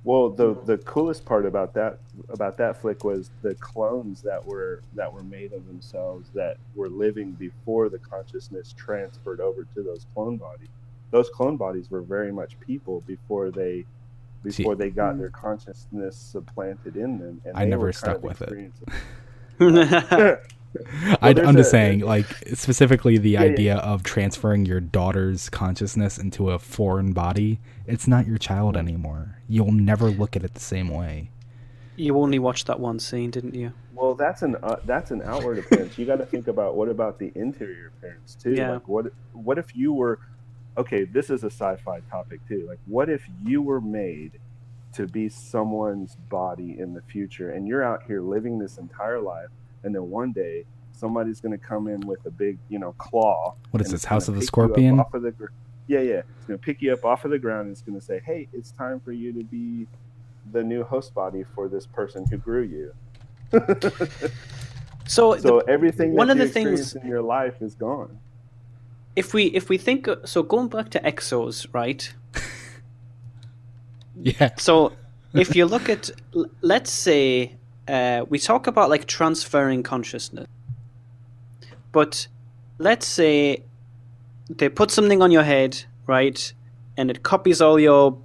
[0.04, 1.98] well the the coolest part about that
[2.28, 6.88] about that flick was the clones that were that were made of themselves that were
[6.88, 10.68] living before the consciousness transferred over to those clone bodies
[11.10, 13.84] those clone bodies were very much people before they
[14.44, 18.48] See- before they got their consciousness supplanted in them and I never stuck with it.
[18.48, 18.88] experiencing-
[21.20, 23.40] I, I'm just a- saying like specifically the yeah.
[23.40, 29.38] idea of transferring your daughter's consciousness into a foreign body it's not your child anymore
[29.48, 31.30] you'll never look at it the same way
[31.98, 33.72] you only watched that one scene, didn't you?
[33.92, 35.98] Well, that's an uh, that's an outward appearance.
[35.98, 38.54] You got to think about what about the interior appearance too.
[38.54, 38.74] Yeah.
[38.74, 40.20] Like what what if you were
[40.78, 41.04] okay?
[41.04, 42.66] This is a sci-fi topic too.
[42.68, 44.38] Like what if you were made
[44.94, 49.48] to be someone's body in the future, and you're out here living this entire life,
[49.82, 53.54] and then one day somebody's going to come in with a big you know claw.
[53.70, 55.00] What is this, House of the pick you up Scorpion?
[55.00, 55.46] Off of the, gr-
[55.86, 56.22] yeah, yeah.
[56.36, 57.66] It's going to pick you up off of the ground.
[57.68, 59.86] And it's going to say, "Hey, it's time for you to be
[60.52, 62.92] the new host body for this person who grew you."
[65.06, 68.18] So, so the, everything one of you the things- experienced in your life is gone.
[69.16, 72.12] If we if we think so, going back to exos, right?
[74.16, 74.92] yeah So,
[75.34, 76.10] if you look at,
[76.62, 77.56] let's say,
[77.86, 80.46] uh, we talk about like transferring consciousness,
[81.92, 82.26] but
[82.78, 83.62] let's say
[84.48, 86.52] they put something on your head, right,
[86.96, 88.18] and it copies all your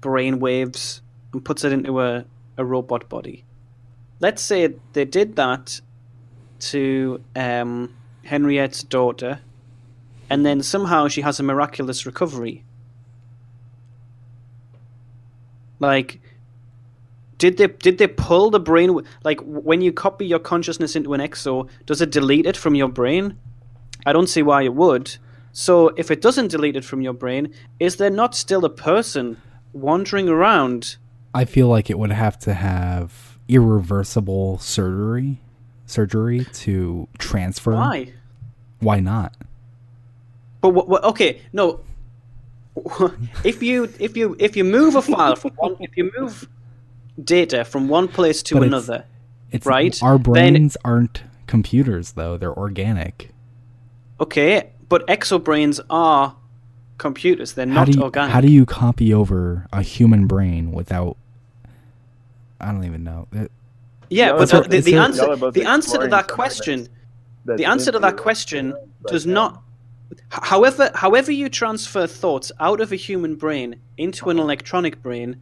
[0.00, 1.02] brain waves
[1.32, 2.24] and puts it into a,
[2.56, 3.44] a robot body.
[4.20, 5.80] Let's say they did that
[6.58, 7.94] to um,
[8.24, 9.40] Henriette's daughter,
[10.28, 12.64] and then somehow she has a miraculous recovery.
[15.78, 16.20] Like,
[17.38, 19.00] did they did they pull the brain?
[19.24, 22.88] Like when you copy your consciousness into an exo, does it delete it from your
[22.88, 23.38] brain?
[24.06, 25.16] I don't see why it would.
[25.52, 29.40] So if it doesn't delete it from your brain, is there not still a person
[29.72, 30.96] wandering around?
[31.36, 35.38] i feel like it would have to have irreversible surgery
[35.84, 38.12] surgery to transfer Why?
[38.80, 39.36] why not
[40.60, 41.80] But what, what, okay, no.
[43.44, 46.46] if you if you if you move a file from one, if you move
[47.22, 49.04] data from one place to But another,
[49.50, 53.30] it's Right, our then- brains aren't computers though they're organic
[54.20, 56.34] okay, but exobrains are
[56.98, 57.52] computers.
[57.52, 58.32] They're how not do you organic.
[58.34, 61.16] how do you copy over a human brain without?
[62.60, 63.28] I don't even know.
[63.32, 63.52] It-
[64.10, 66.88] yeah, but the, the, the answer the answer to that question
[67.44, 68.74] the answer to that question
[69.06, 69.60] does not H-
[70.30, 75.36] however however you transfer thoughts out of a human brain into an electronic brain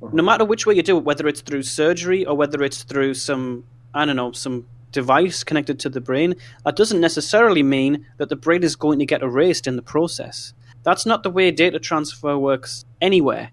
[0.00, 0.10] Uh-huh.
[0.12, 3.14] no matter which way you do it whether it's through surgery or whether it's through
[3.14, 3.64] some
[3.94, 6.34] i don't know some device connected to the brain
[6.64, 10.54] that doesn't necessarily mean that the brain is going to get erased in the process.
[10.82, 13.50] That's not the way data transfer works anywhere.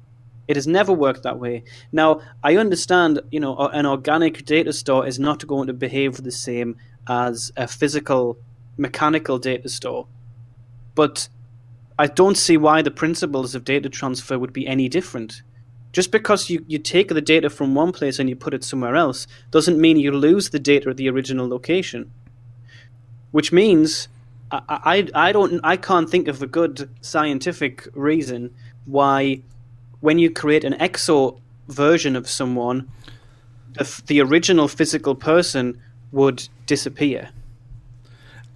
[0.47, 1.63] It has never worked that way.
[1.91, 6.31] Now i understand you know an organic data store is not going to behave the
[6.31, 6.77] same
[7.07, 8.37] as a physical
[8.77, 10.07] mechanical data store
[10.95, 11.29] but
[11.99, 15.41] I don't see why the principles of data transfer would be any different.
[15.93, 18.95] Just because you, you take the data from one place and you put it somewhere
[18.95, 22.11] else doesn't mean you lose the data at the original location.
[23.31, 24.09] Which means
[24.51, 28.53] I, I, I don't I can't think of a good scientific reason
[28.85, 29.41] why
[30.01, 32.91] when you create an exo version of someone
[33.73, 35.81] the, the original physical person
[36.11, 37.29] would disappear.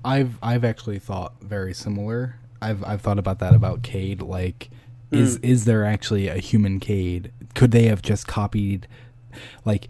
[0.03, 2.35] I've I've actually thought very similar.
[2.61, 4.21] I've I've thought about that about Cayde.
[4.21, 4.69] Like,
[5.11, 5.43] is Mm.
[5.45, 7.31] is there actually a human Cayde?
[7.55, 8.87] Could they have just copied?
[9.65, 9.87] Like,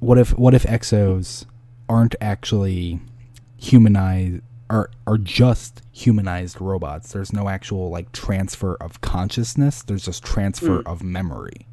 [0.00, 1.44] what if what if exos
[1.88, 3.00] aren't actually
[3.56, 4.40] humanized?
[4.70, 7.12] Are, are just humanized robots.
[7.12, 9.82] There's no actual like transfer of consciousness.
[9.82, 10.86] There's just transfer Mm.
[10.90, 11.66] of memory.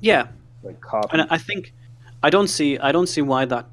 [0.00, 0.28] Yeah,
[0.62, 1.08] like copy.
[1.18, 1.72] and I think
[2.22, 3.66] I don't see I don't see why that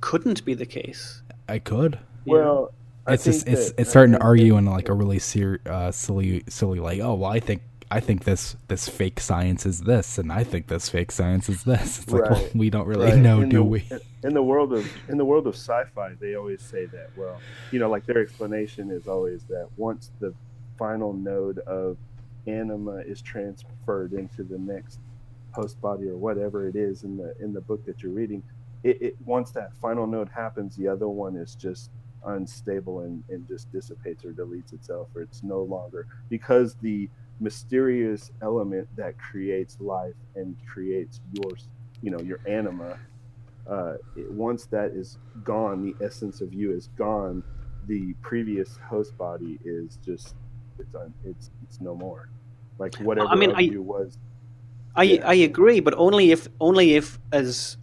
[0.00, 1.22] couldn't be the case.
[1.48, 1.98] I could.
[2.26, 2.72] Well,
[3.06, 5.60] I it's just it's that- it's starting to argue that- in like a really ser-
[5.66, 9.80] uh, silly silly like oh well I think I think this this fake science is
[9.80, 11.98] this and I think this fake science is this.
[12.02, 12.54] It's like well Right.
[12.54, 13.18] we don't really Right.
[13.18, 13.84] know, in do the, we?
[14.22, 17.10] In the world of in the world of sci-fi, they always say that.
[17.16, 17.40] Well,
[17.72, 20.32] you know, like their explanation is always that once the
[20.78, 21.96] final node of
[22.46, 24.98] anima is transferred into the next
[25.52, 28.42] host body or whatever it is in the in the book that you're reading,
[28.84, 31.90] it, it once that final node happens, the other one is just
[32.26, 37.10] unstable and, and just dissipates or deletes itself or it's no longer because the
[37.40, 41.50] mysterious element that creates life and creates your
[42.02, 42.98] you know your anima
[43.70, 47.42] uh, it, once that is gone the essence of you is gone
[47.86, 50.34] the previous host body is just
[50.78, 52.28] it's un, it's it's no more
[52.78, 54.18] like whatever I mean, I- you was
[54.94, 55.28] I Yeah.
[55.28, 57.76] I agree, but only if only if as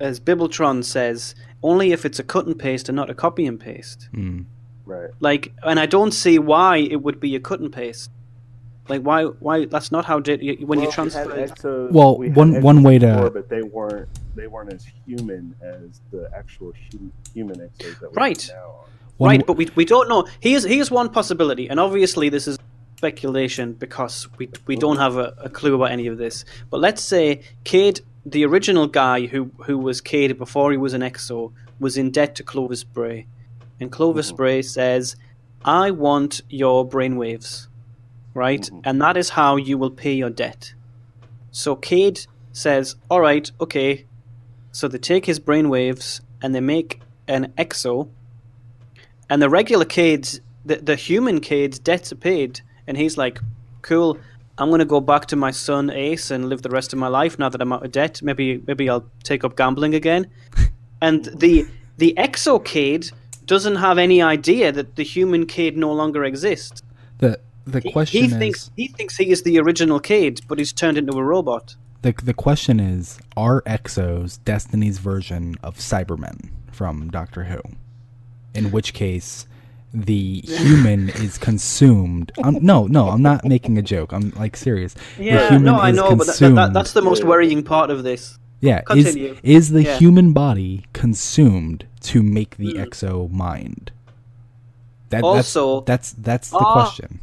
[0.00, 3.58] as Bibletron says, only if it's a cut and paste and not a copy and
[3.60, 4.08] paste.
[4.14, 4.44] Mm.
[4.84, 8.10] right Like, and I don't see why it would be a cut and paste.
[8.88, 11.20] Like, why why that's not how did when Well, you transfer.
[11.20, 14.72] had exos- Well, we had one- one way to- before, but they weren't they weren't
[14.72, 18.42] as human as the actual hu- human exos that we Right.
[18.52, 18.86] now are.
[19.18, 20.26] One right, w- but we, we don't know.
[20.40, 22.58] Here's here's one possibility, and obviously this is
[22.96, 26.44] speculation because we we don't have a, a clue about any of this.
[26.70, 31.02] But let's say Cayde, the original guy who who was Cayde before he was an
[31.02, 33.26] EXO, was in debt to Clovis Bray,
[33.80, 34.36] and Clovis Mhm.
[34.36, 35.16] Bray says,
[35.64, 37.68] "I want your brainwaves,
[38.34, 38.62] right?
[38.62, 38.80] Mhm.
[38.84, 40.74] And that is how you will pay your debt."
[41.50, 44.04] So Cayde says, "All right, okay."
[44.70, 48.08] So they take his brainwaves and they make an EXO
[49.32, 53.40] and the regular Cayde's, the, the human Cayde's debts are paid, and he's like,
[53.80, 54.18] cool,
[54.62, 57.08] I'm going to go back to my son Ace and live the rest of my
[57.08, 58.22] life now that I'm out of debt.
[58.22, 60.30] Maybe maybe I'll take up gambling again.
[61.02, 61.66] and the
[61.98, 63.10] the Exo Cayde
[63.44, 66.80] doesn't have any idea that the human Cayde no longer exists.
[67.18, 70.58] The the He- question he is thinks he thinks he is the original Cayde, but
[70.58, 71.76] he's turned into a robot.
[72.02, 77.60] the the question is are exos Destiny's version of Cybermen from Doctor Who?
[78.54, 79.46] In which case
[79.94, 82.32] the human is consumed.
[82.42, 84.12] Um, no, no, I'm not making a joke.
[84.12, 84.94] I'm like serious.
[85.16, 87.90] the Yeah, human no, I is know, but that, that, that's the most worrying part
[87.90, 88.38] of this.
[88.60, 89.32] Yeah, Continue.
[89.42, 89.98] is is the Yeah.
[89.98, 92.86] human body consumed to make the Mm.
[92.86, 93.90] exo mind?
[95.10, 96.72] That, Also- that's that's, that's the Ah.
[96.72, 97.20] question.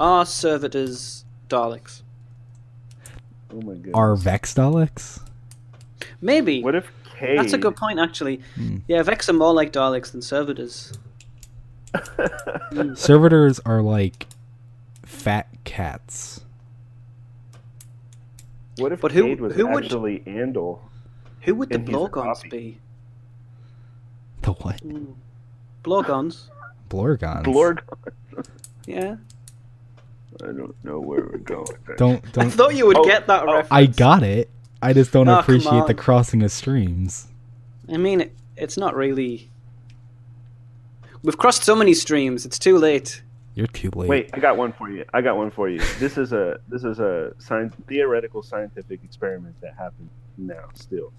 [0.00, 2.02] Are servitors Daleks?
[3.52, 5.20] oh my god Are Vex Daleks?
[6.20, 6.62] Maybe.
[6.62, 6.86] what if
[7.18, 8.40] Cayde, That's a good point, actually.
[8.56, 8.78] Hmm.
[8.88, 10.92] Yeah, Vex are more like Daleks than servitors.
[12.94, 14.26] Servitors are like
[15.04, 16.40] fat cats.
[18.78, 20.80] what if But who- Cayde was who would- actually Andal
[21.42, 22.10] Who would the And he's a Blowgons
[22.42, 22.48] copy.
[22.48, 22.78] be?
[24.42, 24.80] The what?
[24.80, 25.04] Hmm.
[25.82, 26.48] Blowgons.
[26.90, 27.44] Blorgons.
[27.44, 27.80] Blorg
[28.86, 29.16] Yeah.
[30.42, 31.66] I don't know where we're going
[31.96, 32.50] Don't I don't.
[32.50, 33.68] thought you would Oh, get that oh, reference.
[33.70, 34.50] I got it.
[34.82, 37.28] I just don't Oh, appreciate the crossing of streams.
[37.92, 39.50] I mean, it, it's not really.
[41.24, 42.44] We've crossed so many streams.
[42.44, 43.22] It's too late.
[43.54, 44.10] You're too late.
[44.10, 45.04] Wait, I got one for you.
[45.14, 45.78] I got one for you.
[45.98, 51.12] This is a this is a science, theoretical scientific experiment that happened now still,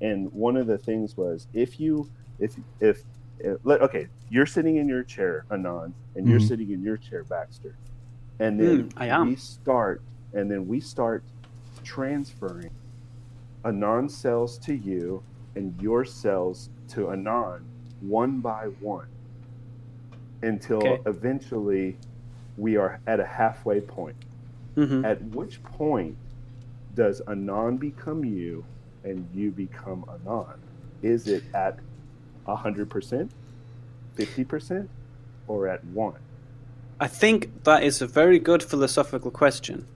[0.00, 2.10] and one of the things was if you
[2.40, 3.02] if if,
[3.38, 6.48] if let, okay, you're sitting in your chair, Anon, and you're Mhm.
[6.48, 7.76] sitting in your chair, Baxter,
[8.40, 9.28] and then Mm, I am.
[9.28, 10.02] we start
[10.32, 11.22] and then we start
[11.84, 12.70] transferring
[13.64, 15.22] Anon cells to you
[15.54, 17.64] and your cells to Anon
[18.00, 19.06] one by one
[20.42, 21.02] until Okay.
[21.06, 21.96] eventually
[22.56, 24.16] we are at a halfway point.
[24.74, 26.16] hmm At which point
[26.94, 28.64] does Anon become you
[29.02, 30.58] and you become Anon?
[31.02, 31.78] Is it at
[32.46, 33.30] 100%,
[34.16, 34.88] 50%,
[35.46, 36.14] or at 1?
[37.00, 39.86] I think that is a very good philosophical question.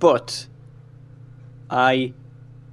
[0.00, 0.46] But
[1.70, 2.12] I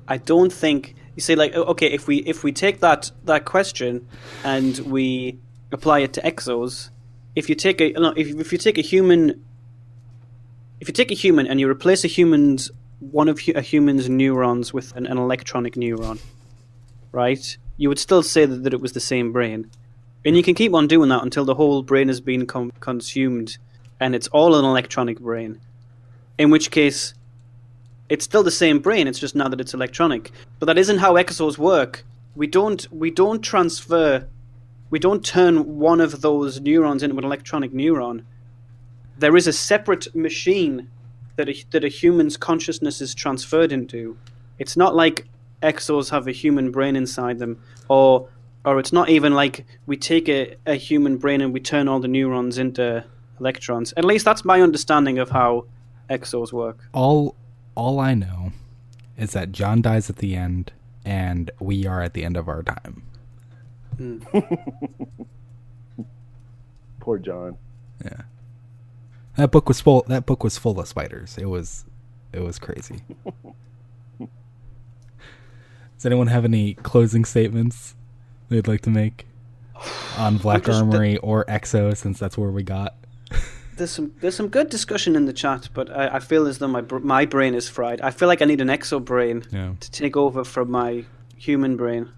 [0.07, 4.07] I don't think you say like okay if we if we take that that question
[4.43, 5.39] and we
[5.71, 6.89] apply it to exos
[7.35, 9.43] if you take a no, if, if you take a human
[10.79, 14.73] if you take a human and you replace a human's one of a human's neurons
[14.73, 16.19] with an, an electronic neuron
[17.11, 19.69] right you would still say that, that it was the same brain
[20.23, 23.57] and you can keep on doing that until the whole brain has been com- consumed
[23.99, 25.59] and it's all an electronic brain.
[26.37, 27.13] In which case,
[28.09, 30.31] it's still the same brain, it's just now that it's electronic.
[30.59, 32.03] But that isn't how exos work.
[32.35, 34.27] We don't we don't transfer
[34.91, 38.23] we don't turn one of those neurons into an electronic neuron.
[39.17, 40.89] There is a separate machine
[41.37, 44.17] that a, that a human's consciousness is transferred into.
[44.59, 45.27] It's not like
[45.63, 48.27] exos have a human brain inside them, or
[48.65, 51.99] or it's not even like we take a, a human brain and we turn all
[51.99, 53.03] the neurons into
[53.39, 53.93] electrons.
[53.97, 55.65] At least that's my understanding of how
[56.09, 56.77] exos work.
[56.93, 57.35] all
[57.75, 58.51] all I know
[59.17, 60.73] is that John dies at the end,
[61.05, 63.03] and we are at the end of our time.
[66.99, 67.57] Poor John.
[68.03, 68.21] Yeah,
[69.37, 70.03] that book was full.
[70.07, 71.37] That book was full of spiders.
[71.37, 71.85] It was,
[72.33, 73.01] it was crazy.
[74.19, 77.95] Does anyone have any closing statements
[78.49, 79.27] they'd like to make
[80.17, 82.95] on Black just- Armory or Exo, since that's where we got?
[83.77, 86.67] There's some there's some good discussion in the chat, but I, I feel as though
[86.67, 87.99] my my brain is fried.
[88.01, 89.73] I feel like I need an exo brain Yeah.
[89.79, 91.05] to take over from my
[91.37, 92.09] human brain.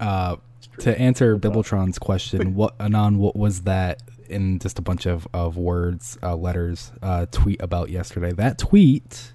[0.00, 0.36] Uh,
[0.78, 5.56] to answer Bibletron's question, what Anon, what was that in just a bunch of of
[5.56, 8.32] words, uh, letters, uh, tweet about yesterday?
[8.32, 9.32] That tweet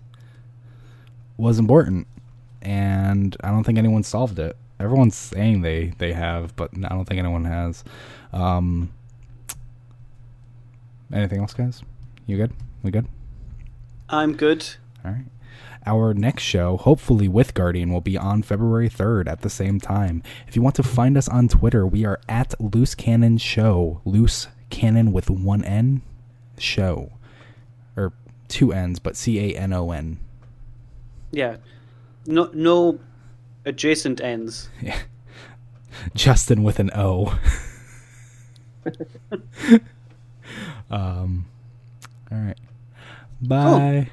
[1.37, 2.07] was important,
[2.61, 4.57] and I don't think anyone solved it.
[4.79, 7.83] Everyone's saying they they have, but I don't think anyone has.
[8.33, 8.91] Um,
[11.13, 11.83] anything else, guys?
[12.25, 12.51] You good?
[12.81, 13.07] We good?
[14.09, 14.65] I'm good.
[15.03, 15.25] All right.
[15.85, 20.23] Our next show, hopefully with Guardian, will be on February 3rd at the same time.
[20.47, 24.01] If you want to find us on Twitter, we are at Loose Canon Show.
[24.03, 26.01] Loose Canon with one N
[26.57, 27.11] show.
[27.95, 28.13] Or
[28.47, 30.19] two N's, but C A N O N.
[31.31, 31.57] Yeah,
[32.25, 32.99] no no
[33.65, 34.69] adjacent ends.
[34.81, 34.99] Yeah.
[36.15, 37.37] Justin with an O.
[40.89, 41.45] um,
[42.31, 42.57] all right.
[43.41, 44.09] Bye.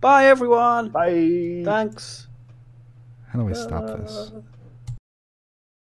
[0.00, 0.90] Bye everyone.
[0.90, 1.62] Bye.
[1.64, 2.28] Thanks.
[3.28, 4.32] How do I stop uh, this?